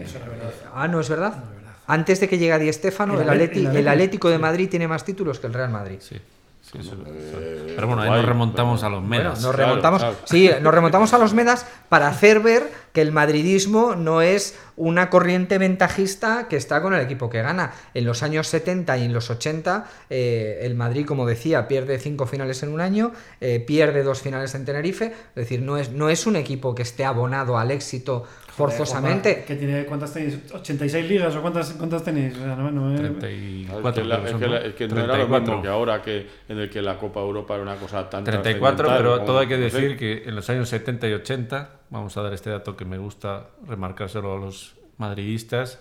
Eso 0.00 0.18
no 0.18 0.24
es 0.24 0.30
verdad. 0.38 0.50
Ah, 0.74 0.88
¿no 0.88 0.98
es 0.98 1.08
verdad? 1.08 1.36
No 1.36 1.44
es 1.44 1.50
verdad. 1.54 1.67
Antes 1.88 2.20
de 2.20 2.28
que 2.28 2.38
llegue 2.38 2.56
Di 2.60 2.72
Stéfano, 2.72 3.14
El 3.20 3.28
el, 3.28 3.28
Atleti- 3.28 3.74
el 3.76 3.88
Atlético 3.88 4.28
de 4.28 4.36
sí. 4.36 4.42
Madrid 4.42 4.68
tiene 4.70 4.86
más 4.86 5.04
títulos 5.04 5.40
que 5.40 5.48
el 5.48 5.54
Real 5.54 5.70
Madrid. 5.70 5.96
Sí, 6.00 6.16
sí, 6.62 6.78
eso- 6.78 6.94
Eh, 7.06 7.72
Pero 7.74 7.86
bueno, 7.86 8.02
ahí 8.02 8.08
guay, 8.08 8.20
nos 8.20 8.28
remontamos 8.28 8.80
pero- 8.80 8.86
a 8.88 8.90
los 8.90 9.08
Bueno, 9.08 9.22
medas. 9.24 9.40
nos 9.42 9.54
Claro, 9.54 9.68
remontamos, 9.68 10.00
claro. 10.02 10.16
sí, 10.24 10.50
nos 10.60 10.74
remontamos 10.74 11.12
a 11.14 11.18
los 11.18 11.32
Medas 11.34 11.66
para 11.88 12.08
hacer 12.08 12.40
ver 12.40 12.70
que 12.92 13.00
el 13.00 13.10
madridismo 13.12 13.94
no 13.94 14.20
es 14.22 14.58
una 14.76 15.08
corriente 15.08 15.56
ventajista 15.56 16.46
que 16.48 16.56
está 16.56 16.82
con 16.82 16.92
el 16.94 17.00
equipo 17.00 17.30
que 17.30 17.40
gana. 17.42 17.72
En 17.94 18.04
los 18.04 18.22
años 18.22 18.48
70 18.48 18.98
y 18.98 19.04
en 19.04 19.12
los 19.12 19.30
80, 19.30 19.86
eh, 20.10 20.58
el 20.62 20.74
Madrid, 20.74 21.06
como 21.06 21.24
decía, 21.26 21.68
pierde 21.68 21.98
cinco 21.98 22.26
finales 22.26 22.62
en 22.62 22.70
un 22.70 22.80
año, 22.80 23.12
eh, 23.40 23.60
pierde 23.60 24.02
dos 24.02 24.20
finales 24.20 24.54
en 24.54 24.64
Tenerife. 24.64 25.06
Es 25.06 25.34
decir, 25.34 25.62
no 25.62 25.78
es, 25.78 25.92
no 25.92 26.10
es 26.10 26.26
un 26.26 26.36
equipo 26.36 26.74
que 26.74 26.82
esté 26.82 27.04
abonado 27.04 27.56
al 27.56 27.70
éxito 27.70 28.24
forzosamente. 28.58 29.44
¿Qué 29.46 29.56
tiene, 29.56 29.84
¿Cuántas 29.86 30.12
tenéis? 30.12 30.38
¿86 30.52 31.08
ligas 31.08 31.34
o 31.36 31.40
cuántas, 31.42 31.72
cuántas 31.72 32.02
tenéis? 32.02 32.34
O 32.36 32.38
sea, 32.40 32.56
no, 32.56 32.70
no 32.70 32.82
me- 32.90 32.98
34, 32.98 33.88
Es 33.88 33.94
que, 33.94 34.04
la- 34.04 34.16
es 34.16 34.34
que 34.34 34.38
¿no? 34.46 34.46
la- 34.52 34.58
es 34.58 34.74
que 34.74 34.88
no 34.88 34.94
era 34.98 35.06
lo 35.06 35.12
34. 35.14 35.46
mismo 35.52 35.62
que 35.62 35.68
ahora 35.68 36.02
que 36.02 36.26
en 36.48 36.58
el 36.58 36.68
que 36.70 36.82
la 36.82 36.98
Copa 36.98 37.20
Europa 37.20 37.54
era 37.54 37.62
una 37.62 37.76
cosa 37.76 38.10
tan 38.10 38.24
34, 38.24 38.76
trascendental 38.76 38.96
pero 38.98 39.14
como- 39.14 39.26
todo 39.26 39.38
hay 39.38 39.46
que 39.48 39.58
no 39.58 39.70
sé. 39.70 39.80
decir 39.80 39.96
que 39.96 40.28
en 40.28 40.34
los 40.34 40.50
años 40.50 40.68
70 40.68 41.08
y 41.08 41.12
80, 41.14 41.70
vamos 41.90 42.16
a 42.16 42.22
dar 42.22 42.32
este 42.34 42.50
dato 42.50 42.76
que 42.76 42.84
me 42.84 42.98
gusta 42.98 43.46
remarcárselo 43.66 44.34
a 44.34 44.38
los 44.38 44.74
madridistas, 44.98 45.80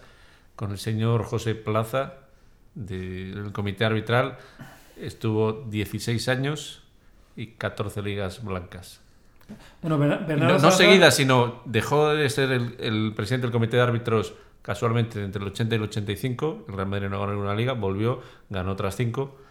con 0.55 0.71
el 0.71 0.77
señor 0.77 1.23
José 1.23 1.55
Plaza 1.55 2.13
del 2.75 3.51
comité 3.53 3.85
arbitral, 3.85 4.37
estuvo 4.99 5.53
16 5.53 6.27
años 6.29 6.83
y 7.35 7.47
14 7.47 8.01
ligas 8.01 8.43
blancas. 8.43 9.01
Bueno, 9.81 9.97
Bernardo 9.97 10.59
No, 10.59 10.71
seguidas, 10.71 11.15
sino 11.15 11.61
dejó 11.65 12.09
de 12.09 12.29
ser 12.29 12.51
el, 12.51 12.75
el 12.79 13.13
presidente 13.15 13.47
del 13.47 13.51
comité 13.51 13.77
de 13.77 13.83
árbitros 13.83 14.33
casualmente 14.61 15.23
entre 15.23 15.41
el 15.41 15.47
80 15.47 15.75
y 15.75 15.77
el 15.77 15.83
85. 15.83 16.65
El 16.67 16.73
Real 16.75 16.87
Madrid 16.89 17.07
no 17.07 17.19
ganó 17.19 17.31
ninguna 17.31 17.55
liga, 17.55 17.73
volvió, 17.73 18.21
ganó 18.49 18.73
otras 18.73 18.95
5. 18.97 19.46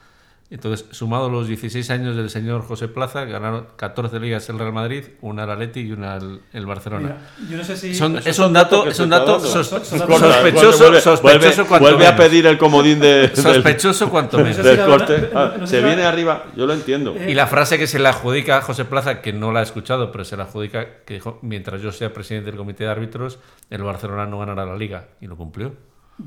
Entonces, 0.49 0.87
sumado 0.93 1.29
los 1.29 1.49
16 1.49 1.91
años 1.91 2.15
del 2.15 2.31
señor 2.31 2.63
José 2.63 2.87
Plaza, 2.87 3.25
ganaron 3.25 3.67
14 3.75 4.21
ligas 4.21 4.49
el 4.49 4.61
Real 4.61 4.73
Madrid, 4.73 5.03
una 5.21 5.43
el 5.43 5.51
Atleti 5.51 5.81
y 5.81 5.91
una 5.93 6.17
el, 6.19 6.41
el 6.53 6.67
Barcelona. 6.67 7.17
Mira, 7.37 7.51
yo 7.51 7.57
no 7.57 7.65
sé 7.65 7.77
si. 7.77 7.93
Son- 7.97 8.17
es 8.19 8.39
un 8.39 8.53
dato, 8.53 8.87
es 8.87 9.01
un 9.01 9.11
dato 9.11 9.41
sos- 9.41 9.67
sospechoso, 9.67 10.85
Vuelve- 10.85 11.01
sospechoso 11.01 11.23
vuelve, 11.23 11.65
cuanto 11.69 11.89
vuelve 11.89 12.07
a 12.07 12.15
pedir 12.17 12.47
el 12.47 12.59
comodín 12.59 13.01
de, 13.01 13.15
del, 13.29 13.37
Sospechoso 13.37 14.09
cuanto 14.09 14.39
menos. 14.39 14.57
Del 14.59 14.85
corte. 14.87 15.31
Ah, 15.35 15.55
se 15.65 15.83
viene 15.83 16.05
arriba, 16.05 16.45
yo 16.57 16.65
lo 16.67 16.75
entiendo. 16.75 17.15
Eh, 17.19 17.33
Y 17.33 17.35
la 17.35 17.49
frase 17.49 17.77
que 17.77 17.89
se 17.89 17.99
le 17.99 18.09
adjudica 18.09 18.59
a 18.59 18.63
José 18.63 18.85
Plaza, 18.85 19.21
que 19.21 19.33
no 19.33 19.51
la 19.51 19.61
he 19.61 19.63
escuchado, 19.65 20.13
pero 20.13 20.25
se 20.25 20.37
la 20.37 20.45
adjudica, 20.45 21.03
que 21.05 21.15
dijo, 21.15 21.41
mientras 21.43 21.83
yo 21.83 21.91
sea 21.91 22.13
presidente 22.13 22.51
del 22.53 22.57
comité 22.59 22.85
de 22.85 22.91
árbitros, 22.91 23.41
el 23.69 23.83
Barcelona 23.83 24.27
no 24.27 24.39
ganará 24.39 24.65
la 24.65 24.77
liga. 24.77 25.09
Y 25.21 25.27
lo 25.27 25.37
cumplió. 25.37 25.75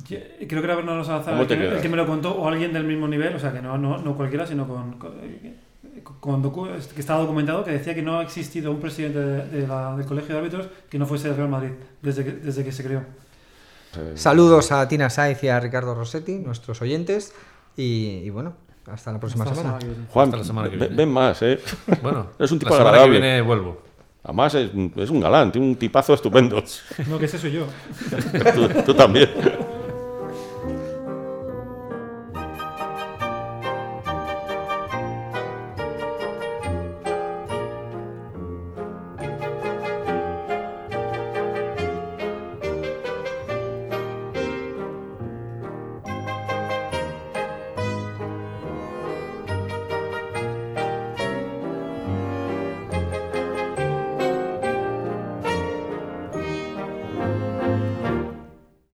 Yo- 0.07 0.17
Creo 0.47 0.61
que 0.61 0.65
era 0.65 0.75
Bernardo 0.75 1.03
Salazar 1.03 1.33
¿Cómo 1.33 1.41
el 1.43 1.47
que, 1.47 1.67
el 1.67 1.81
que 1.81 1.89
me 1.89 1.97
lo 1.97 2.05
contó, 2.05 2.31
o 2.35 2.47
alguien 2.47 2.71
del 2.73 2.83
mismo 2.83 3.07
nivel, 3.07 3.35
o 3.35 3.39
sea, 3.39 3.51
que 3.51 3.61
no, 3.61 3.77
no, 3.77 3.97
no 3.97 4.15
cualquiera, 4.15 4.45
sino 4.45 4.67
con, 4.67 4.93
con, 4.99 5.11
con 6.19 6.43
docu- 6.43 6.77
que 6.93 6.99
estaba 7.01 7.19
documentado, 7.21 7.63
que 7.63 7.71
decía 7.71 7.95
que 7.95 8.01
no 8.01 8.19
ha 8.19 8.23
existido 8.23 8.71
un 8.71 8.79
presidente 8.79 9.19
de- 9.19 9.47
de 9.47 9.67
la- 9.67 9.95
del 9.95 10.05
colegio 10.05 10.33
de 10.35 10.39
árbitros 10.41 10.67
que 10.89 10.99
no 10.99 11.05
fuese 11.05 11.27
del 11.29 11.37
Real 11.37 11.49
Madrid 11.49 11.71
desde 12.01 12.23
que, 12.23 12.31
desde 12.33 12.63
que 12.63 12.71
se 12.71 12.83
creó. 12.83 12.99
Eh, 13.97 14.11
Saludos 14.15 14.71
a 14.71 14.87
Tina 14.87 15.09
Saiz 15.09 15.43
y 15.43 15.47
a 15.47 15.59
Ricardo 15.59 15.95
Rossetti, 15.95 16.35
nuestros 16.35 16.79
oyentes. 16.81 17.33
Y, 17.75 18.21
y 18.23 18.29
bueno, 18.29 18.53
hasta 18.91 19.11
la 19.11 19.19
próxima 19.19 19.45
Hasta 19.45 19.55
semana. 19.55 19.79
semana. 19.81 20.05
Juan, 20.11 20.25
Hasta 20.27 20.37
la 20.37 20.43
semana 20.43 20.69
que 20.69 20.77
ven, 20.77 20.89
viene. 20.89 20.95
ven 20.95 21.09
más, 21.11 21.41
¿eh? 21.41 21.59
Bueno, 22.03 22.27
Es 22.39 22.51
un 22.51 22.59
tipo 22.59 22.69
la 22.71 22.77
semana 22.77 22.89
agradable. 22.97 23.17
que 23.19 23.21
viene 23.25 23.41
vuelvo. 23.41 23.81
Además, 24.23 24.53
es, 24.53 24.69
es 24.97 25.09
un 25.09 25.19
galán, 25.21 25.51
tiene 25.51 25.65
un 25.67 25.75
tipazo 25.77 26.13
estupendo. 26.13 26.61
No, 27.07 27.17
que 27.17 27.25
ese 27.25 27.39
soy 27.39 27.53
yo. 27.53 27.65
tú, 28.53 28.67
tú 28.85 28.93
también. 28.93 29.29